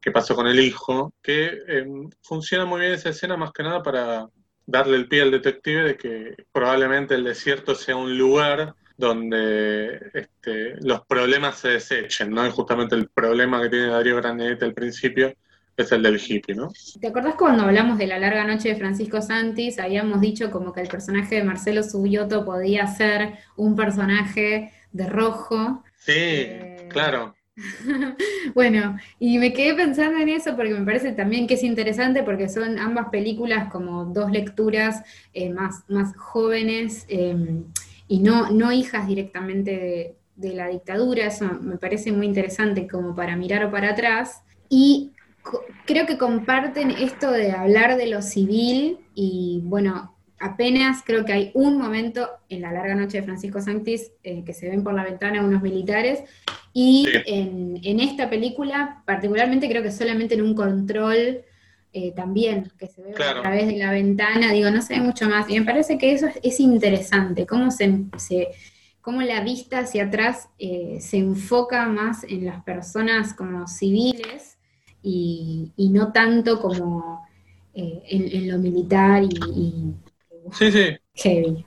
qué 0.00 0.10
pasó 0.10 0.34
con 0.34 0.46
el 0.46 0.58
hijo, 0.58 1.12
que 1.22 1.58
em, 1.68 2.08
funciona 2.22 2.64
muy 2.64 2.80
bien 2.80 2.92
esa 2.92 3.10
escena 3.10 3.36
más 3.36 3.52
que 3.52 3.62
nada 3.62 3.82
para 3.82 4.28
darle 4.64 4.96
el 4.96 5.08
pie 5.08 5.22
al 5.22 5.30
detective 5.30 5.84
de 5.84 5.96
que 5.98 6.36
probablemente 6.52 7.14
el 7.14 7.24
desierto 7.24 7.74
sea 7.74 7.96
un 7.96 8.16
lugar 8.16 8.74
donde 8.96 10.10
este, 10.14 10.76
los 10.80 11.04
problemas 11.06 11.58
se 11.58 11.68
desechen, 11.68 12.30
¿no? 12.30 12.46
Y 12.46 12.50
justamente 12.50 12.94
el 12.94 13.08
problema 13.08 13.60
que 13.62 13.68
tiene 13.68 13.86
Darío 13.86 14.16
Grandinetti 14.16 14.64
al 14.64 14.74
principio 14.74 15.34
es 15.76 15.92
el 15.92 16.02
del 16.02 16.20
hippie, 16.20 16.54
¿no? 16.54 16.70
¿Te 17.00 17.08
acordás 17.08 17.34
cuando 17.34 17.62
hablamos 17.62 17.98
de 17.98 18.06
la 18.06 18.18
larga 18.18 18.44
noche 18.44 18.70
de 18.70 18.76
Francisco 18.76 19.22
Santis? 19.22 19.78
Habíamos 19.78 20.20
dicho 20.20 20.50
como 20.50 20.72
que 20.72 20.82
el 20.82 20.88
personaje 20.88 21.36
de 21.36 21.44
Marcelo 21.44 21.82
Subioto 21.82 22.44
podía 22.44 22.86
ser 22.86 23.38
un 23.56 23.74
personaje 23.74 24.72
de 24.92 25.06
rojo. 25.06 25.82
Sí, 25.96 26.12
eh, 26.14 26.88
claro. 26.90 27.34
bueno, 28.54 28.96
y 29.18 29.38
me 29.38 29.52
quedé 29.52 29.74
pensando 29.74 30.18
en 30.18 30.28
eso 30.30 30.56
porque 30.56 30.74
me 30.74 30.84
parece 30.84 31.12
también 31.12 31.46
que 31.46 31.54
es 31.54 31.62
interesante 31.62 32.22
porque 32.22 32.48
son 32.48 32.78
ambas 32.78 33.08
películas 33.10 33.70
como 33.70 34.06
dos 34.06 34.30
lecturas 34.30 35.02
eh, 35.34 35.50
más, 35.50 35.84
más 35.88 36.16
jóvenes. 36.16 37.04
Em, 37.08 37.64
y 38.12 38.18
no, 38.18 38.50
no 38.50 38.72
hijas 38.72 39.08
directamente 39.08 40.14
de, 40.36 40.54
la 40.54 40.68
dictadura, 40.68 41.28
eso 41.28 41.46
me 41.62 41.78
parece 41.78 42.12
muy 42.12 42.26
interesante 42.26 42.86
como 42.86 43.14
para 43.14 43.36
mirar 43.36 43.70
para 43.70 43.92
atrás. 43.92 44.42
Y 44.68 45.12
creo 45.86 46.04
que 46.04 46.18
comparten 46.18 46.90
esto 46.90 47.30
de 47.30 47.52
hablar 47.52 47.96
de 47.96 48.08
lo 48.08 48.20
civil 48.20 48.98
y 49.14 49.62
bueno, 49.64 50.14
apenas 50.38 51.02
creo 51.06 51.24
que 51.24 51.32
hay 51.32 51.50
un 51.54 51.78
momento 51.78 52.28
en 52.50 52.60
la 52.60 52.70
larga 52.70 52.94
noche 52.94 53.18
de 53.18 53.24
Francisco 53.24 53.62
Sanctis 53.62 54.12
eh, 54.24 54.44
que 54.44 54.52
se 54.52 54.68
ven 54.68 54.84
por 54.84 54.92
la 54.92 55.04
ventana 55.04 55.42
unos 55.42 55.62
militares 55.62 56.22
y 56.74 57.08
en, 57.24 57.80
en, 57.82 58.00
esta 58.00 58.28
película 58.28 59.02
particularmente 59.06 59.70
creo 59.70 59.82
que 59.82 59.90
solamente 59.90 60.34
en 60.34 60.42
un 60.42 60.54
control 60.54 61.44
eh, 61.94 62.12
también, 62.12 62.72
que 62.78 62.86
se 62.86 63.02
ve 63.02 63.10
a 63.10 63.42
través 63.42 63.66
de 63.66 63.76
la 63.76 63.90
ventana, 63.90 64.50
digo, 64.52 64.70
no 64.70 64.80
sé 64.80 64.98
mucho 65.00 65.28
más. 65.28 65.50
Y 65.50 65.60
me 65.60 65.66
parece 65.66 65.98
que 65.98 66.12
eso 66.12 66.26
es, 66.42 66.60
interesante, 66.60 67.46
cómo, 67.46 67.70
se, 67.70 68.08
cómo 69.02 69.20
la 69.20 69.42
vista 69.42 69.80
hacia 69.80 70.04
atrás 70.04 70.48
eh, 70.58 70.98
se 71.00 71.18
enfoca 71.18 71.86
más 71.88 72.24
en 72.24 72.46
las 72.46 72.62
personas 72.64 73.34
como 73.34 73.66
civiles 73.66 74.56
y, 75.02 75.72
no 75.76 76.12
tanto 76.12 76.60
como 76.62 77.26
eh, 77.74 78.02
en, 78.06 78.50
lo 78.50 78.56
militar 78.58 79.22
y, 79.24 79.94
sí, 80.52 80.72
sí. 80.72 80.96
heavy. 81.14 81.64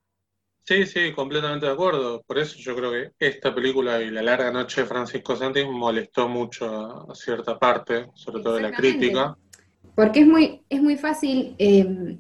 Sí, 0.68 0.88
sí, 0.88 1.14
completamente 1.14 1.68
de 1.68 1.74
acuerdo. 1.74 2.24
Por 2.26 2.40
eso 2.40 2.56
yo 2.58 2.76
creo 2.76 2.92
que 2.92 3.12
esta 3.20 3.54
película 3.54 4.02
y 4.02 4.10
La 4.10 4.24
larga 4.24 4.52
noche 4.52 4.82
de 4.82 4.88
Francisco 4.88 5.36
Santis 5.36 5.68
molestó 5.70 6.28
mucho 6.28 7.12
a, 7.12 7.14
cierta 7.14 7.60
parte, 7.60 8.08
sobre 8.16 8.42
todo 8.42 8.56
de 8.56 8.64
la 8.64 8.72
crítica. 8.72 9.38
Porque 9.96 10.22
es 10.22 10.28
muy, 10.28 10.62
es 10.70 10.82
muy 10.82 10.98
fácil 10.98 11.56
em, 11.58 12.20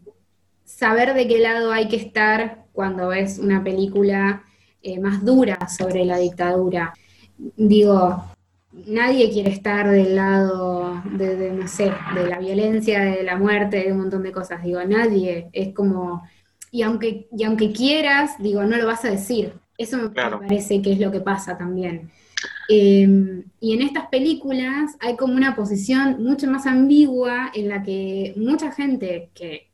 saber 0.63 1.13
de 1.13 1.28
qué 1.28 1.39
lado 1.39 1.71
hay 1.71 1.88
que 1.88 1.97
estar 1.97 2.65
cuando 2.71 3.09
ves 3.09 3.38
una 3.39 3.63
película 3.63 4.43
eh, 4.82 4.99
más 4.99 5.23
dura 5.23 5.67
sobre 5.67 6.05
la 6.05 6.17
dictadura. 6.17 6.93
Digo, 7.38 8.23
nadie 8.71 9.30
quiere 9.32 9.51
estar 9.51 9.89
del 9.89 10.15
lado 10.15 11.01
de, 11.11 11.51
no 11.51 11.67
sé, 11.67 11.91
de 12.13 12.28
la 12.28 12.39
violencia, 12.39 13.01
de 13.01 13.23
la 13.23 13.38
muerte, 13.38 13.84
de 13.84 13.91
un 13.91 13.99
montón 13.99 14.23
de 14.23 14.32
cosas. 14.32 14.63
Digo, 14.63 14.84
nadie. 14.84 15.49
Es 15.53 15.73
como, 15.73 16.23
y 16.71 16.82
aunque, 16.82 17.28
y 17.36 17.43
aunque 17.43 17.71
quieras, 17.71 18.36
digo, 18.39 18.63
no 18.63 18.78
lo 18.78 18.86
vas 18.86 19.05
a 19.05 19.11
decir. 19.11 19.53
Eso 19.78 19.97
me 19.97 20.09
parece 20.09 20.82
que 20.82 20.93
es 20.93 20.99
lo 20.99 21.11
que 21.11 21.19
pasa 21.19 21.57
también. 21.57 22.11
Em, 22.68 23.43
y 23.59 23.74
en 23.74 23.82
estas 23.82 24.07
películas 24.07 24.95
hay 24.99 25.16
como 25.16 25.34
una 25.34 25.55
posición 25.55 26.24
mucho 26.24 26.47
más 26.47 26.66
ambigua 26.66 27.51
en 27.53 27.70
la 27.70 27.84
que 27.84 28.34
mucha 28.38 28.72
gente 28.72 29.30
que 29.34 29.72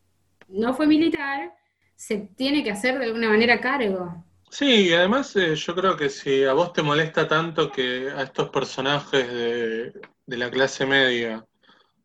no 0.50 0.74
fue 0.74 0.88
militar 0.88 1.54
se 1.96 2.30
tiene 2.36 2.64
que 2.64 2.72
hacer 2.72 3.00
de 3.00 3.06
alguna 3.06 3.30
manera 3.30 3.62
cargo. 3.62 4.26
Sí, 4.50 4.89
y 4.89 4.94
además 4.94 5.34
eh, 5.38 5.56
yo 5.56 5.76
creo 5.76 5.96
que 5.96 6.10
si 6.10 6.44
a 6.44 6.54
vos 6.54 6.74
te 6.74 6.82
molesta 6.82 7.28
tanto 7.28 7.72
que 7.72 8.10
a 8.10 8.24
estos 8.24 8.50
personajes 8.50 9.28
de, 9.32 9.94
de 10.26 10.38
la 10.38 10.52
clase 10.52 10.86
media 10.86 11.46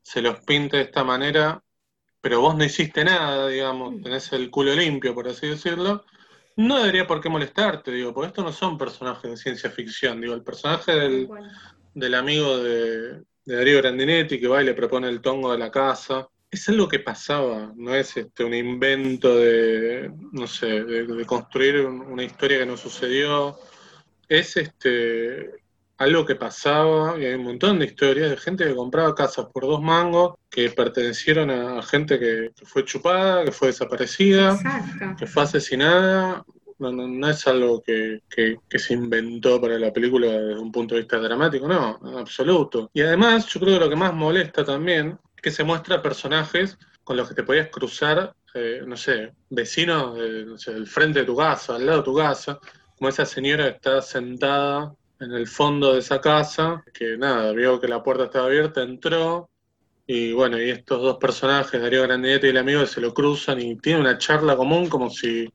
se 0.03 0.23
los 0.23 0.39
pinte 0.41 0.77
de 0.77 0.85
esta 0.85 1.03
manera, 1.03 1.61
pero 2.21 2.41
vos 2.41 2.57
no 2.57 2.65
hiciste 2.65 3.05
nada, 3.05 3.49
digamos, 3.49 3.95
mm. 3.95 4.03
tenés 4.03 4.33
el 4.33 4.51
culo 4.51 4.75
limpio, 4.75 5.15
por 5.15 5.27
así 5.29 5.49
decirlo, 5.49 6.05
no 6.57 6.79
debería 6.79 7.07
por 7.07 7.21
qué 7.21 7.29
molestarte, 7.29 7.93
digo, 7.93 8.15
porque 8.15 8.29
estos 8.29 8.45
no 8.45 8.53
son 8.53 8.79
personajes 8.79 9.31
de 9.31 9.37
ciencia 9.37 9.71
ficción, 9.71 10.21
digo, 10.21 10.35
el 10.35 10.43
personaje 10.43 10.93
del, 10.93 11.29
del 11.95 12.15
amigo 12.15 12.59
de, 12.59 13.23
de, 13.45 13.57
Darío 13.57 13.79
Grandinetti 13.79 14.41
que 14.41 14.49
va 14.49 14.63
y 14.63 14.67
le 14.67 14.75
propone 14.75 15.09
el 15.09 15.21
tongo 15.21 15.53
de 15.53 15.59
la 15.59 15.71
casa, 15.71 16.29
es 16.51 16.69
algo 16.69 16.89
que 16.89 17.01
pasaba, 17.01 17.73
no 17.77 17.95
es 17.95 18.17
este 18.17 18.43
un 18.45 18.55
invento 18.55 19.37
de, 19.37 20.11
no 20.33 20.47
sé, 20.47 20.85
de, 20.85 21.27
construir 21.27 21.81
una 21.81 22.23
historia 22.23 22.61
que 22.61 22.67
no 22.67 22.77
sucedió, 22.77 23.59
es 24.29 24.57
este 24.57 25.66
algo 25.99 26.27
que 26.27 26.35
pasaba, 26.35 27.19
y 27.19 27.25
hay 27.25 27.35
un 27.35 27.45
montón 27.45 27.79
de 27.79 27.87
historias 27.87 28.31
de 28.31 28.37
gente 28.37 28.65
que 28.65 28.75
compraba 28.75 29.15
casas 29.15 29.47
por 29.53 29.65
dos 29.65 29.81
mangos 29.83 30.35
que 30.51 30.71
pertenecieron 30.71 31.51
a 31.51 31.83
gente 31.83 32.19
que, 32.19 32.53
fue 32.65 32.85
chupada, 32.85 33.45
que 33.45 33.53
fue 33.53 33.69
desaparecida, 33.69 34.59
que 35.19 35.27
fue 35.27 35.43
asesinada. 35.45 36.45
No, 36.79 36.93
no, 36.93 37.31
es 37.31 37.47
algo 37.47 37.83
que, 37.83 38.21
se 38.69 38.95
inventó 38.95 39.59
para 39.59 39.79
la 39.79 39.93
película 39.93 40.27
desde 40.27 40.61
un 40.61 40.71
punto 40.71 40.95
de 40.95 41.03
vista 41.03 41.19
dramático, 41.19 41.67
no, 41.67 41.99
en 42.05 42.19
absoluto. 42.19 42.91
Y 42.93 43.01
además, 43.01 43.47
yo 43.47 43.61
creo 43.61 43.75
que 43.75 43.85
lo 43.85 43.91
que 43.91 43.97
más 43.97 44.13
molesta 44.13 44.63
también 44.63 45.19
es 45.37 45.43
que 45.43 45.51
se 45.51 45.65
muestra 45.65 46.03
personajes 46.03 46.79
con 47.03 47.17
los 47.17 47.29
que 47.29 47.35
te 47.35 47.45
podías 47.45 47.69
cruzar, 47.69 48.35
eh, 48.53 48.83
no 48.87 48.97
sé, 48.97 49.33
vecinos 49.49 50.17
del 50.17 50.87
frente 50.87 51.21
de 51.21 51.25
tu 51.25 51.37
casa, 51.37 51.77
al 51.77 51.87
lado 51.87 51.99
de 51.99 52.05
tu 52.05 52.15
casa, 52.15 52.59
como 52.99 53.09
esa 53.09 53.25
señora 53.25 53.65
que 53.71 53.77
está 53.77 54.03
sentada 54.03 54.95
en 55.21 55.33
el 55.33 55.47
fondo 55.47 55.95
de 55.95 56.01
esa 56.01 56.21
casa, 56.21 56.85
que 56.93 57.17
nada, 57.17 57.53
vio 57.53 57.81
que 57.81 57.89
la 57.89 58.03
puerta 58.03 58.25
estaba 58.25 58.47
abierta, 58.47 58.83
entró, 58.83 59.49
y 60.07 60.33
bueno, 60.33 60.61
y 60.61 60.71
estos 60.71 61.03
dos 61.03 61.17
personajes, 61.17 61.81
Darío 61.81 62.03
Grandinetti 62.03 62.47
y 62.47 62.51
el 62.51 62.59
amigo, 62.59 62.87
se 62.87 63.01
lo 63.01 63.13
cruzan 63.13 63.61
y 63.61 63.77
tienen 63.77 64.03
una 64.03 64.19
charla 64.19 64.57
común 64.57 64.89
como 64.89 65.11
si 65.11 65.53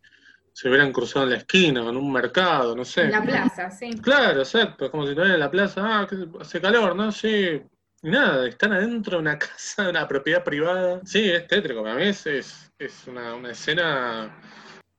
se 0.52 0.68
hubieran 0.68 0.92
cruzado 0.92 1.26
en 1.26 1.32
la 1.32 1.38
esquina, 1.38 1.82
en 1.82 1.96
un 1.96 2.12
mercado, 2.12 2.76
no 2.76 2.84
sé. 2.84 3.04
En 3.04 3.12
la 3.12 3.24
plaza, 3.24 3.72
sí. 3.72 3.92
Claro, 4.02 4.40
exacto, 4.40 4.92
como 4.92 5.04
si 5.04 5.10
estuvieran 5.10 5.36
en 5.36 5.40
la 5.40 5.52
plaza, 5.52 5.82
ah, 5.84 6.08
hace 6.42 6.60
calor, 6.60 6.96
¿no? 6.96 7.12
Sí. 7.12 7.62
Y 8.04 8.10
nada, 8.10 8.48
están 8.48 8.74
adentro 8.74 9.18
de 9.18 9.22
una 9.22 9.40
casa, 9.40 9.84
de 9.84 9.90
una 9.92 10.08
propiedad 10.08 10.44
privada. 10.44 11.00
Sí, 11.06 11.30
es 11.30 11.48
tétrico, 11.48 11.84
para 11.84 11.96
mí 11.96 12.04
es, 12.04 12.26
es, 12.28 13.08
una, 13.08 13.36
una, 13.36 13.52
escena 13.52 14.38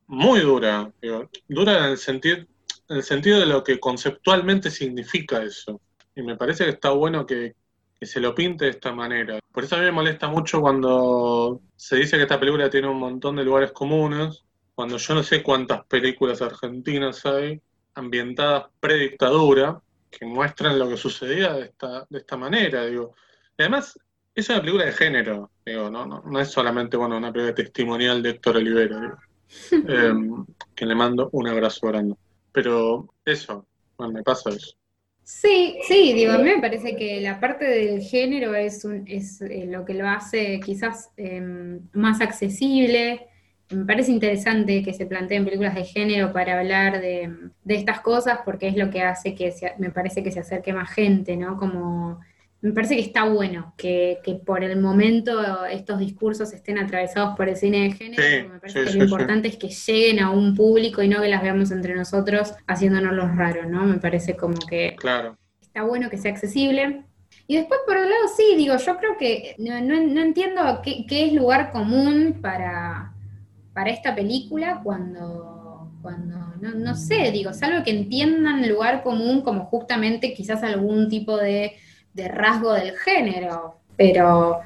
muy 0.07 0.41
dura, 0.41 0.91
digo, 1.03 1.29
dura 1.49 1.79
en 1.79 1.85
el 1.93 1.99
sentido, 1.99 2.47
en 2.93 2.99
el 2.99 3.03
sentido 3.03 3.41
de 3.41 3.47
lo 3.47 3.65
que 3.65 3.81
conceptualmente 3.81 4.71
significa 4.71 5.43
eso. 5.43 5.81
Y 6.15 6.23
me 6.23 6.37
parece 6.37 6.65
que 6.65 6.71
está 6.71 6.91
bueno 6.91 7.27
que, 7.27 7.55
se 8.03 8.21
lo 8.21 8.35
pinte 8.35 8.65
de 8.65 8.73
esta 8.73 8.93
manera. 8.93 9.39
Por 9.53 9.63
eso 9.63 9.77
a 9.77 9.79
mí 9.79 9.85
me 9.85 9.93
molesta 9.93 10.27
mucho 10.27 10.61
cuando 10.61 11.61
se 11.77 11.97
dice 11.97 12.17
que 12.17 12.25
esta 12.25 12.41
película 12.41 12.69
tiene 12.69 12.89
un 12.89 12.99
montón 12.99 13.37
de 13.37 13.45
lugares 13.45 13.71
comunes, 13.71 14.43
cuando 14.75 14.97
yo 14.97 15.15
no 15.15 15.23
sé 15.23 15.41
cuántas 15.41 15.85
películas 15.87 16.43
argentinas 16.43 17.25
hay 17.25 17.61
ambientadas 17.95 18.65
predictadura 18.81 19.81
que 20.11 20.27
muestran 20.27 20.81
lo 20.81 20.89
que 20.89 20.97
sucedía 20.97 21.53
de 21.53 21.67
esta, 21.67 22.05
de 22.11 22.19
esta 22.19 22.37
manera. 22.37 22.85
Digo. 22.87 23.15
Y 23.57 23.63
además, 23.63 23.97
es 24.35 24.49
una 24.49 24.61
película 24.61 24.85
de 24.85 24.93
género, 24.93 25.51
digo, 25.65 25.89
no, 25.89 26.05
no, 26.05 26.23
no 26.27 26.41
es 26.41 26.51
solamente 26.51 26.97
bueno, 26.97 27.17
una 27.17 27.33
película 27.33 27.55
testimonial 27.55 28.21
de 28.21 28.31
Héctor 28.31 28.57
Olivera, 28.57 29.17
em, 29.71 30.45
que 30.75 30.87
le 30.87 30.95
mando 30.97 31.29
un 31.33 31.47
abrazo 31.47 31.87
grande. 31.87 32.17
Pero 32.53 33.13
eso, 33.25 33.67
bueno, 33.97 34.15
me 34.15 34.23
pasa 34.23 34.51
eso. 34.51 34.77
Sí, 35.25 35.79
sí, 35.87 36.13
digo, 36.13 36.33
a 36.33 36.39
mí 36.39 36.45
me 36.45 36.61
parece 36.61 36.97
que 36.97 37.21
la 37.21 37.39
parte 37.39 37.65
del 37.65 38.03
género 38.03 38.55
es, 38.55 38.85
un, 38.85 39.05
es 39.07 39.41
eh, 39.41 39.67
lo 39.67 39.85
que 39.85 39.95
lo 39.95 40.09
hace 40.09 40.61
quizás 40.61 41.11
em, 41.17 41.81
más 41.93 42.21
accesible. 42.21 43.29
Me 43.71 43.85
parece 43.87 44.11
interesante 44.11 44.83
que 44.83 44.93
se 44.93 45.07
planteen 45.07 45.45
películas 45.45 45.75
de 45.75 45.85
género 45.85 46.33
para 46.33 46.59
hablar 46.59 47.01
de, 47.01 47.33
de 47.65 47.75
estas 47.75 48.01
cosas 48.01 48.41
porque 48.45 48.69
es 48.69 48.77
lo 48.77 48.91
que 48.91 49.03
hace 49.03 49.35
que 49.35 49.55
me 49.79 49.91
parece 49.91 50.23
que 50.23 50.33
se 50.33 50.41
acerque 50.41 50.73
más 50.73 50.91
gente, 50.91 51.37
¿no? 51.37 51.57
Como 51.57 52.21
me 52.63 52.71
parece 52.73 52.95
que 52.95 53.03
está 53.03 53.25
bueno 53.25 53.75
que, 53.77 54.21
por 54.47 54.63
el 54.63 54.81
momento 54.81 55.65
estos 55.67 55.99
discursos 55.99 56.53
estén 56.53 56.79
atravesados 56.79 57.37
por 57.37 57.49
el 57.49 57.57
cine 57.57 57.83
de 57.83 57.93
género. 57.93 58.51
me 58.51 58.61
parece 58.61 58.85
que 58.85 58.99
lo 58.99 59.05
importante 59.05 59.49
es 59.49 59.57
que 59.57 59.69
lleguen 59.69 60.21
a 60.21 60.31
un 60.31 60.55
público 60.55 61.03
y 61.03 61.09
no 61.09 61.21
que 61.21 61.29
las 61.29 61.43
veamos 61.43 61.73
entre 61.73 61.97
nosotros 61.97 62.55
haciéndonos 62.69 63.15
los 63.15 63.37
raros, 63.37 63.67
¿no? 63.67 63.85
Me 63.85 63.99
parece 63.99 64.37
como 64.37 64.55
que 64.55 64.95
claro. 64.97 65.37
está 65.61 65.83
bueno 65.83 66.09
que 66.09 66.19
sea 66.19 66.31
accesible. 66.31 67.03
Y 67.49 67.57
después, 67.57 67.81
por 67.85 67.97
otro 67.97 68.09
lado, 68.09 68.29
sí, 68.37 68.55
digo, 68.57 68.77
yo 68.77 68.97
creo 68.97 69.17
que 69.19 69.57
no, 69.59 69.75
entiendo 70.23 70.81
qué, 70.85 71.05
es 71.09 71.33
lugar 71.33 71.73
común 71.73 72.39
para, 72.41 73.13
para 73.73 73.91
esta 73.91 74.15
película 74.15 74.83
cuando, 74.85 75.91
cuando 76.01 76.37
no, 76.61 76.75
no 76.75 76.95
sé, 76.95 77.33
digo, 77.33 77.53
salvo 77.53 77.83
que 77.83 77.91
entiendan 77.91 78.69
lugar 78.69 79.03
común 79.03 79.43
como 79.43 79.65
justamente 79.65 80.33
quizás 80.33 80.63
algún 80.63 81.09
tipo 81.09 81.37
de 81.37 81.73
de 82.15 82.29
rasgo 82.29 82.73
del 82.75 82.97
género, 82.97 83.77
pero 83.97 84.61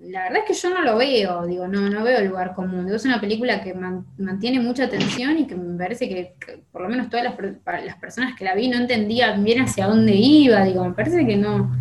la 0.00 0.24
verdad 0.24 0.38
es 0.38 0.44
que 0.44 0.54
yo 0.54 0.74
no 0.74 0.82
lo 0.82 0.96
veo, 0.96 1.46
digo, 1.46 1.66
no, 1.66 1.88
no 1.88 2.04
veo 2.04 2.18
el 2.18 2.28
lugar 2.28 2.54
común. 2.54 2.92
es 2.92 3.04
una 3.04 3.20
película 3.20 3.62
que 3.62 3.74
mantiene 4.18 4.60
mucha 4.60 4.84
atención 4.84 5.38
y 5.38 5.46
que 5.46 5.54
me 5.54 5.78
parece 5.78 6.08
que, 6.08 6.34
por 6.70 6.82
lo 6.82 6.88
menos 6.88 7.08
todas 7.08 7.24
las, 7.24 7.84
las, 7.84 7.96
personas 7.96 8.36
que 8.36 8.44
la 8.44 8.54
vi 8.54 8.68
no 8.68 8.76
entendían 8.76 9.42
bien 9.42 9.62
hacia 9.62 9.86
dónde 9.86 10.14
iba, 10.14 10.64
digo, 10.64 10.84
me 10.84 10.94
parece 10.94 11.26
que 11.26 11.36
no. 11.36 11.74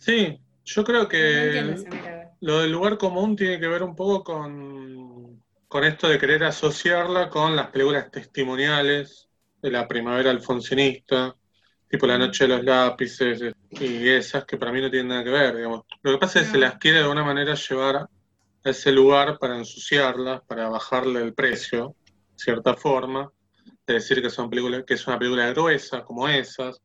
Sí, 0.00 0.38
yo 0.64 0.84
creo 0.84 1.08
que 1.08 1.76
lo 2.40 2.60
del 2.60 2.72
lugar 2.72 2.98
común 2.98 3.36
tiene 3.36 3.60
que 3.60 3.68
ver 3.68 3.82
un 3.82 3.94
poco 3.94 4.24
con, 4.24 5.42
con 5.68 5.84
esto 5.84 6.08
de 6.08 6.18
querer 6.18 6.44
asociarla 6.44 7.30
con 7.30 7.54
las 7.54 7.68
películas 7.68 8.10
testimoniales 8.10 9.28
de 9.60 9.70
la 9.70 9.86
primavera 9.86 10.30
alfonsinista, 10.30 11.36
tipo 11.92 12.06
La 12.06 12.16
Noche 12.16 12.44
de 12.44 12.56
los 12.56 12.64
Lápices 12.64 13.54
y 13.68 14.08
esas 14.08 14.46
que 14.46 14.56
para 14.56 14.72
mí 14.72 14.80
no 14.80 14.90
tienen 14.90 15.08
nada 15.08 15.22
que 15.22 15.28
ver, 15.28 15.56
digamos. 15.56 15.82
Lo 16.02 16.12
que 16.12 16.18
pasa 16.18 16.40
es 16.40 16.46
que 16.46 16.52
se 16.52 16.58
las 16.58 16.78
quiere 16.78 16.96
de 16.96 17.02
alguna 17.02 17.22
manera 17.22 17.54
llevar 17.54 17.96
a 17.96 18.08
ese 18.64 18.90
lugar 18.92 19.36
para 19.38 19.58
ensuciarlas, 19.58 20.40
para 20.46 20.70
bajarle 20.70 21.20
el 21.20 21.34
precio, 21.34 21.94
de 22.06 22.38
cierta 22.38 22.72
forma, 22.76 23.30
de 23.86 23.92
decir 23.92 24.22
que, 24.22 24.30
son 24.30 24.48
películas, 24.48 24.84
que 24.86 24.94
es 24.94 25.06
una 25.06 25.18
película 25.18 25.50
gruesa 25.50 26.02
como 26.02 26.26
esas, 26.26 26.80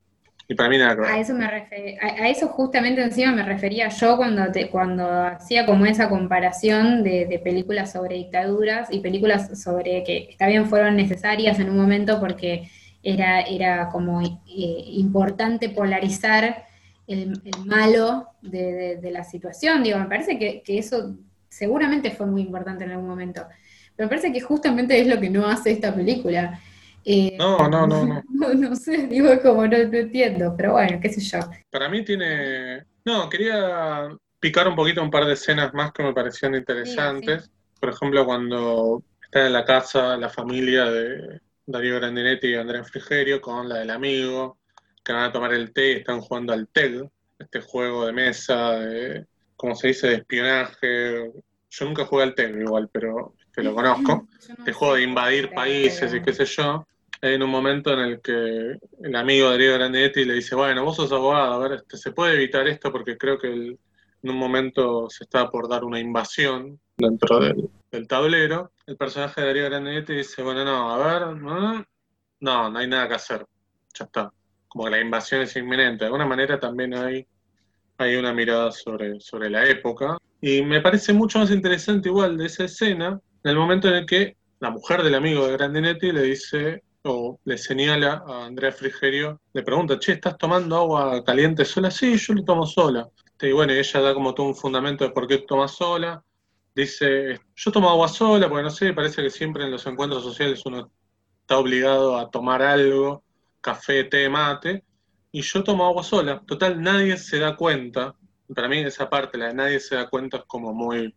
y 0.45 0.55
para 0.55 0.67
mí 0.67 0.77
nada 0.77 0.95
que 0.95 1.01
ver. 1.03 1.11
A 1.11 1.19
eso, 1.19 1.33
me 1.33 1.45
a, 1.45 2.27
eso 2.27 2.49
justamente 2.49 3.01
encima 3.01 3.31
me 3.31 3.43
refería 3.43 3.87
yo 3.87 4.17
cuando, 4.17 4.51
te, 4.51 4.69
cuando 4.69 5.09
hacía 5.09 5.65
como 5.65 5.85
esa 5.85 6.09
comparación 6.09 7.01
de, 7.05 7.27
de 7.27 7.39
películas 7.39 7.93
sobre 7.93 8.15
dictaduras 8.15 8.89
y 8.91 8.99
películas 8.99 9.57
sobre 9.57 10.03
que 10.03 10.27
está 10.31 10.47
bien 10.47 10.65
fueron 10.65 10.97
necesarias 10.97 11.59
en 11.61 11.69
un 11.69 11.77
momento 11.77 12.19
porque 12.19 12.69
era, 13.03 13.41
era 13.41 13.89
como 13.89 14.21
eh, 14.21 14.37
importante 14.47 15.69
polarizar 15.69 16.65
el, 17.07 17.39
malo 17.65 18.27
de, 18.41 18.99
la 19.11 19.23
situación. 19.23 19.83
Digo, 19.83 19.97
me 19.99 20.05
parece 20.05 20.37
que, 20.37 20.61
eso 20.67 21.15
seguramente 21.47 22.11
fue 22.11 22.25
muy 22.25 22.41
importante 22.41 22.83
en 22.83 22.91
algún 22.91 23.07
momento. 23.07 23.45
Pero 23.95 24.07
me 24.07 24.09
parece 24.09 24.31
que 24.31 24.41
justamente 24.41 24.99
es 24.99 25.07
lo 25.07 25.19
que 25.19 25.29
no 25.29 25.47
hace 25.47 25.71
esta 25.71 25.95
película. 25.95 26.59
Eh, 27.05 27.35
no, 27.37 27.69
no, 27.69 27.87
no, 27.87 28.05
no. 28.05 28.23
No 28.55 28.75
sé, 28.75 29.07
digo, 29.07 29.29
como 29.41 29.65
no, 29.65 29.77
no 29.77 29.97
entiendo, 29.97 30.53
pero 30.57 30.73
bueno, 30.73 30.99
qué 31.01 31.09
sé 31.09 31.21
yo. 31.21 31.39
Para 31.69 31.89
mí 31.89 32.03
tiene... 32.03 32.83
No, 33.05 33.29
quería 33.29 34.09
picar 34.39 34.67
un 34.67 34.75
poquito 34.75 35.01
un 35.01 35.09
par 35.09 35.25
de 35.25 35.33
escenas 35.33 35.73
más 35.73 35.93
que 35.93 36.03
me 36.03 36.13
parecían 36.13 36.55
interesantes. 36.55 37.49
Por 37.79 37.89
ejemplo, 37.89 38.25
cuando 38.25 39.01
está 39.23 39.45
en 39.47 39.53
la 39.53 39.63
casa 39.63 40.17
la 40.17 40.29
familia 40.29 40.85
de, 40.85 41.39
Darío 41.68 41.95
Grandinetti 41.95 42.47
y 42.47 42.55
Andrea 42.55 42.84
Frigerio 42.86 43.41
con 43.41 43.68
la 43.68 43.80
del 43.80 43.89
amigo, 43.89 44.57
que 45.03 45.11
van 45.11 45.26
a 45.26 45.32
tomar 45.34 45.53
el 45.53 45.74
té 45.74 45.91
y 45.91 45.95
están 45.97 46.22
jugando 46.22 46.53
al 46.53 46.70
TEG, 46.70 47.09
este 47.38 47.59
juego 47.59 48.05
de 48.05 48.13
mesa, 48.13 48.72
de, 48.72 49.26
como 49.57 49.76
se 49.76 49.89
dice, 49.89 50.07
de 50.07 50.15
espionaje. 50.15 51.32
Yo 51.70 51.86
nunca 51.86 52.05
jugué 52.05 52.24
al 52.24 52.36
TEG 52.36 52.55
igual, 52.61 52.89
pero 52.89 53.36
te 53.53 53.63
lo 53.63 53.76
conozco. 53.76 54.28
este 54.57 54.72
juego 54.72 54.95
de 54.95 55.03
invadir 55.03 55.51
países 55.53 56.13
y 56.13 56.22
qué 56.22 56.34
sé 56.34 56.45
yo. 56.45 56.88
Hay 57.22 57.34
en 57.34 57.43
un 57.43 57.49
momento 57.49 57.91
en 57.93 57.99
el 57.99 58.22
que 58.22 58.78
el 59.03 59.15
amigo 59.15 59.49
Darío 59.49 59.74
Grandinetti 59.74 60.24
le 60.24 60.36
dice, 60.36 60.55
bueno, 60.55 60.86
vos 60.86 60.95
sos 60.95 61.11
abogado, 61.11 61.53
a 61.53 61.68
ver, 61.68 61.80
este, 61.80 61.97
se 61.97 62.11
puede 62.11 62.36
evitar 62.36 62.65
esto 62.68 62.93
porque 62.93 63.18
creo 63.18 63.38
que 63.38 63.47
en 63.47 63.78
un 64.24 64.38
momento 64.38 65.09
se 65.09 65.26
está 65.26 65.49
por 65.49 65.68
dar 65.68 65.84
una 65.84 65.99
invasión 65.99 66.80
dentro 66.97 67.39
del, 67.39 67.70
del 67.97 68.07
tablero, 68.07 68.71
el 68.85 68.95
personaje 68.95 69.41
de 69.41 69.47
Darío 69.47 69.65
Grandinetti 69.65 70.13
dice, 70.13 70.43
bueno, 70.43 70.63
no, 70.63 70.93
a 70.93 70.97
ver, 70.97 71.35
no, 71.35 71.85
no, 72.39 72.69
no 72.69 72.79
hay 72.79 72.87
nada 72.87 73.07
que 73.07 73.15
hacer, 73.15 73.45
ya 73.93 74.05
está. 74.05 74.31
como 74.67 74.85
que 74.85 74.91
la 74.91 74.99
invasión 75.01 75.41
es 75.41 75.55
inminente. 75.55 75.99
De 75.99 76.05
alguna 76.05 76.25
manera 76.25 76.59
también 76.59 76.93
hay, 76.93 77.27
hay 77.97 78.15
una 78.15 78.33
mirada 78.33 78.71
sobre, 78.71 79.19
sobre 79.19 79.49
la 79.49 79.65
época. 79.67 80.17
Y 80.39 80.61
me 80.61 80.81
parece 80.81 81.11
mucho 81.11 81.39
más 81.39 81.49
interesante 81.49 82.09
igual 82.09 82.37
de 82.37 82.45
esa 82.45 82.65
escena, 82.65 83.19
en 83.43 83.51
el 83.51 83.57
momento 83.57 83.87
en 83.87 83.95
el 83.95 84.05
que 84.05 84.37
la 84.59 84.69
mujer 84.69 85.01
del 85.01 85.15
amigo 85.15 85.47
de 85.47 85.53
Grandinetti 85.53 86.11
le 86.11 86.21
dice, 86.21 86.83
o 87.03 87.39
le 87.45 87.57
señala 87.57 88.23
a 88.27 88.45
Andrea 88.45 88.71
Frigerio, 88.71 89.41
le 89.53 89.63
pregunta, 89.63 89.97
che, 89.97 90.13
¿estás 90.13 90.37
tomando 90.37 90.75
agua 90.75 91.23
caliente 91.23 91.65
sola? 91.65 91.89
Sí, 91.89 92.15
yo 92.17 92.33
lo 92.33 92.43
tomo 92.43 92.65
sola. 92.65 93.07
Y 93.41 93.51
bueno, 93.51 93.73
ella 93.73 94.01
da 94.01 94.13
como 94.13 94.33
todo 94.33 94.47
un 94.47 94.55
fundamento 94.55 95.03
de 95.03 95.11
por 95.11 95.27
qué 95.27 95.39
toma 95.39 95.67
sola. 95.67 96.23
Dice, 96.78 97.39
yo 97.55 97.71
tomo 97.71 97.89
agua 97.89 98.07
sola, 98.07 98.47
porque 98.47 98.61
no 98.61 98.69
sé, 98.69 98.93
parece 98.93 99.23
que 99.23 99.32
siempre 99.32 99.63
en 99.63 99.71
los 99.71 99.88
encuentros 99.88 100.21
sociales 100.21 100.61
uno 100.63 100.91
está 101.41 101.57
obligado 101.57 102.15
a 102.15 102.30
tomar 102.30 102.61
algo, 102.61 103.23
café, 103.59 104.03
té, 104.03 104.30
mate, 104.30 104.84
y 105.32 105.41
yo 105.41 105.63
tomo 105.63 105.88
agua 105.88 106.03
sola. 106.03 106.39
Total, 106.45 106.80
nadie 106.80 107.17
se 107.17 107.39
da 107.39 107.55
cuenta. 107.55 108.13
Para 108.53 108.67
mí 108.67 108.78
esa 108.78 109.09
parte, 109.09 109.39
la 109.39 109.47
de 109.47 109.55
nadie 109.55 109.80
se 109.80 109.95
da 109.95 110.07
cuenta, 110.07 110.38
es 110.38 110.43
como 110.45 110.71
muy, 110.71 111.15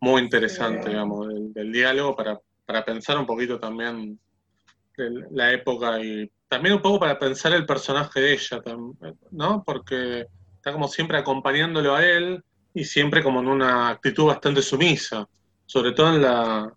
muy 0.00 0.22
interesante, 0.22 0.88
digamos, 0.88 1.28
del, 1.54 1.70
diálogo 1.70 2.16
para, 2.16 2.40
para 2.66 2.84
pensar 2.84 3.16
un 3.16 3.26
poquito 3.26 3.60
también 3.60 4.18
la 5.30 5.52
época 5.52 6.00
y 6.02 6.28
también 6.48 6.74
un 6.74 6.82
poco 6.82 6.98
para 6.98 7.16
pensar 7.16 7.52
el 7.52 7.64
personaje 7.64 8.20
de 8.20 8.32
ella, 8.32 8.60
¿no? 9.30 9.62
Porque 9.64 10.26
está 10.56 10.72
como 10.72 10.88
siempre 10.88 11.16
acompañándolo 11.16 11.94
a 11.94 12.04
él 12.04 12.42
y 12.74 12.84
siempre 12.84 13.22
como 13.22 13.40
en 13.40 13.48
una 13.48 13.88
actitud 13.90 14.26
bastante 14.26 14.62
sumisa, 14.62 15.28
sobre 15.66 15.92
todo 15.92 16.14
en 16.14 16.22
la, 16.22 16.72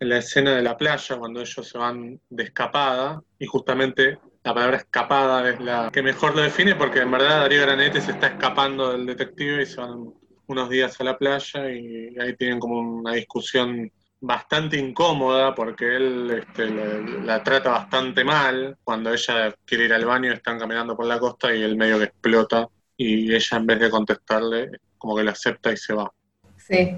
en 0.00 0.08
la 0.08 0.18
escena 0.18 0.56
de 0.56 0.62
la 0.62 0.76
playa, 0.76 1.16
cuando 1.16 1.40
ellos 1.40 1.68
se 1.68 1.78
van 1.78 2.20
de 2.30 2.44
escapada, 2.44 3.22
y 3.38 3.46
justamente 3.46 4.18
la 4.42 4.54
palabra 4.54 4.76
escapada 4.76 5.48
es 5.48 5.60
la 5.60 5.90
que 5.92 6.02
mejor 6.02 6.36
lo 6.36 6.42
define, 6.42 6.74
porque 6.74 7.00
en 7.00 7.10
verdad 7.10 7.40
Darío 7.40 7.62
Granete 7.62 8.00
se 8.00 8.12
está 8.12 8.28
escapando 8.28 8.92
del 8.92 9.06
detective 9.06 9.62
y 9.62 9.66
se 9.66 9.80
van 9.80 10.12
unos 10.46 10.68
días 10.68 11.00
a 11.00 11.04
la 11.04 11.16
playa 11.16 11.70
y 11.70 12.14
ahí 12.18 12.36
tienen 12.36 12.60
como 12.60 12.78
una 12.78 13.12
discusión 13.12 13.90
bastante 14.20 14.78
incómoda 14.78 15.54
porque 15.54 15.96
él 15.96 16.30
este, 16.30 16.70
la, 16.70 17.42
trata 17.42 17.70
bastante 17.70 18.24
mal. 18.24 18.76
Cuando 18.82 19.12
ella 19.12 19.54
quiere 19.64 19.84
ir 19.84 19.92
al 19.92 20.04
baño 20.04 20.32
están 20.32 20.58
caminando 20.58 20.96
por 20.96 21.06
la 21.06 21.18
costa 21.18 21.54
y 21.54 21.62
el 21.62 21.76
medio 21.76 21.98
que 21.98 22.04
explota 22.04 22.68
y 22.96 23.34
ella 23.34 23.56
en 23.56 23.66
vez 23.66 23.80
de 23.80 23.90
contestarle 23.90 24.70
como 25.04 25.16
que 25.16 25.22
lo 25.22 25.32
acepta 25.32 25.70
y 25.70 25.76
se 25.76 25.92
va. 25.92 26.10
Sí, 26.56 26.96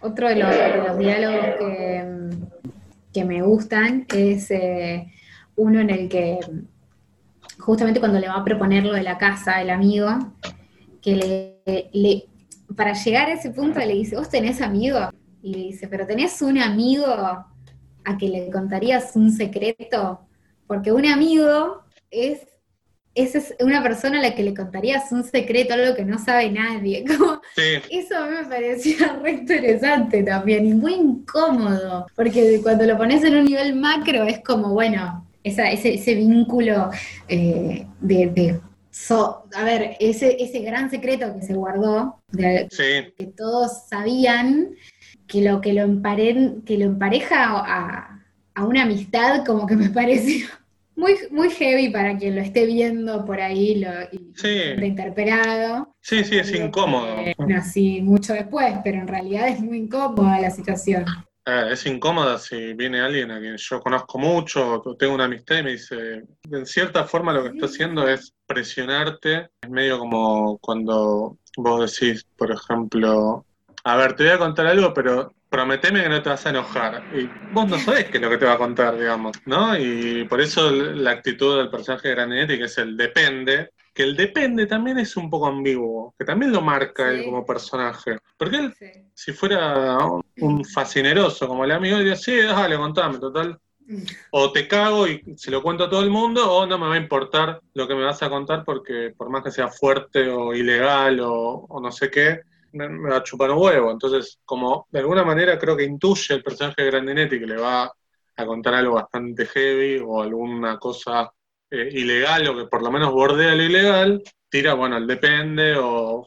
otro 0.00 0.26
de 0.26 0.36
los, 0.36 0.98
diálogos 0.98 1.46
que, 3.12 3.24
me 3.26 3.42
gustan 3.42 4.06
es 4.08 4.50
eh, 4.50 5.12
uno 5.56 5.80
en 5.80 5.90
el 5.90 6.08
que 6.08 6.38
justamente 7.58 8.00
cuando 8.00 8.18
le 8.18 8.28
va 8.28 8.36
a 8.36 8.44
proponer 8.44 8.84
lo 8.84 8.94
de 8.94 9.02
la 9.02 9.18
casa 9.18 9.60
el 9.60 9.68
amigo, 9.68 10.08
que 11.02 11.60
le, 11.92 12.24
para 12.74 12.94
llegar 12.94 13.28
a 13.28 13.34
ese 13.34 13.50
punto 13.50 13.80
le 13.80 13.92
dice, 13.92 14.16
¿vos 14.16 14.30
tenés 14.30 14.62
amigo? 14.62 15.10
Y 15.42 15.52
le 15.52 15.60
dice, 15.64 15.88
pero 15.88 16.06
¿tenés 16.06 16.40
un 16.40 16.56
amigo 16.56 17.04
a 17.06 18.18
que 18.18 18.30
le 18.30 18.50
contarías 18.50 19.14
un 19.14 19.30
secreto? 19.30 20.20
Porque 20.66 20.90
un 20.90 21.04
amigo 21.04 21.82
es, 22.10 22.46
es 23.14 23.54
una 23.60 23.82
persona 23.82 24.18
a 24.18 24.22
la 24.22 24.34
que 24.34 24.42
le 24.42 24.54
contarías 24.54 25.12
un 25.12 25.24
secreto, 25.24 25.74
algo 25.74 25.94
que 25.94 26.04
no 26.04 26.18
sabe 26.18 26.50
nadie. 26.50 27.04
Eso 27.90 28.16
a 28.16 28.26
mí 28.26 28.36
me 28.36 28.44
parecía 28.44 29.18
re 29.22 29.32
interesante 29.32 30.22
también 30.22 30.66
y 30.66 30.74
muy 30.74 30.94
incómodo, 30.94 32.06
porque 32.16 32.60
cuando 32.62 32.84
lo 32.84 32.96
pones 32.96 33.22
en 33.24 33.36
un 33.36 33.44
nivel 33.44 33.74
macro 33.74 34.24
es 34.24 34.40
como, 34.40 34.70
bueno, 34.70 35.26
ese, 35.44 35.94
ese, 35.94 36.14
vínculo 36.14 36.90
eh, 37.28 37.86
de, 38.00 38.60
a 39.54 39.64
ver, 39.64 39.96
ese, 40.00 40.36
ese 40.42 40.60
gran 40.60 40.90
secreto 40.90 41.34
que 41.34 41.42
se 41.42 41.54
guardó, 41.54 42.22
que 42.36 43.32
todos 43.36 43.86
sabían, 43.88 44.74
que 45.26 45.42
lo 45.42 45.60
que 45.60 45.72
lo, 45.72 45.86
que 46.64 46.78
lo 46.78 46.84
empareja 46.84 47.44
a, 48.54 48.64
una 48.64 48.82
amistad 48.82 49.44
como 49.46 49.66
que 49.66 49.76
me 49.76 49.88
parece 49.90 50.44
muy, 50.96 51.16
muy 51.30 51.50
heavy 51.50 51.90
para 51.90 52.16
quien 52.16 52.36
lo 52.36 52.42
esté 52.42 52.66
viendo 52.66 53.24
por 53.24 53.40
ahí 53.40 53.76
lo, 53.76 53.90
y 54.12 54.84
interpelado. 54.84 55.94
Sí, 56.00 56.24
sí, 56.24 56.38
es 56.38 56.54
incómodo. 56.54 57.16
Nací 57.46 58.00
mucho 58.02 58.32
después, 58.32 58.74
pero 58.84 58.98
en 58.98 59.08
realidad 59.08 59.48
es 59.48 59.60
muy 59.60 59.78
incómoda 59.78 60.40
la 60.40 60.50
situación. 60.50 61.04
Eh, 61.44 61.70
es 61.72 61.86
incómoda 61.86 62.38
si 62.38 62.72
viene 62.74 63.00
alguien 63.00 63.32
a 63.32 63.40
quien 63.40 63.56
yo 63.56 63.80
conozco 63.80 64.18
mucho, 64.18 64.80
o 64.84 64.96
tengo 64.96 65.14
una 65.14 65.24
amistad 65.24 65.58
y 65.58 65.62
me 65.64 65.72
dice, 65.72 66.22
en 66.50 66.66
cierta 66.66 67.04
forma 67.04 67.32
lo 67.32 67.42
que 67.42 67.50
está 67.50 67.66
haciendo 67.66 68.06
es 68.06 68.32
presionarte, 68.46 69.48
es 69.60 69.70
medio 69.70 69.98
como 69.98 70.58
cuando 70.58 71.38
vos 71.56 72.00
decís, 72.00 72.24
por 72.36 72.52
ejemplo, 72.52 73.44
a 73.84 73.96
ver, 73.96 74.14
te 74.14 74.24
voy 74.24 74.32
a 74.32 74.38
contar 74.38 74.66
algo, 74.66 74.94
pero 74.94 75.34
prometeme 75.48 76.02
que 76.02 76.08
no 76.08 76.22
te 76.22 76.30
vas 76.30 76.46
a 76.46 76.50
enojar. 76.50 77.04
Y 77.10 77.34
vos 77.50 77.68
no 77.68 77.78
sabés 77.78 78.08
qué 78.10 78.18
es 78.18 78.22
lo 78.22 78.30
que 78.30 78.38
te 78.38 78.46
va 78.46 78.54
a 78.54 78.58
contar, 78.58 78.96
digamos, 78.98 79.36
¿no? 79.44 79.76
Y 79.76 80.24
por 80.24 80.40
eso 80.40 80.70
la 80.70 81.10
actitud 81.10 81.58
del 81.58 81.70
personaje 81.70 82.08
de 82.08 82.14
Granetti, 82.14 82.58
que 82.58 82.64
es 82.64 82.78
el 82.78 82.96
depende, 82.96 83.70
que 83.92 84.04
el 84.04 84.16
depende 84.16 84.66
también 84.66 84.98
es 84.98 85.16
un 85.16 85.28
poco 85.28 85.46
ambiguo, 85.48 86.14
que 86.18 86.24
también 86.24 86.52
lo 86.52 86.62
marca 86.62 87.10
él 87.10 87.24
como 87.24 87.44
personaje. 87.44 88.18
Porque 88.36 88.56
él, 88.56 88.74
si 89.14 89.32
fuera 89.32 89.98
un 90.38 90.64
fascineroso 90.64 91.46
como 91.48 91.64
el 91.64 91.72
amigo, 91.72 91.98
diría, 91.98 92.16
sí, 92.16 92.36
dale, 92.36 92.76
contame, 92.76 93.18
total. 93.18 93.58
O 94.30 94.52
te 94.52 94.68
cago 94.68 95.08
y 95.08 95.20
se 95.36 95.50
lo 95.50 95.60
cuento 95.60 95.84
a 95.84 95.90
todo 95.90 96.02
el 96.02 96.08
mundo, 96.08 96.50
o 96.50 96.64
no 96.66 96.78
me 96.78 96.86
va 96.86 96.94
a 96.94 96.98
importar 96.98 97.60
lo 97.74 97.86
que 97.86 97.94
me 97.96 98.04
vas 98.04 98.22
a 98.22 98.30
contar 98.30 98.64
porque 98.64 99.12
por 99.14 99.28
más 99.28 99.42
que 99.42 99.50
sea 99.50 99.68
fuerte 99.68 100.30
o 100.30 100.54
ilegal 100.54 101.18
o, 101.20 101.66
o 101.68 101.80
no 101.80 101.90
sé 101.90 102.08
qué, 102.08 102.42
me, 102.72 103.10
va 103.10 103.18
a 103.18 103.22
chupar 103.22 103.50
un 103.50 103.58
huevo. 103.58 103.90
Entonces, 103.90 104.40
como 104.44 104.86
de 104.90 105.00
alguna 105.00 105.24
manera 105.24 105.58
creo 105.58 105.76
que 105.76 105.84
intuye 105.84 106.34
el 106.34 106.42
personaje 106.42 106.82
de 106.82 106.90
Grandinetti 106.90 107.38
que 107.38 107.46
le 107.46 107.56
va 107.56 107.92
a 108.36 108.46
contar 108.46 108.74
algo 108.74 108.94
bastante 108.94 109.46
heavy 109.46 110.02
o 110.04 110.22
alguna 110.22 110.78
cosa 110.78 111.30
eh, 111.70 111.88
ilegal 111.92 112.48
o 112.48 112.56
que 112.56 112.64
por 112.66 112.82
lo 112.82 112.90
menos 112.90 113.12
bordea 113.12 113.54
lo 113.54 113.62
ilegal, 113.62 114.22
tira, 114.48 114.74
bueno, 114.74 114.96
el 114.96 115.06
depende 115.06 115.74
o, 115.78 116.26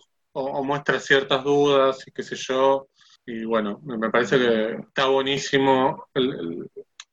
muestra 0.63 0.99
ciertas 0.99 1.43
dudas 1.43 2.03
y 2.07 2.11
qué 2.11 2.23
sé 2.23 2.35
yo. 2.35 2.87
Y 3.25 3.45
bueno, 3.45 3.79
me 3.83 4.09
parece 4.09 4.37
que 4.37 4.71
está 4.87 5.07
buenísimo 5.07 6.07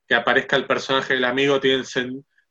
que 0.07 0.15
aparezca 0.15 0.55
el 0.57 0.67
personaje 0.67 1.13
del 1.13 1.25
amigo, 1.25 1.59
tiene, 1.59 1.83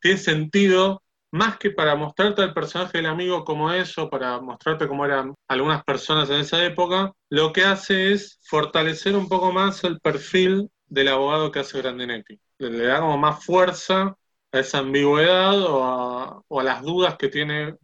tiene 0.00 0.18
sentido 0.18 1.02
más 1.32 1.58
que 1.58 1.70
para 1.70 1.96
mostrarte 1.96 2.42
al 2.42 2.52
personaje 2.52 2.98
del 2.98 3.06
amigo 3.06 3.44
como 3.44 3.72
es 3.72 3.96
o 3.98 4.08
para 4.10 4.40
mostrarte 4.40 4.86
cómo 4.86 5.04
eran 5.06 5.34
algunas 5.48 5.82
personas 5.82 6.28
en 6.30 6.40
esa 6.40 6.64
época, 6.64 7.12
lo 7.30 7.52
que 7.52 7.64
hace 7.64 8.12
es 8.12 8.38
fortalecer 8.44 9.16
un 9.16 9.28
poco 9.28 9.50
más 9.50 9.82
el 9.84 9.98
perfil 10.00 10.70
del 10.86 11.08
abogado 11.08 11.50
que 11.50 11.60
hace 11.60 11.78
Grandinetti. 11.78 12.38
Le, 12.58 12.84
da 12.84 13.00
como 13.00 13.16
más 13.16 13.44
fuerza 13.44 14.14
a 14.52 14.58
esa 14.58 14.78
ambigüedad 14.78 15.58
o 15.62 16.60
a, 16.60 16.62
las 16.62 16.82
dudas 16.82 17.16
que 17.16 17.28
tiene 17.28 17.76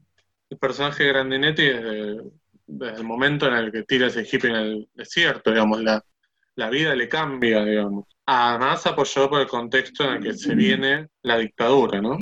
el 0.50 0.58
personaje 0.58 1.04
de 1.04 1.08
Grandinetti 1.08 1.62
desde, 1.62 2.20
el 2.96 3.04
momento 3.04 3.46
en 3.48 3.54
el 3.54 3.72
que 3.72 3.84
tira 3.84 4.08
ese 4.08 4.28
hippie 4.30 4.50
en 4.50 4.56
el 4.56 4.88
desierto, 4.92 5.50
digamos, 5.50 5.80
la, 5.82 6.04
la 6.56 6.68
vida 6.68 6.94
le 6.94 7.08
cambia, 7.08 7.64
digamos. 7.64 8.04
Además 8.26 8.86
apoyado 8.86 9.30
por 9.30 9.40
el 9.40 9.46
contexto 9.46 10.04
en 10.04 10.16
el 10.16 10.22
que 10.22 10.34
se 10.34 10.54
viene 10.54 11.08
la 11.22 11.38
dictadura, 11.38 12.02
¿no? 12.02 12.18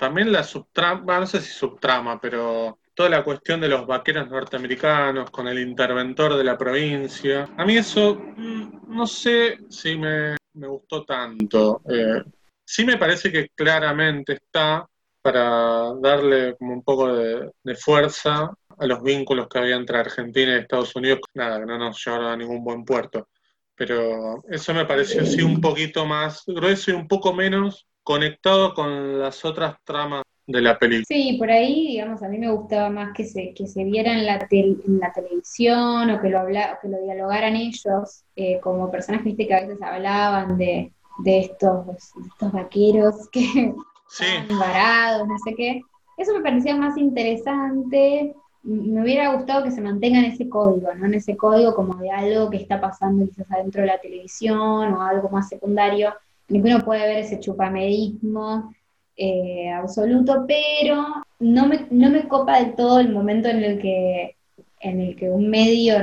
También 0.00 0.32
la 0.32 0.42
subtrama, 0.42 1.20
no 1.20 1.26
sé 1.26 1.42
si 1.42 1.52
subtrama, 1.52 2.18
pero 2.18 2.78
toda 2.94 3.10
la 3.10 3.22
cuestión 3.22 3.60
de 3.60 3.68
los 3.68 3.86
vaqueros 3.86 4.30
norteamericanos 4.30 5.30
con 5.30 5.46
el 5.46 5.58
interventor 5.58 6.36
de 6.36 6.44
la 6.44 6.56
provincia. 6.56 7.46
A 7.58 7.66
mí 7.66 7.76
eso 7.76 8.14
mm, 8.14 8.96
no 8.96 9.06
sé 9.06 9.58
si 9.68 9.98
me, 9.98 10.36
gustó 10.54 11.04
tanto. 11.04 11.82
Eh, 11.86 12.24
sí 12.64 12.86
me 12.86 12.96
parece 12.96 13.30
que 13.30 13.50
claramente 13.54 14.32
está 14.32 14.88
para 15.20 15.92
darle 16.00 16.56
como 16.56 16.72
un 16.72 16.82
poco 16.82 17.14
de, 17.14 17.74
fuerza 17.74 18.50
a 18.78 18.86
los 18.86 19.02
vínculos 19.02 19.48
que 19.48 19.58
había 19.58 19.76
entre 19.76 19.98
Argentina 19.98 20.54
y 20.54 20.60
Estados 20.60 20.96
Unidos. 20.96 21.20
Nada, 21.34 21.60
que 21.60 21.66
no 21.66 21.76
nos 21.76 22.02
llevaron 22.02 22.28
a 22.28 22.36
ningún 22.38 22.64
buen 22.64 22.86
puerto. 22.86 23.28
Pero 23.74 24.42
eso 24.48 24.72
me 24.72 24.86
pareció 24.86 25.26
sí 25.26 25.42
un 25.42 25.60
poquito 25.60 26.06
más 26.06 26.42
grueso 26.46 26.90
y 26.90 26.94
un 26.94 27.06
poco 27.06 27.34
menos 27.34 27.86
conectado 28.10 28.74
con 28.74 29.20
las 29.20 29.44
otras 29.44 29.76
tramas 29.84 30.24
de 30.44 30.60
la 30.60 30.76
película. 30.76 31.04
Sí, 31.06 31.36
por 31.38 31.48
ahí, 31.48 31.86
digamos, 31.86 32.20
a 32.24 32.28
mí 32.28 32.38
me 32.38 32.50
gustaba 32.50 32.90
más 32.90 33.12
que 33.14 33.22
se, 33.22 33.54
que 33.54 33.68
se 33.68 33.84
viera 33.84 34.12
en 34.12 34.26
la, 34.26 34.48
en 34.50 34.98
la 34.98 35.12
televisión 35.12 36.10
o 36.10 36.20
que 36.20 36.28
lo, 36.28 36.40
habla, 36.40 36.80
que 36.82 36.88
lo 36.88 37.00
dialogaran 37.00 37.54
ellos 37.54 38.24
eh, 38.34 38.58
como 38.60 38.90
personas 38.90 39.22
que 39.22 39.54
a 39.54 39.60
veces 39.60 39.80
hablaban 39.80 40.58
de, 40.58 40.90
estos, 41.24 41.86
estos 42.26 42.50
vaqueros 42.50 43.28
que 43.32 43.72
sí. 44.08 44.24
estaban 44.24 44.58
varados, 44.58 45.28
no 45.28 45.38
sé 45.44 45.54
qué. 45.54 45.80
Eso 46.16 46.34
me 46.34 46.42
parecía 46.42 46.74
más 46.74 46.98
interesante. 46.98 48.34
Me 48.64 49.02
hubiera 49.02 49.32
gustado 49.34 49.62
que 49.62 49.70
se 49.70 49.80
mantenga 49.80 50.18
en 50.18 50.32
ese 50.32 50.48
código, 50.48 50.92
¿no? 50.96 51.06
En 51.06 51.14
ese 51.14 51.36
código 51.36 51.76
como 51.76 51.94
de 51.94 52.10
algo 52.10 52.50
que 52.50 52.56
está 52.56 52.80
pasando 52.80 53.24
quizás 53.24 53.52
adentro 53.52 53.82
de 53.82 53.86
la 53.86 54.00
televisión 54.00 54.94
o 54.94 55.00
algo 55.00 55.28
más 55.28 55.48
secundario 55.48 56.12
uno 56.58 56.80
puede 56.84 57.06
ver 57.06 57.18
ese 57.18 57.40
chupamedismo 57.40 58.74
eh, 59.16 59.70
absoluto, 59.70 60.44
pero 60.48 61.06
no 61.38 61.66
me, 61.66 61.86
no 61.90 62.10
me 62.10 62.26
copa 62.26 62.58
del 62.58 62.74
todo 62.74 63.00
el 63.00 63.12
momento 63.12 63.48
en 63.48 63.62
el 63.62 63.78
que 63.80 64.36
en 64.80 65.00
el 65.00 65.16
que 65.16 65.28
un 65.28 65.48
medio 65.48 65.98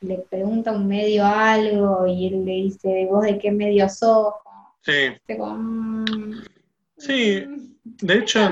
le 0.00 0.18
pregunta 0.30 0.70
a 0.70 0.74
un 0.74 0.86
medio 0.86 1.24
algo 1.24 2.06
y 2.06 2.26
él 2.26 2.44
le 2.44 2.52
dice, 2.52 3.08
¿vos 3.10 3.22
de 3.22 3.38
qué 3.38 3.50
medio 3.50 3.88
sos? 3.88 4.34
Sí. 4.82 4.92
Mm, 5.34 6.42
sí, 6.96 7.44
de 7.84 8.14
hecho... 8.14 8.50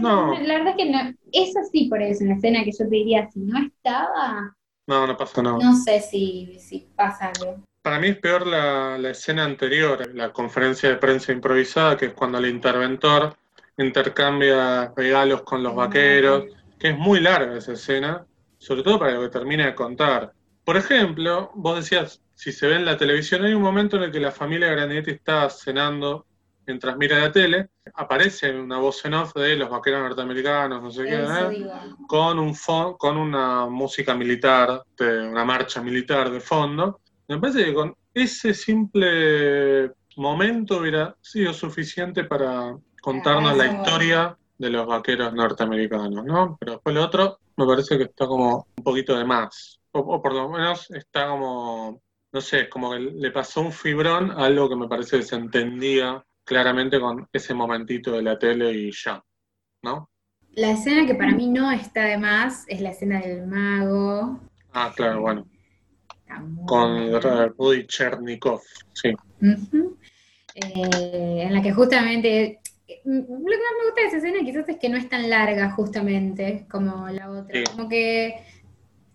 no, 0.00 0.38
la 0.40 0.58
verdad 0.58 0.68
es 0.68 0.76
que 0.76 0.90
no, 0.90 0.98
es 1.32 1.56
así 1.56 1.86
por 1.88 2.02
eso, 2.02 2.24
en 2.24 2.30
la 2.30 2.34
escena 2.34 2.64
que 2.64 2.72
yo 2.72 2.78
te 2.78 2.96
diría, 2.96 3.30
si 3.30 3.40
no 3.40 3.58
estaba... 3.64 4.56
No, 4.88 5.06
no 5.06 5.16
pasa 5.16 5.42
nada. 5.42 5.58
No 5.58 5.76
sé 5.76 6.00
si, 6.00 6.58
si 6.58 6.88
pasa 6.96 7.30
algo. 7.36 7.62
Para 7.88 8.00
mí 8.00 8.08
es 8.08 8.18
peor 8.18 8.46
la, 8.46 8.98
la 8.98 9.08
escena 9.08 9.44
anterior, 9.44 10.14
la 10.14 10.30
conferencia 10.30 10.90
de 10.90 10.96
prensa 10.96 11.32
improvisada, 11.32 11.96
que 11.96 12.04
es 12.04 12.12
cuando 12.12 12.36
el 12.36 12.44
interventor 12.44 13.34
intercambia 13.78 14.92
regalos 14.94 15.40
con 15.40 15.62
los 15.62 15.72
ah, 15.72 15.76
vaqueros, 15.76 16.44
que 16.78 16.90
es 16.90 16.98
muy 16.98 17.18
larga 17.18 17.56
esa 17.56 17.72
escena, 17.72 18.26
sobre 18.58 18.82
todo 18.82 18.98
para 18.98 19.12
lo 19.12 19.22
que 19.22 19.30
termine 19.30 19.64
de 19.64 19.74
contar. 19.74 20.34
Por 20.64 20.76
ejemplo, 20.76 21.50
vos 21.54 21.76
decías, 21.76 22.20
si 22.34 22.52
se 22.52 22.66
ve 22.66 22.76
en 22.76 22.84
la 22.84 22.98
televisión, 22.98 23.46
hay 23.46 23.54
un 23.54 23.62
momento 23.62 23.96
en 23.96 24.02
el 24.02 24.12
que 24.12 24.20
la 24.20 24.32
familia 24.32 24.70
Grandinetti 24.70 25.12
está 25.12 25.48
cenando 25.48 26.26
mientras 26.66 26.94
mira 26.98 27.18
la 27.18 27.32
tele, 27.32 27.70
aparece 27.94 28.54
una 28.54 28.76
voz 28.76 29.02
en 29.06 29.14
off 29.14 29.32
de 29.32 29.56
los 29.56 29.70
vaqueros 29.70 30.02
norteamericanos, 30.02 30.82
no 30.82 30.90
sé 30.90 31.04
qué, 31.04 31.24
¿eh? 31.24 31.66
con, 32.06 32.38
un 32.38 32.54
con 32.98 33.16
una 33.16 33.64
música 33.64 34.14
militar, 34.14 34.82
una 35.00 35.44
marcha 35.46 35.80
militar 35.80 36.30
de 36.30 36.40
fondo. 36.40 37.00
Me 37.28 37.38
parece 37.38 37.66
que 37.66 37.74
con 37.74 37.94
ese 38.14 38.54
simple 38.54 39.92
momento 40.16 40.78
hubiera 40.78 41.14
sido 41.20 41.52
suficiente 41.52 42.24
para 42.24 42.76
contarnos 43.02 43.56
la 43.56 43.66
historia 43.66 44.36
de 44.56 44.70
los 44.70 44.86
vaqueros 44.86 45.34
norteamericanos, 45.34 46.24
¿no? 46.24 46.56
Pero 46.58 46.72
después 46.72 46.94
lo 46.94 47.04
otro 47.04 47.38
me 47.56 47.66
parece 47.66 47.98
que 47.98 48.04
está 48.04 48.26
como 48.26 48.66
un 48.76 48.84
poquito 48.84 49.16
de 49.16 49.24
más. 49.24 49.78
O, 49.92 50.22
por 50.22 50.32
lo 50.32 50.48
menos 50.48 50.90
está 50.90 51.28
como, 51.28 52.00
no 52.32 52.40
sé, 52.40 52.68
como 52.68 52.92
que 52.92 52.98
le 52.98 53.30
pasó 53.30 53.60
un 53.60 53.72
fibrón 53.72 54.30
a 54.30 54.46
algo 54.46 54.68
que 54.68 54.76
me 54.76 54.88
parece 54.88 55.18
que 55.18 55.22
se 55.22 55.36
entendía 55.36 56.24
claramente 56.44 56.98
con 56.98 57.28
ese 57.32 57.52
momentito 57.52 58.12
de 58.12 58.22
la 58.22 58.38
tele 58.38 58.72
y 58.72 58.90
ya, 58.90 59.22
¿no? 59.82 60.08
La 60.52 60.70
escena 60.70 61.06
que 61.06 61.14
para 61.14 61.32
mí 61.32 61.46
no 61.48 61.70
está 61.70 62.04
de 62.04 62.16
más 62.16 62.64
es 62.68 62.80
la 62.80 62.90
escena 62.90 63.20
del 63.20 63.46
mago. 63.46 64.40
Ah, 64.72 64.92
claro, 64.96 65.20
bueno. 65.20 65.46
Con 66.66 67.20
Rudy 67.56 67.86
Chernikov, 67.86 68.60
sí. 68.92 69.14
Eh, 70.54 71.42
en 71.42 71.54
la 71.54 71.62
que 71.62 71.72
justamente 71.72 72.60
lo 73.04 73.26
que 73.26 73.32
más 73.32 73.74
me 73.78 73.84
gusta 73.86 74.00
de 74.00 74.06
esa 74.08 74.16
escena 74.16 74.38
quizás 74.44 74.68
es 74.68 74.76
que 74.76 74.88
no 74.88 74.96
es 74.96 75.08
tan 75.08 75.28
larga 75.28 75.70
justamente 75.70 76.66
como 76.70 77.08
la 77.08 77.30
otra. 77.30 77.60
Como 77.70 77.88
que 77.88 78.42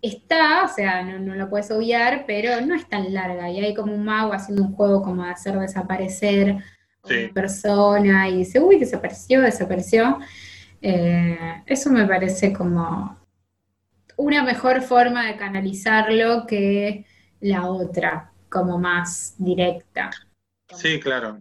está, 0.02 0.66
o 0.66 0.68
sea, 0.68 1.04
no, 1.04 1.20
no 1.20 1.36
lo 1.36 1.50
puedes 1.50 1.72
obviar, 1.72 2.26
pero 2.28 2.62
no 2.62 2.76
es 2.76 2.88
tan 2.88 3.14
larga. 3.14 3.50
Y 3.50 3.60
hay 3.60 3.74
como 3.74 3.94
un 3.94 4.04
mago 4.04 4.34
haciendo 4.34 4.64
un 4.64 4.74
juego 4.74 5.02
como 5.02 5.24
de 5.24 5.32
hacer 5.32 5.58
desaparecer 5.58 6.58
a 7.04 7.08
una 7.08 7.34
persona 7.34 8.30
y 8.30 8.40
dice, 8.40 8.60
uy, 8.60 8.80
desapareció, 8.80 9.42
desapareció. 9.42 10.20
Eh, 10.82 11.38
eso 11.66 11.90
me 11.90 12.06
parece 12.06 12.52
como 12.54 13.18
una 14.18 14.44
mejor 14.44 14.82
forma 14.82 15.28
de 15.28 15.36
canalizarlo 15.36 16.46
que 16.46 17.06
la 17.40 17.68
otra, 17.68 18.32
como 18.50 18.78
más 18.78 19.36
directa. 19.38 20.10
Sí, 20.76 21.00
claro. 21.00 21.40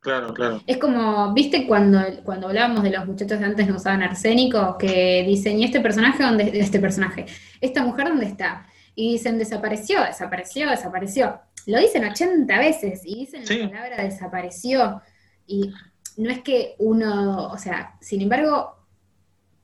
Claro, 0.00 0.32
claro. 0.32 0.62
Es 0.66 0.78
como, 0.78 1.34
¿viste 1.34 1.66
cuando, 1.66 2.00
cuando 2.24 2.48
hablábamos 2.48 2.82
de 2.82 2.90
los 2.90 3.06
muchachos 3.06 3.38
de 3.38 3.44
antes 3.44 3.68
no 3.68 3.76
usaban 3.76 4.02
arsénico? 4.02 4.78
Que 4.78 5.24
dicen, 5.26 5.58
¿y 5.58 5.64
este 5.64 5.80
personaje 5.80 6.22
dónde, 6.22 6.58
este 6.58 6.80
personaje? 6.80 7.26
¿Esta 7.60 7.84
mujer 7.84 8.08
dónde 8.08 8.24
está? 8.24 8.66
Y 8.94 9.12
dicen, 9.12 9.38
desapareció, 9.38 10.02
desapareció, 10.02 10.70
desapareció. 10.70 11.40
Lo 11.66 11.78
dicen 11.78 12.04
80 12.04 12.58
veces 12.58 13.02
y 13.04 13.26
dicen 13.26 13.44
la 13.44 13.68
palabra 13.68 14.02
desapareció. 14.02 15.02
Y 15.46 15.70
no 16.16 16.30
es 16.30 16.40
que 16.40 16.76
uno, 16.78 17.48
o 17.48 17.58
sea, 17.58 17.96
sin 18.00 18.22
embargo, 18.22 18.79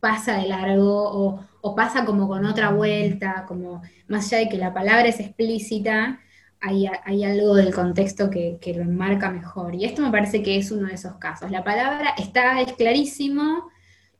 pasa 0.06 0.36
de 0.36 0.46
largo 0.46 1.40
o, 1.60 1.74
pasa 1.74 2.04
como 2.04 2.28
con 2.28 2.46
otra 2.46 2.70
vuelta, 2.70 3.44
como 3.48 3.82
más 4.06 4.26
allá 4.26 4.44
de 4.44 4.48
que 4.48 4.56
la 4.56 4.72
palabra 4.72 5.08
es 5.08 5.18
explícita, 5.18 6.20
hay, 6.60 6.86
algo 7.24 7.56
del 7.56 7.74
contexto 7.74 8.30
que, 8.30 8.72
lo 8.76 8.82
enmarca 8.82 9.30
mejor. 9.30 9.74
Y 9.74 9.84
esto 9.84 10.02
me 10.02 10.12
parece 10.12 10.44
que 10.44 10.58
es 10.58 10.70
uno 10.70 10.86
de 10.86 10.94
esos 10.94 11.16
casos. 11.16 11.50
La 11.50 11.64
palabra 11.64 12.14
está, 12.18 12.60
es 12.60 12.72
clarísimo 12.74 13.68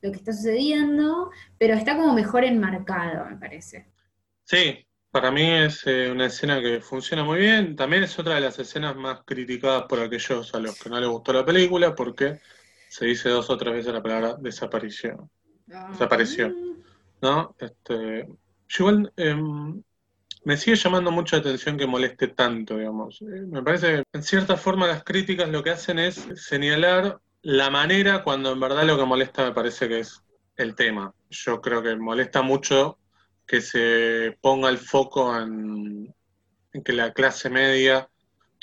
lo 0.02 0.10
que 0.10 0.16
está 0.16 0.32
sucediendo, 0.32 1.30
pero 1.56 1.74
está 1.74 1.96
como 1.96 2.14
mejor 2.14 2.42
enmarcado, 2.44 3.24
me 3.30 3.36
parece. 3.36 3.86
Sí, 4.42 4.84
para 5.12 5.30
mí 5.30 5.48
es 5.48 5.86
eh, 5.86 6.10
una 6.10 6.26
escena 6.26 6.60
que 6.60 6.80
funciona 6.80 7.22
muy 7.22 7.38
bien. 7.38 7.76
También 7.76 8.02
es 8.02 8.18
otra 8.18 8.34
de 8.34 8.40
las 8.40 8.58
escenas 8.58 8.96
más 8.96 9.20
criticadas 9.24 9.84
por 9.84 10.00
aquellos 10.00 10.52
a 10.52 10.58
los 10.58 10.76
que 10.80 10.90
no 10.90 10.98
les 10.98 11.08
gustó 11.08 11.32
la 11.32 11.44
película, 11.44 11.94
porque 11.94 12.40
se 12.88 13.06
dice 13.06 13.28
dos 13.28 13.48
o 13.50 13.56
tres 13.56 13.72
veces 13.72 13.94
la 13.94 14.02
palabra 14.02 14.34
desaparición. 14.34 15.30
Ah. 15.72 15.88
Desapareció. 15.90 16.54
¿No? 17.22 17.54
Este, 17.58 18.28
yo 18.68 18.90
igual 18.90 19.12
em, 19.16 19.82
me 20.44 20.56
sigue 20.56 20.76
llamando 20.76 21.10
mucho 21.10 21.36
la 21.36 21.40
atención 21.40 21.76
que 21.76 21.86
moleste 21.86 22.28
tanto, 22.28 22.76
digamos. 22.76 23.20
Eh, 23.22 23.46
me 23.48 23.62
parece 23.62 23.86
que 23.88 24.04
en 24.12 24.22
cierta 24.22 24.56
forma 24.56 24.86
las 24.86 25.02
críticas 25.02 25.48
lo 25.48 25.62
que 25.62 25.70
hacen 25.70 25.98
es 25.98 26.26
señalar 26.36 27.20
la 27.42 27.70
manera 27.70 28.22
cuando 28.22 28.52
en 28.52 28.60
verdad 28.60 28.84
lo 28.84 28.96
que 28.96 29.04
molesta 29.04 29.44
me 29.44 29.52
parece 29.52 29.88
que 29.88 30.00
es 30.00 30.22
el 30.56 30.74
tema. 30.74 31.14
Yo 31.30 31.60
creo 31.60 31.82
que 31.82 31.96
molesta 31.96 32.42
mucho 32.42 32.98
que 33.46 33.60
se 33.60 34.36
ponga 34.40 34.68
el 34.68 34.78
foco 34.78 35.36
en, 35.36 36.14
que 36.84 36.92
la 36.92 37.12
clase 37.12 37.48
media 37.48 38.08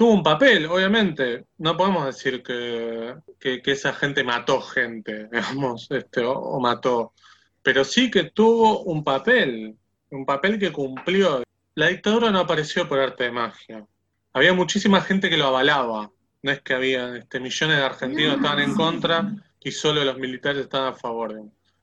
tuvo 0.03 0.15
un 0.15 0.23
papel, 0.23 0.65
obviamente. 0.65 1.45
No 1.59 1.77
podemos 1.77 2.05
decir 2.07 2.43
que, 2.43 3.15
esa 3.39 3.93
gente 3.93 4.21
mató 4.21 4.59
gente, 4.59 5.29
digamos, 5.31 5.89
este, 5.91 6.25
o 6.25 6.59
mató, 6.59 7.13
pero 7.61 7.85
sí 7.85 8.11
que 8.11 8.25
tuvo 8.25 8.83
un 8.83 9.01
papel, 9.05 9.77
un 10.11 10.25
papel 10.25 10.59
que 10.59 10.73
cumplió. 10.73 11.41
La 11.75 11.87
dictadura 11.87 12.31
no 12.31 12.39
apareció 12.39 12.85
por 12.89 12.99
arte 12.99 13.23
de 13.23 13.31
magia. 13.31 13.85
Había 14.33 14.51
muchísima 14.51 14.99
gente 14.99 15.29
que 15.29 15.37
lo 15.37 15.45
avalaba. 15.45 16.11
No 16.41 16.51
es 16.51 16.61
que 16.61 16.73
había 16.73 17.15
este, 17.15 17.39
millones 17.39 17.77
de 17.77 17.83
argentinos 17.83 18.35
estaban 18.35 18.59
en 18.59 18.75
contra 18.75 19.33
y 19.61 19.71
solo 19.71 20.03
los 20.03 20.17
militares 20.17 20.63
estaban 20.63 20.89
a 20.93 20.97
favor. 20.97 21.33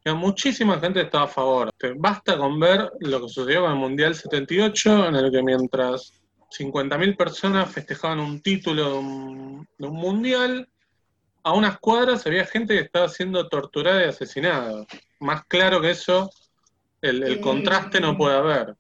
Muchísima 0.05 0.79
gente 0.79 1.01
que 1.01 1.07
estaba 1.07 1.25
a 1.25 1.29
favor. 1.29 1.71
Este, 1.73 1.95
basta 1.97 2.37
con 2.37 2.61
ver 2.61 2.91
lo 3.01 3.23
que 3.23 3.29
sucedió 3.31 3.63
con 3.63 3.71
el 3.71 3.79
Mundial 3.79 4.15
78, 4.15 5.09
en 5.09 5.15
el 5.15 5.33
que 5.33 5.43
mientras 5.43 6.20
50.000 6.51 7.17
personas 7.17 7.71
festejaban 7.71 8.21
un 8.21 8.43
título 8.43 8.93
de 8.93 8.99
un, 8.99 9.69
mundial, 9.79 10.69
a 11.43 11.53
unas 11.53 11.79
cuadras 11.79 12.27
había 12.27 12.45
gente 12.45 12.75
que 12.75 12.81
estaba 12.81 13.09
siendo 13.09 13.49
torturada 13.49 14.05
y 14.05 14.09
asesinada. 14.09 14.87
Más 15.21 15.45
claro 15.47 15.81
que 15.81 15.91
eso, 15.91 16.31
el 17.01 17.41
contraste 17.41 18.01
no 18.01 18.17
puede 18.17 18.37
haber. 18.37 18.77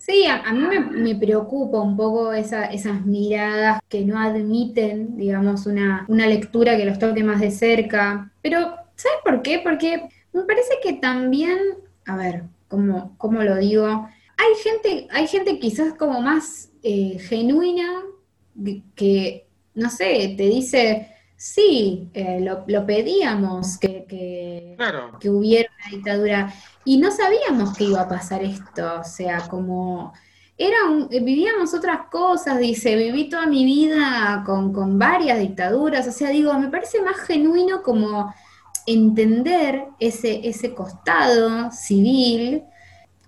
Sí, 0.00 0.24
a, 0.26 0.50
mí 0.54 0.66
me, 0.92 1.14
preocupa 1.14 1.78
un 1.78 1.94
poco 1.94 2.32
esas 2.32 3.04
miradas 3.04 3.80
que 3.86 4.02
no 4.02 4.18
admiten, 4.18 5.18
digamos, 5.18 5.66
una, 5.66 6.06
lectura 6.08 6.78
que 6.78 6.86
los 6.86 6.98
toque 6.98 7.22
más 7.22 7.38
de 7.38 7.50
cerca. 7.50 8.32
Pero, 8.40 8.76
¿sabes 8.96 9.18
por 9.22 9.42
qué? 9.42 9.60
Porque 9.62 10.08
me 10.32 10.44
parece 10.44 10.78
que 10.82 10.94
también, 10.94 11.58
a 12.06 12.16
ver, 12.16 12.44
¿cómo, 12.68 13.14
cómo 13.18 13.42
lo 13.42 13.56
digo? 13.56 14.08
Hay 14.40 14.54
gente, 14.62 15.06
hay 15.10 15.26
gente 15.26 15.58
quizás 15.58 15.92
como 15.94 16.22
más 16.22 16.70
eh, 16.82 17.18
genuina 17.18 18.02
que, 18.94 19.46
no 19.74 19.90
sé, 19.90 20.34
te 20.36 20.44
dice, 20.44 21.14
sí, 21.36 22.08
eh, 22.14 22.40
lo, 22.40 22.86
pedíamos 22.86 23.76
que, 23.76 24.06
que, 24.08 24.76
que 25.20 25.28
hubiera 25.28 25.70
una 25.78 25.96
dictadura. 25.96 26.54
Y 26.86 26.96
no 26.96 27.10
sabíamos 27.10 27.76
que 27.76 27.84
iba 27.84 28.00
a 28.00 28.08
pasar 28.08 28.42
esto, 28.42 29.00
o 29.00 29.04
sea, 29.04 29.46
como 29.48 30.14
era 30.56 30.76
vivíamos 31.10 31.74
otras 31.74 32.08
cosas, 32.10 32.58
dice, 32.58 32.96
viví 32.96 33.28
toda 33.28 33.46
mi 33.46 33.64
vida 33.66 34.42
con, 34.46 34.98
varias 34.98 35.38
dictaduras, 35.38 36.06
o 36.06 36.12
sea, 36.12 36.30
digo, 36.30 36.52
me 36.58 36.68
parece 36.68 37.02
más 37.02 37.16
genuino 37.20 37.82
como 37.82 38.32
entender 38.86 39.84
ese, 39.98 40.46
ese 40.48 40.74
costado 40.74 41.70
civil 41.72 42.64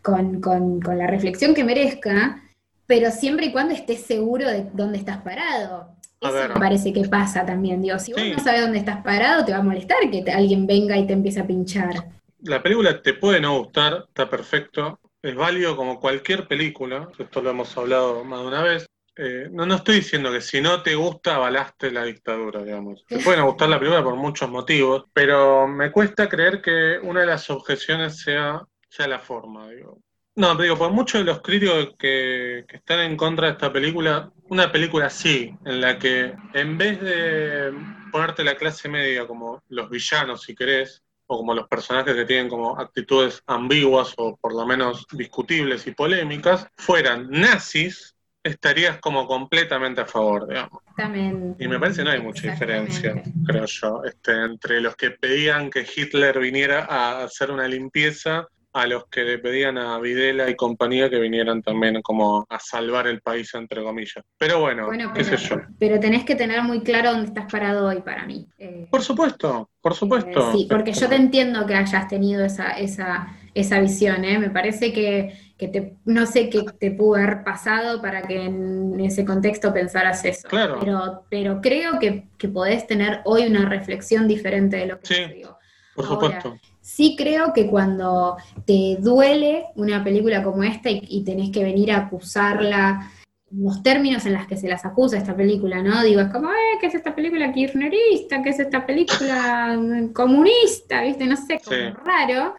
con, 0.02 0.80
la 0.80 1.06
reflexión 1.06 1.54
que 1.54 1.64
merezca, 1.64 2.42
pero 2.86 3.10
siempre 3.10 3.46
y 3.46 3.52
cuando 3.52 3.74
estés 3.74 4.02
seguro 4.02 4.48
de 4.48 4.66
dónde 4.72 4.98
estás 4.98 5.18
parado. 5.22 5.96
Eso 6.20 6.48
me 6.48 6.60
parece 6.60 6.92
que 6.92 7.08
pasa 7.08 7.44
también, 7.44 7.82
digo, 7.82 7.98
si 7.98 8.12
vos 8.12 8.22
no 8.36 8.38
sabes 8.38 8.60
dónde 8.60 8.78
estás 8.78 9.02
parado, 9.02 9.44
te 9.44 9.52
va 9.52 9.58
a 9.58 9.62
molestar 9.62 9.98
que 10.10 10.30
alguien 10.30 10.66
venga 10.66 10.96
y 10.96 11.06
te 11.06 11.14
empiece 11.14 11.40
a 11.40 11.46
pinchar 11.46 12.12
la 12.42 12.62
película 12.62 13.00
te 13.02 13.14
puede 13.14 13.40
no 13.40 13.58
gustar, 13.58 14.06
está 14.08 14.28
perfecto, 14.28 15.00
es 15.22 15.34
válido 15.34 15.76
como 15.76 16.00
cualquier 16.00 16.48
película, 16.48 17.08
esto 17.18 17.40
lo 17.40 17.50
hemos 17.50 17.76
hablado 17.76 18.24
más 18.24 18.40
de 18.40 18.46
una 18.46 18.62
vez. 18.62 18.86
eh, 19.16 19.48
no, 19.50 19.66
no 19.66 19.76
estoy 19.76 19.96
diciendo 19.96 20.32
que 20.32 20.40
si 20.40 20.60
no 20.60 20.82
te 20.82 20.94
gusta, 20.94 21.36
avalaste 21.36 21.90
la 21.90 22.04
dictadura, 22.04 22.62
digamos. 22.62 23.04
Te 23.06 23.18
pueden 23.18 23.44
gustar 23.44 23.68
la 23.68 23.78
película 23.78 24.02
por 24.02 24.16
muchos 24.16 24.50
motivos, 24.50 25.04
pero 25.12 25.68
me 25.68 25.92
cuesta 25.92 26.28
creer 26.28 26.62
que 26.62 26.98
una 27.02 27.20
de 27.20 27.26
las 27.26 27.50
objeciones 27.50 28.20
sea, 28.20 28.62
sea 28.92 29.08
la 29.08 29.18
forma, 29.18 29.70
digo. 29.70 29.98
No, 30.34 30.54
te 30.56 30.64
digo, 30.64 30.76
por 30.76 30.90
muchos 30.90 31.20
de 31.20 31.24
los 31.24 31.40
críticos 31.40 31.94
que, 31.98 32.64
que 32.68 32.76
están 32.76 33.00
en 33.00 33.16
contra 33.16 33.46
de 33.46 33.52
esta 33.54 33.72
película, 33.72 34.30
una 34.50 34.70
película 34.70 35.06
así, 35.06 35.54
en 35.64 35.80
la 35.80 35.98
que 35.98 36.34
en 36.52 36.76
vez 36.76 37.00
de 37.00 37.72
ponerte 38.10 38.44
la 38.44 38.56
clase 38.56 38.90
media 38.90 39.26
como 39.26 39.62
los 39.68 39.88
villanos, 39.88 40.42
si 40.42 40.54
querés, 40.54 41.02
o 41.26 41.38
como 41.38 41.54
los 41.54 41.68
personajes 41.68 42.14
que 42.14 42.26
tienen 42.26 42.50
como 42.50 42.78
actitudes 42.78 43.42
ambiguas 43.46 44.12
o 44.18 44.36
por 44.36 44.54
lo 44.54 44.66
menos 44.66 45.06
discutibles 45.12 45.86
y 45.86 45.92
polémicas, 45.92 46.66
fueran 46.76 47.30
nazis, 47.30 48.14
estarías 48.42 48.98
como 48.98 49.26
completamente 49.26 50.02
a 50.02 50.06
favor, 50.06 50.46
digamos. 50.46 50.82
Exactamente. 50.90 51.64
Y 51.64 51.68
me 51.68 51.78
parece 51.78 51.98
que 51.98 52.04
no 52.04 52.10
hay 52.10 52.20
mucha 52.20 52.50
diferencia, 52.50 53.22
creo 53.46 53.64
yo, 53.64 54.02
este, 54.04 54.32
entre 54.32 54.82
los 54.82 54.96
que 54.96 55.12
pedían 55.12 55.70
que 55.70 55.86
Hitler 55.96 56.38
viniera 56.38 56.84
a 56.84 57.24
hacer 57.24 57.50
una 57.50 57.66
limpieza 57.66 58.46
a 58.74 58.86
los 58.86 59.06
que 59.08 59.22
le 59.22 59.38
pedían 59.38 59.76
a 59.76 59.98
Videla 59.98 60.48
y 60.48 60.56
compañía 60.56 61.10
que 61.10 61.18
vinieran 61.18 61.60
también 61.62 62.00
como 62.02 62.46
a 62.48 62.58
salvar 62.58 63.06
el 63.06 63.20
país, 63.20 63.52
entre 63.54 63.82
comillas. 63.82 64.24
Pero 64.38 64.60
bueno, 64.60 64.86
Bueno, 64.86 65.12
qué 65.12 65.22
pero, 65.24 65.36
sé 65.38 65.48
yo. 65.48 65.56
pero 65.78 66.00
tenés 66.00 66.24
que 66.24 66.34
tener 66.34 66.62
muy 66.62 66.80
claro 66.82 67.10
dónde 67.12 67.26
estás 67.28 67.50
parado 67.52 67.86
hoy 67.88 68.00
para 68.00 68.24
mí. 68.26 68.48
Eh, 68.58 68.86
Por 68.90 69.02
supuesto, 69.02 69.68
por 69.80 69.94
supuesto. 69.94 70.40
Eh, 70.50 70.52
Sí, 70.52 70.66
porque 70.70 70.92
yo 70.92 71.08
te 71.08 71.16
entiendo 71.16 71.66
que 71.66 71.74
hayas 71.74 72.08
tenido 72.08 72.44
esa, 72.44 72.70
esa, 72.72 73.36
esa 73.54 73.78
visión, 73.80 74.24
¿eh? 74.24 74.38
Me 74.38 74.48
parece 74.48 74.92
que, 74.94 75.34
que 75.58 75.68
te, 75.68 75.96
no 76.06 76.24
sé 76.24 76.48
qué 76.48 76.62
te 76.80 76.90
pudo 76.92 77.16
haber 77.16 77.44
pasado 77.44 78.00
para 78.00 78.22
que 78.22 78.42
en 78.46 78.98
ese 79.00 79.24
contexto 79.26 79.72
pensaras 79.74 80.24
eso. 80.24 80.48
Claro. 80.48 80.78
Pero, 80.80 81.24
pero 81.28 81.60
creo 81.60 81.98
que, 81.98 82.28
que 82.38 82.48
podés 82.48 82.86
tener 82.86 83.20
hoy 83.26 83.44
una 83.46 83.68
reflexión 83.68 84.26
diferente 84.26 84.78
de 84.78 84.86
lo 84.86 84.98
que 84.98 85.06
Sí. 85.06 85.20
yo 85.20 85.28
digo. 85.28 85.58
Por 85.94 86.06
Ahora, 86.06 86.40
supuesto. 86.40 86.56
Sí 86.82 87.14
creo 87.16 87.52
que 87.54 87.68
cuando 87.68 88.36
te 88.66 88.96
duele 89.00 89.66
una 89.76 90.02
película 90.04 90.42
como 90.42 90.62
esta 90.64 90.90
y, 90.90 91.00
y 91.08 91.24
tenés 91.24 91.50
que 91.50 91.62
venir 91.62 91.92
a 91.92 91.98
acusarla, 91.98 93.10
los 93.52 93.82
términos 93.82 94.26
en 94.26 94.32
los 94.34 94.46
que 94.46 94.56
se 94.56 94.66
las 94.68 94.84
acusa 94.84 95.16
esta 95.18 95.36
película, 95.36 95.82
¿no? 95.82 96.02
Digo, 96.02 96.20
es 96.22 96.28
como, 96.28 96.50
eh, 96.50 96.78
¿qué 96.80 96.86
es 96.88 96.94
esta 96.94 97.14
película 97.14 97.52
kirchnerista? 97.52 98.42
¿Qué 98.42 98.50
es 98.50 98.58
esta 98.58 98.84
película 98.84 99.78
mm, 99.78 100.12
comunista? 100.12 101.02
¿Viste? 101.02 101.24
No 101.26 101.36
sé, 101.36 101.60
como 101.64 101.76
Sí. 101.76 101.82
raro. 102.04 102.54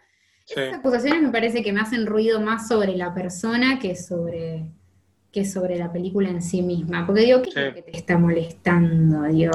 Sí. 0.46 0.54
Esas 0.60 0.78
acusaciones 0.78 1.22
me 1.22 1.30
parece 1.30 1.62
que 1.62 1.72
me 1.72 1.80
hacen 1.80 2.06
ruido 2.06 2.40
más 2.40 2.68
sobre 2.68 2.96
la 2.96 3.12
persona 3.12 3.78
que 3.78 3.96
sobre, 3.96 4.64
que 5.32 5.44
sobre 5.44 5.76
la 5.76 5.92
película 5.92 6.28
en 6.30 6.40
sí 6.42 6.62
misma. 6.62 7.04
Porque 7.06 7.22
digo, 7.22 7.42
¿qué 7.42 7.50
es 7.50 7.56
lo 7.56 7.74
que 7.74 7.82
te 7.82 7.96
está 7.96 8.16
molestando? 8.18 9.22
Digo, 9.24 9.52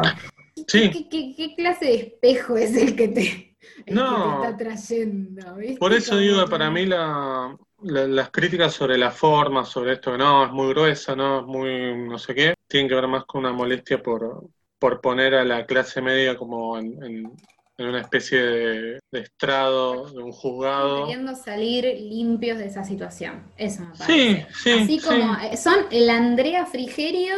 Sí. 0.67 0.89
¿qué, 0.91 1.07
qué- 1.09 1.33
qué 1.37 1.55
clase 1.55 1.85
de 1.85 1.95
espejo 1.95 2.57
es 2.57 2.75
el 2.75 2.95
que 2.97 3.07
te, 3.07 3.48
el 3.85 3.95
No. 3.95 4.05
que 4.05 4.21
te 4.21 4.29
está 4.47 4.57
trayendo? 4.57 5.55
¿viste? 5.55 5.79
Por 5.79 5.93
eso 5.93 6.17
digo 6.17 6.43
que 6.43 6.51
para 6.51 6.69
mí 6.69 6.85
la, 6.85 7.55
la- 7.83 8.07
las 8.07 8.29
críticas 8.31 8.73
sobre 8.73 8.97
la 8.97 9.11
forma, 9.11 9.65
sobre 9.65 9.93
esto 9.93 10.11
que 10.11 10.17
no, 10.17 10.45
es 10.45 10.51
muy 10.51 10.69
gruesa, 10.69 11.15
no, 11.15 11.39
es 11.41 11.45
muy 11.45 11.95
no 12.07 12.17
sé 12.19 12.35
qué, 12.35 12.53
tienen 12.67 12.89
que 12.89 12.95
ver 12.95 13.07
más 13.07 13.25
con 13.25 13.41
una 13.41 13.53
molestia 13.53 14.01
por, 14.01 14.47
por 14.77 15.01
poner 15.01 15.35
a 15.35 15.45
la 15.45 15.65
clase 15.65 16.01
media 16.01 16.37
como 16.37 16.77
en, 16.77 17.01
en- 17.03 17.31
en 17.77 17.87
una 17.87 18.01
especie 18.01 18.37
de, 18.41 18.99
de 19.09 19.19
estrado, 19.21 20.09
de 20.09 20.21
un 20.21 20.33
juzgado. 20.33 21.05
queriendo 21.05 21.33
salir 21.33 21.85
limpios 21.85 22.57
de 22.57 22.65
esa 22.65 22.83
situación. 22.83 23.41
Eso 23.55 23.83
me 23.83 23.95
Sí, 23.95 23.97
parece. 23.97 24.47
sí, 24.53 24.83
Así 24.83 24.99
sí. 24.99 25.07
como 25.07 25.33
eh, 25.35 25.55
son 25.55 25.75
el 25.91 26.09
Andrea 26.09 26.65
Frigerio 26.65 27.35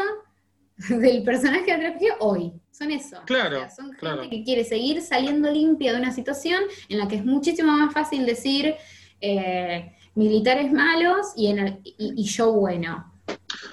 del 0.89 1.23
personaje 1.23 1.65
de 1.77 1.91
Frigerio 1.91 2.15
hoy. 2.19 2.53
Son 2.71 2.89
eso. 2.91 3.17
Claro, 3.25 3.57
O 3.57 3.59
sea, 3.59 3.69
son 3.69 3.85
gente 3.87 3.99
claro. 3.99 4.29
que 4.29 4.43
quiere 4.43 4.63
seguir 4.63 5.01
saliendo 5.01 5.51
limpia 5.51 5.93
de 5.93 5.99
una 5.99 6.11
situación 6.11 6.63
en 6.89 6.97
la 6.97 7.07
que 7.07 7.17
es 7.17 7.25
muchísimo 7.25 7.71
más 7.73 7.93
fácil 7.93 8.25
decir 8.25 8.73
eh, 9.19 9.93
militares 10.15 10.71
malos 10.71 11.27
y, 11.35 11.47
en 11.47 11.59
el- 11.59 11.79
y- 11.83 12.13
y 12.17 12.23
yo 12.23 12.51
bueno. 12.53 13.13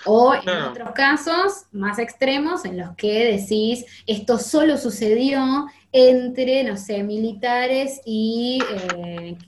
O 0.04 0.34
en 0.34 0.42
Claro. 0.42 0.70
otros 0.72 0.90
casos 0.92 1.64
más 1.72 1.98
extremos 1.98 2.64
en 2.66 2.76
los 2.78 2.94
que 2.96 3.32
decís 3.36 3.86
esto 4.06 4.38
solo 4.38 4.76
sucedió 4.76 5.66
entre, 5.92 6.64
no 6.64 6.76
sé, 6.76 7.02
militares 7.02 8.00
y, 8.04 8.58
eh, 8.92 9.38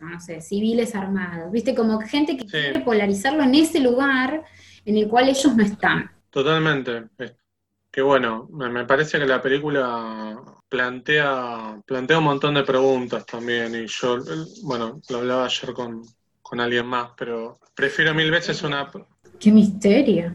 no 0.00 0.20
sé, 0.20 0.40
civiles 0.40 0.94
armados. 0.94 1.52
¿Viste? 1.52 1.74
Como 1.74 2.00
gente 2.00 2.36
que 2.36 2.44
Sí. 2.44 2.50
quiere 2.50 2.80
polarizarlo 2.80 3.42
en 3.42 3.54
ese 3.56 3.80
lugar 3.80 4.42
en 4.86 4.96
el 4.96 5.08
cual 5.08 5.28
ellos 5.28 5.54
no 5.54 5.62
están. 5.62 6.10
Totalmente. 6.32 7.10
Que 7.90 8.00
bueno, 8.00 8.48
me, 8.50 8.86
parece 8.86 9.18
que 9.18 9.26
la 9.26 9.42
película 9.42 10.34
plantea, 10.66 11.78
plantea 11.86 12.18
un 12.18 12.24
montón 12.24 12.54
de 12.54 12.62
preguntas 12.62 13.26
también. 13.26 13.74
Y 13.74 13.86
yo, 13.86 14.18
bueno, 14.62 14.98
lo 15.10 15.18
hablaba 15.18 15.44
ayer 15.44 15.74
con, 15.74 16.02
con 16.40 16.58
alguien 16.58 16.86
más, 16.86 17.10
pero 17.18 17.60
prefiero 17.74 18.14
mil 18.14 18.30
veces 18.30 18.62
una. 18.62 18.90
¡Qué 19.38 19.52
misterio! 19.52 20.34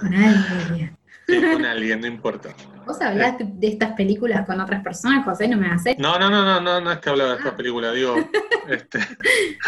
Con 0.00 0.14
alguien. 0.14 0.96
Sí, 1.26 1.42
con 1.52 1.64
alguien, 1.64 2.00
no 2.00 2.06
importa. 2.06 2.54
¿Vos 2.86 3.00
hablás 3.00 3.38
de- 3.38 3.46
de 3.54 3.66
estas 3.66 3.92
películas 3.94 4.46
con 4.46 4.60
otras 4.60 4.84
personas, 4.84 5.24
José? 5.24 5.48
¿No 5.48 5.56
me 5.56 5.68
haces? 5.68 5.96
No, 5.98 6.16
no, 6.18 6.30
no, 6.30 6.44
no, 6.44 6.60
no, 6.60 6.80
no 6.80 6.92
es 6.92 6.98
que 6.98 7.10
hablaba 7.10 7.30
de 7.30 7.36
esta 7.38 7.48
Ah. 7.48 7.56
película, 7.56 7.90
digo, 7.90 8.14
este, 8.68 8.98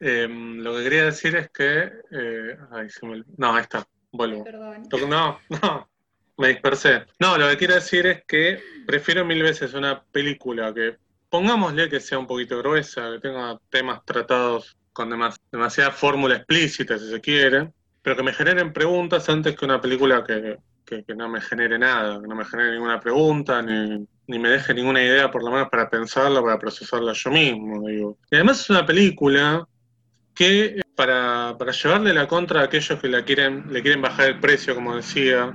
em, 0.00 0.58
lo 0.58 0.76
que 0.76 0.84
quería 0.84 1.04
decir 1.06 1.36
es 1.36 1.50
que, 1.50 1.90
eh, 2.12 2.56
ay, 2.70 2.88
se 2.88 3.04
me 3.06 3.22
no, 3.36 3.52
ahí 3.54 3.62
está, 3.62 3.84
vuelvo. 4.12 4.44
Perdón. 4.44 4.88
No, 5.08 5.38
no, 5.62 5.88
me 6.36 6.48
dispersé. 6.48 7.04
No, 7.18 7.36
lo 7.38 7.48
que 7.48 7.56
quiero 7.56 7.74
decir 7.74 8.06
es 8.06 8.22
que 8.26 8.58
prefiero 8.86 9.24
mil 9.24 9.42
veces 9.42 9.74
una 9.74 10.02
película 10.02 10.72
que, 10.74 10.96
pongámosle 11.28 11.88
que 11.88 12.00
sea 12.00 12.18
un 12.18 12.26
poquito 12.26 12.58
gruesa, 12.58 13.10
que 13.12 13.20
tenga 13.20 13.58
temas 13.70 14.04
tratados 14.04 14.76
con 14.92 15.10
demas- 15.10 15.40
demasiada 15.52 15.90
fórmula 15.92 16.36
explícita, 16.36 16.98
si 16.98 17.08
se 17.08 17.20
quiere, 17.20 17.70
pero 18.02 18.16
que 18.16 18.22
me 18.22 18.32
generen 18.32 18.72
preguntas 18.72 19.28
antes 19.28 19.56
que 19.56 19.64
una 19.64 19.80
película 19.80 20.24
que, 20.24 20.58
que- 20.84 21.04
que 21.04 21.14
no 21.14 21.28
me 21.28 21.40
genere 21.40 21.78
nada, 21.78 22.20
que 22.20 22.26
no 22.26 22.34
me 22.34 22.44
genere 22.44 22.72
ninguna 22.72 22.98
pregunta, 22.98 23.62
ni, 23.62 24.04
ni 24.26 24.38
me 24.38 24.48
deje 24.48 24.74
ninguna 24.74 25.02
idea, 25.02 25.30
por 25.30 25.44
lo 25.44 25.50
menos 25.52 25.68
para 25.68 25.88
pensarla, 25.88 26.42
para 26.42 26.58
procesarla 26.58 27.12
yo 27.12 27.30
mismo, 27.30 27.86
digo. 27.86 28.18
Y 28.30 28.34
además 28.36 28.60
es 28.60 28.70
una 28.70 28.84
película 28.84 29.66
que 30.40 30.80
para, 30.94 31.54
para 31.58 31.70
llevarle 31.70 32.14
la 32.14 32.26
contra 32.26 32.62
a 32.62 32.64
aquellos 32.64 32.98
que 32.98 33.08
la 33.08 33.26
quieren, 33.26 33.66
le 33.70 33.82
quieren 33.82 34.00
bajar 34.00 34.30
el 34.30 34.40
precio, 34.40 34.74
como 34.74 34.96
decía, 34.96 35.54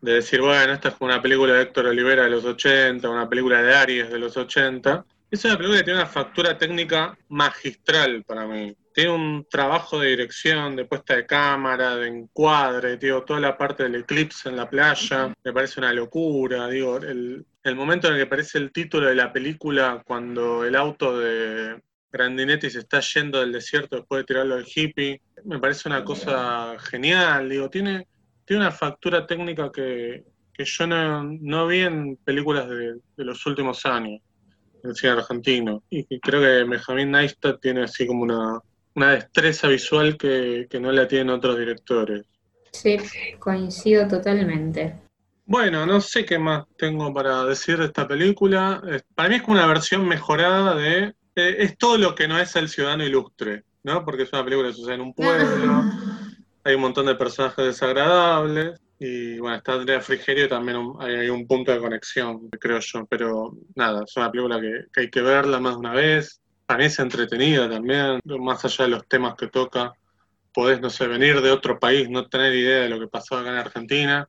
de 0.00 0.14
decir, 0.14 0.40
bueno, 0.40 0.72
esta 0.72 0.88
es 0.88 0.96
una 0.98 1.22
película 1.22 1.52
de 1.52 1.62
Héctor 1.62 1.86
Olivera 1.86 2.24
de 2.24 2.30
los 2.30 2.44
80, 2.44 3.08
una 3.08 3.28
película 3.28 3.62
de 3.62 3.72
Aries 3.72 4.10
de 4.10 4.18
los 4.18 4.36
80, 4.36 5.04
es 5.30 5.44
una 5.44 5.56
película 5.56 5.78
que 5.78 5.84
tiene 5.84 6.00
una 6.00 6.08
factura 6.08 6.58
técnica 6.58 7.16
magistral 7.28 8.24
para 8.24 8.48
mí. 8.48 8.74
Tiene 8.92 9.10
un 9.10 9.46
trabajo 9.48 10.00
de 10.00 10.08
dirección, 10.08 10.74
de 10.74 10.86
puesta 10.86 11.14
de 11.14 11.24
cámara, 11.24 11.94
de 11.94 12.08
encuadre, 12.08 12.96
digo, 12.96 13.22
toda 13.22 13.38
la 13.38 13.56
parte 13.56 13.84
del 13.84 13.94
eclipse 13.94 14.48
en 14.48 14.56
la 14.56 14.68
playa, 14.68 15.32
me 15.44 15.52
parece 15.52 15.78
una 15.78 15.92
locura, 15.92 16.66
digo, 16.66 16.96
el, 16.96 17.46
el 17.62 17.76
momento 17.76 18.08
en 18.08 18.14
el 18.14 18.18
que 18.18 18.26
aparece 18.26 18.58
el 18.58 18.72
título 18.72 19.06
de 19.06 19.14
la 19.14 19.32
película 19.32 20.02
cuando 20.04 20.64
el 20.64 20.74
auto 20.74 21.16
de 21.16 21.78
Grandinetti 22.12 22.70
se 22.70 22.80
está 22.80 23.00
yendo 23.00 23.40
del 23.40 23.52
desierto 23.52 23.96
después 23.96 24.20
de 24.20 24.24
tirarlo 24.24 24.54
al 24.56 24.66
hippie, 24.66 25.20
me 25.44 25.58
parece 25.58 25.88
una 25.88 26.04
cosa 26.04 26.76
genial, 26.78 27.48
digo, 27.48 27.70
tiene, 27.70 28.06
tiene 28.44 28.62
una 28.62 28.72
factura 28.72 29.26
técnica 29.26 29.70
que, 29.72 30.24
que 30.52 30.64
yo 30.64 30.86
no, 30.86 31.24
no 31.24 31.66
vi 31.66 31.80
en 31.80 32.16
películas 32.16 32.68
de, 32.68 32.94
de 33.16 33.24
los 33.24 33.44
últimos 33.46 33.86
años, 33.86 34.20
en 34.82 34.90
el 34.90 34.96
cine 34.96 35.12
argentino, 35.12 35.82
y 35.90 36.18
creo 36.20 36.40
que 36.40 36.68
Benjamin 36.68 37.10
Neistat 37.10 37.60
tiene 37.60 37.84
así 37.84 38.06
como 38.06 38.22
una, 38.22 38.58
una 38.94 39.12
destreza 39.12 39.68
visual 39.68 40.16
que, 40.16 40.66
que 40.68 40.80
no 40.80 40.90
la 40.90 41.06
tienen 41.06 41.30
otros 41.30 41.58
directores. 41.58 42.24
Sí, 42.72 42.98
coincido 43.38 44.06
totalmente. 44.06 44.94
Bueno, 45.44 45.84
no 45.84 46.00
sé 46.00 46.24
qué 46.24 46.38
más 46.38 46.64
tengo 46.76 47.12
para 47.12 47.44
decir 47.44 47.78
de 47.78 47.86
esta 47.86 48.06
película. 48.06 48.80
Para 49.16 49.28
mí 49.28 49.34
es 49.34 49.42
como 49.42 49.54
una 49.54 49.66
versión 49.66 50.06
mejorada 50.06 50.76
de... 50.76 51.12
eh, 51.36 51.56
es 51.58 51.78
todo 51.78 51.98
lo 51.98 52.14
que 52.14 52.28
no 52.28 52.38
es 52.38 52.54
El 52.56 52.68
Ciudadano 52.68 53.04
Ilustre, 53.04 53.64
¿no? 53.84 54.04
Porque 54.04 54.24
es 54.24 54.32
una 54.32 54.44
película 54.44 54.68
que 54.68 54.74
sucede 54.74 54.94
en 54.96 55.00
un 55.02 55.14
pueblo, 55.14 55.82
hay 56.64 56.74
un 56.74 56.80
montón 56.82 57.06
de 57.06 57.14
personajes 57.14 57.64
desagradables, 57.64 58.78
y 58.98 59.38
bueno, 59.38 59.56
está 59.56 59.72
Andrea 59.74 60.00
Frigerio 60.00 60.48
también 60.48 60.76
un- 60.76 61.00
hay, 61.02 61.14
hay 61.14 61.28
un 61.30 61.46
punto 61.46 61.72
de 61.72 61.78
conexión, 61.78 62.48
creo 62.50 62.80
yo, 62.80 63.06
pero 63.06 63.52
nada, 63.74 64.04
es 64.06 64.14
una 64.16 64.30
película 64.30 64.60
que, 64.60 64.84
que 64.92 65.00
hay 65.02 65.10
que 65.10 65.22
verla 65.22 65.58
más 65.58 65.74
de 65.74 65.78
una 65.80 65.94
vez. 65.94 66.40
Para 66.66 66.78
mí 66.78 66.84
es 66.84 66.98
entretenida 66.98 67.68
también, 67.68 68.20
más 68.40 68.64
allá 68.64 68.84
de 68.84 68.90
los 68.90 69.08
temas 69.08 69.34
que 69.36 69.48
toca. 69.48 69.92
Podés, 70.52 70.80
no 70.80 70.90
sé, 70.90 71.06
venir 71.06 71.40
de 71.40 71.50
otro 71.50 71.78
país, 71.78 72.10
no 72.10 72.28
tener 72.28 72.54
idea 72.54 72.80
de 72.82 72.88
lo 72.90 73.00
que 73.00 73.08
pasaba 73.08 73.40
acá 73.40 73.50
en 73.52 73.56
Argentina 73.56 74.28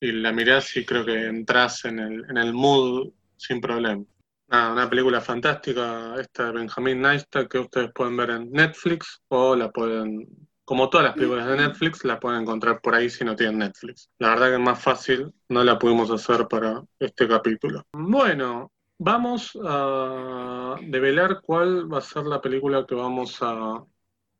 y 0.00 0.12
la 0.12 0.32
mirás 0.32 0.74
y 0.76 0.84
creo 0.84 1.04
que 1.04 1.26
entras 1.26 1.84
en 1.84 1.98
el, 1.98 2.24
en 2.30 2.38
el 2.38 2.52
mood 2.54 3.10
sin 3.36 3.60
problema. 3.60 4.02
Nada, 4.48 4.72
una 4.72 4.88
película 4.88 5.20
fantástica, 5.20 6.14
esta 6.20 6.46
de 6.46 6.52
Benjamin 6.52 7.00
Neistat, 7.00 7.48
que 7.48 7.58
ustedes 7.58 7.90
pueden 7.92 8.16
ver 8.16 8.30
en 8.30 8.52
Netflix 8.52 9.20
o 9.28 9.56
la 9.56 9.70
pueden 9.70 10.26
como 10.66 10.90
todas 10.90 11.06
las 11.06 11.14
películas 11.14 11.46
de 11.46 11.56
Netflix, 11.56 12.04
la 12.04 12.18
pueden 12.18 12.42
encontrar 12.42 12.80
por 12.80 12.92
ahí 12.92 13.08
si 13.08 13.24
no 13.24 13.36
tienen 13.36 13.58
Netflix. 13.58 14.10
La 14.18 14.30
verdad 14.30 14.48
que 14.48 14.54
es 14.54 14.60
más 14.60 14.82
fácil, 14.82 15.32
no 15.48 15.62
la 15.62 15.78
pudimos 15.78 16.10
hacer 16.10 16.48
para 16.48 16.82
este 16.98 17.28
capítulo. 17.28 17.84
Bueno, 17.92 18.72
vamos 18.98 19.56
a 19.64 20.74
develar 20.82 21.40
cuál 21.40 21.90
va 21.90 21.98
a 21.98 22.00
ser 22.00 22.24
la 22.24 22.40
película 22.40 22.84
que 22.84 22.96
vamos 22.96 23.38
a 23.42 23.84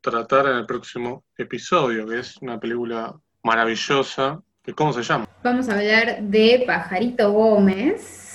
tratar 0.01 0.47
en 0.47 0.57
el 0.57 0.65
próximo 0.65 1.23
episodio, 1.37 2.05
que 2.05 2.19
es 2.19 2.35
una 2.41 2.59
película 2.59 3.15
maravillosa. 3.43 4.41
¿Cómo 4.75 4.91
se 4.91 5.03
llama? 5.03 5.29
Vamos 5.43 5.69
a 5.69 5.79
hablar 5.79 6.23
de 6.23 6.65
Pajarito 6.67 7.31
Gómez. 7.31 8.26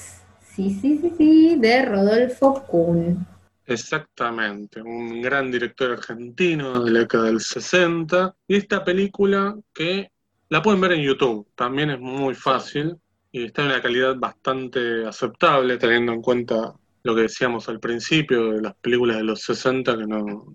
Sí, 0.54 0.68
sí, 0.68 0.98
sí, 0.98 1.12
sí, 1.16 1.56
de 1.58 1.84
Rodolfo 1.86 2.62
Kuhn. 2.66 3.26
Exactamente, 3.64 4.82
un 4.82 5.22
gran 5.22 5.50
director 5.50 5.92
argentino 5.92 6.84
de 6.84 6.90
la 6.90 6.98
década 7.00 7.24
del 7.24 7.40
60. 7.40 8.36
Y 8.48 8.56
esta 8.56 8.84
película 8.84 9.56
que 9.72 10.10
la 10.50 10.60
pueden 10.60 10.82
ver 10.82 10.92
en 10.92 11.02
YouTube, 11.02 11.48
también 11.54 11.88
es 11.88 12.00
muy 12.00 12.34
fácil 12.34 12.98
y 13.30 13.44
está 13.44 13.62
en 13.62 13.68
una 13.68 13.80
calidad 13.80 14.14
bastante 14.16 15.06
aceptable, 15.06 15.78
teniendo 15.78 16.12
en 16.12 16.20
cuenta 16.20 16.74
lo 17.02 17.14
que 17.14 17.22
decíamos 17.22 17.70
al 17.70 17.80
principio 17.80 18.52
de 18.52 18.60
las 18.60 18.74
películas 18.74 19.16
de 19.16 19.24
los 19.24 19.40
60 19.40 19.96
que 19.96 20.06
no 20.06 20.52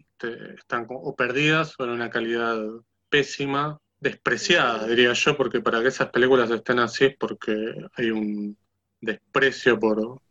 están 0.56 0.86
o 0.90 1.16
perdidas 1.16 1.74
o 1.80 1.86
en 1.86 1.90
una 1.90 2.12
calidad 2.12 2.60
pésima, 3.10 3.80
despreciada, 4.00 4.86
diría 4.86 5.14
yo, 5.14 5.36
porque 5.36 5.60
para 5.60 5.82
que 5.82 5.88
esas 5.88 6.10
películas 6.10 6.52
estén 6.52 6.78
así 6.78 7.06
es 7.06 7.18
porque 7.18 7.74
hay 7.96 8.12
un 8.12 8.56
desprecio 9.02 9.80
por, 9.80 10.22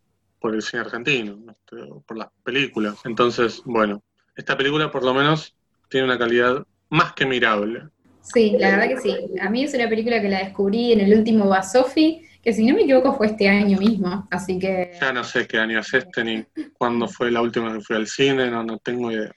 por 0.40 0.54
el 0.54 0.62
cine 0.62 0.82
argentino, 0.82 1.38
este, 1.48 1.76
por 2.06 2.16
las 2.16 2.28
películas. 2.44 2.96
Entonces, 3.04 3.62
bueno, 3.64 4.02
esta 4.34 4.56
película 4.56 4.90
por 4.90 5.04
lo 5.04 5.14
menos 5.14 5.54
tiene 5.88 6.06
una 6.06 6.18
calidad 6.18 6.64
más 6.88 7.12
que 7.12 7.26
mirable. 7.26 7.82
Sí, 8.22 8.56
la 8.58 8.70
verdad 8.70 8.88
que 8.88 9.00
sí. 9.00 9.16
A 9.40 9.48
mí 9.50 9.64
es 9.64 9.74
una 9.74 9.88
película 9.88 10.20
que 10.20 10.28
la 10.28 10.40
descubrí 10.40 10.92
en 10.92 11.00
el 11.00 11.16
último 11.16 11.48
Basofi, 11.48 12.22
que 12.42 12.52
si 12.52 12.66
no 12.66 12.74
me 12.74 12.82
equivoco 12.82 13.14
fue 13.14 13.28
este 13.28 13.48
año 13.48 13.78
mismo, 13.78 14.26
así 14.30 14.58
que... 14.58 14.92
Ya 15.00 15.12
no 15.12 15.22
sé 15.24 15.46
qué 15.46 15.58
año 15.58 15.80
es 15.80 15.94
este 15.94 16.24
ni 16.24 16.44
cuándo 16.76 17.08
fue 17.08 17.30
la 17.30 17.40
última 17.40 17.72
que 17.72 17.80
fui 17.80 17.96
al 17.96 18.06
cine, 18.06 18.50
no, 18.50 18.64
no 18.64 18.78
tengo 18.78 19.10
idea. 19.10 19.32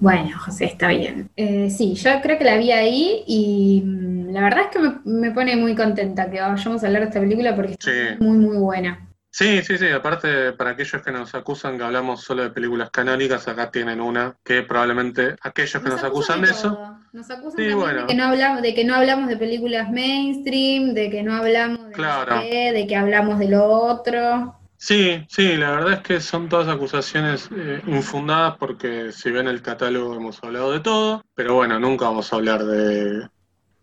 Bueno, 0.00 0.38
José, 0.38 0.64
está 0.64 0.88
bien. 0.88 1.30
Eh, 1.36 1.68
sí, 1.68 1.94
yo 1.94 2.10
creo 2.22 2.38
que 2.38 2.44
la 2.44 2.56
vi 2.56 2.72
ahí 2.72 3.22
y 3.26 3.82
mm, 3.84 4.19
la 4.30 4.40
verdad 4.40 4.64
es 4.64 4.68
que 4.68 4.78
me, 4.78 5.00
me, 5.04 5.30
pone 5.30 5.56
muy 5.56 5.74
contenta 5.74 6.30
que 6.30 6.40
vayamos 6.40 6.82
a 6.82 6.86
hablar 6.86 7.02
de 7.02 7.08
esta 7.08 7.20
película 7.20 7.54
porque 7.54 7.72
está 7.72 7.90
muy, 8.18 8.38
muy 8.38 8.56
buena. 8.56 9.06
Sí, 9.32 9.62
sí, 9.62 9.78
sí. 9.78 9.88
Aparte, 9.88 10.52
para 10.52 10.70
aquellos 10.70 11.02
que 11.02 11.12
nos 11.12 11.34
acusan 11.34 11.78
que 11.78 11.84
hablamos 11.84 12.22
solo 12.22 12.42
de 12.42 12.50
películas 12.50 12.90
canónicas, 12.90 13.46
acá 13.46 13.70
tienen 13.70 14.00
una 14.00 14.36
que 14.44 14.62
probablemente 14.62 15.36
aquellos 15.42 15.82
que 15.82 15.88
nos, 15.88 16.02
acusan, 16.02 16.42
de 16.42 16.50
eso. 16.50 16.96
Nos 17.12 17.30
acusan 17.30 17.56
de, 17.56 18.06
que 18.08 18.14
no 18.14 18.24
hablamos, 18.24 18.62
de 18.62 18.74
que 18.74 18.84
no 18.84 18.96
hablamos 18.96 19.28
de 19.28 19.36
películas 19.36 19.88
mainstream, 19.90 20.94
de 20.94 21.10
que 21.10 21.22
no 21.22 21.34
hablamos 21.36 21.86
de, 21.88 21.92
claro. 21.92 22.40
de 22.40 22.86
que 22.88 22.96
hablamos 22.96 23.38
de 23.38 23.48
lo 23.48 23.64
otro. 23.66 24.56
Sí, 24.76 25.24
sí, 25.28 25.56
la 25.56 25.72
verdad 25.72 25.92
es 25.92 26.00
que 26.00 26.20
son 26.20 26.48
todas 26.48 26.66
acusaciones 26.66 27.50
eh, 27.54 27.82
infundadas 27.86 28.56
porque 28.56 29.12
si 29.12 29.30
ven 29.30 29.46
el 29.46 29.60
catálogo 29.60 30.14
hemos 30.14 30.42
hablado 30.42 30.72
de 30.72 30.80
todo, 30.80 31.22
pero 31.34 31.54
bueno, 31.54 31.78
nunca 31.78 32.06
vamos 32.06 32.32
a 32.32 32.36
hablar 32.36 32.64
de, 32.64 33.28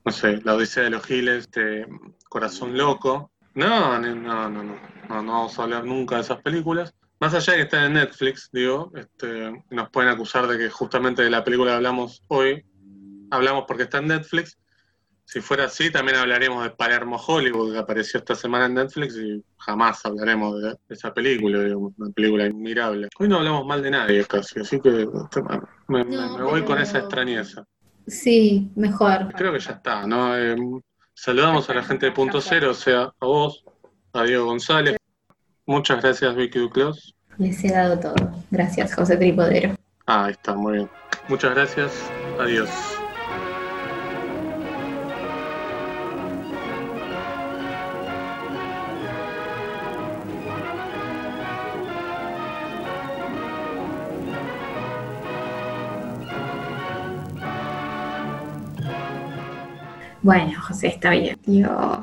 no 0.07 0.13
sé, 0.13 0.39
La 0.45 0.55
Odisea 0.55 0.83
de 0.83 0.89
los 0.91 1.05
Giles, 1.05 1.51
de 1.51 1.85
Corazón 2.29 2.77
Loco. 2.77 3.29
No, 3.55 3.99
no, 3.99 4.15
no, 4.15 4.49
no, 4.49 4.63
no, 4.63 5.21
no 5.21 5.31
vamos 5.33 5.59
a 5.59 5.63
hablar 5.63 5.83
nunca 5.83 6.15
de 6.15 6.21
esas 6.21 6.41
películas. 6.41 6.93
Más 7.19 7.33
allá 7.33 7.51
de 7.51 7.57
que 7.57 7.63
están 7.63 7.83
en 7.87 7.93
Netflix, 7.93 8.49
digo, 8.53 8.89
este, 8.95 9.51
nos 9.69 9.89
pueden 9.89 10.09
acusar 10.09 10.47
de 10.47 10.57
que 10.57 10.69
justamente 10.69 11.23
de 11.23 11.29
la 11.29 11.43
película 11.43 11.71
que 11.71 11.75
hablamos 11.75 12.23
hoy, 12.29 12.63
hablamos 13.31 13.65
porque 13.67 13.83
está 13.83 13.97
en 13.97 14.07
Netflix, 14.07 14.57
si 15.25 15.41
fuera 15.41 15.65
así, 15.65 15.91
también 15.91 16.19
hablaremos 16.19 16.63
de 16.63 16.69
Palermo 16.69 17.17
Hollywood, 17.17 17.73
que 17.73 17.79
apareció 17.79 18.19
esta 18.19 18.33
semana 18.33 18.67
en 18.67 18.75
Netflix, 18.75 19.17
y 19.17 19.43
jamás 19.57 20.05
hablaremos 20.05 20.61
de, 20.61 20.77
esa 20.87 21.13
película, 21.13 21.59
una 21.75 22.11
película 22.11 22.45
admirable. 22.45 23.09
Hoy 23.19 23.27
no 23.27 23.39
hablamos 23.39 23.65
mal 23.65 23.83
de 23.83 23.91
nadie 23.91 24.23
casi, 24.23 24.61
así 24.61 24.79
que 24.79 25.01
este, 25.01 25.41
me, 25.89 26.05
voy 26.43 26.63
con 26.63 26.79
esa 26.79 26.99
extrañeza. 26.99 27.65
Sí, 28.07 28.71
mejor. 28.75 29.33
Creo 29.35 29.51
que 29.51 29.59
ya 29.59 29.73
está, 29.73 30.07
¿no? 30.07 30.37
Eh, 30.37 30.55
saludamos 31.13 31.69
a 31.69 31.73
la 31.73 31.83
gente 31.83 32.07
de 32.07 32.11
Punto 32.13 32.39
Cero, 32.41 32.71
o 32.71 32.73
sea, 32.73 33.11
a 33.19 33.25
vos, 33.25 33.65
a 34.13 34.23
Diego 34.23 34.45
González. 34.45 34.97
Muchas 35.65 36.01
gracias, 36.01 36.35
Vicky 36.35 36.59
Duclos. 36.59 37.13
Les 37.37 37.63
he 37.63 37.71
dado 37.71 37.99
todo. 37.99 38.15
Gracias, 38.49 38.95
José 38.95 39.17
Tripodero. 39.17 39.75
Ah, 40.05 40.25
ahí 40.25 40.31
está, 40.31 40.55
muy 40.55 40.77
bien. 40.77 40.89
Muchas 41.27 41.53
gracias. 41.53 41.91
Adiós. 42.39 42.96
Bueno, 60.27 60.61
José, 60.61 60.87
está 60.87 61.11
bien. 61.11 61.39
Dios. 61.45 61.99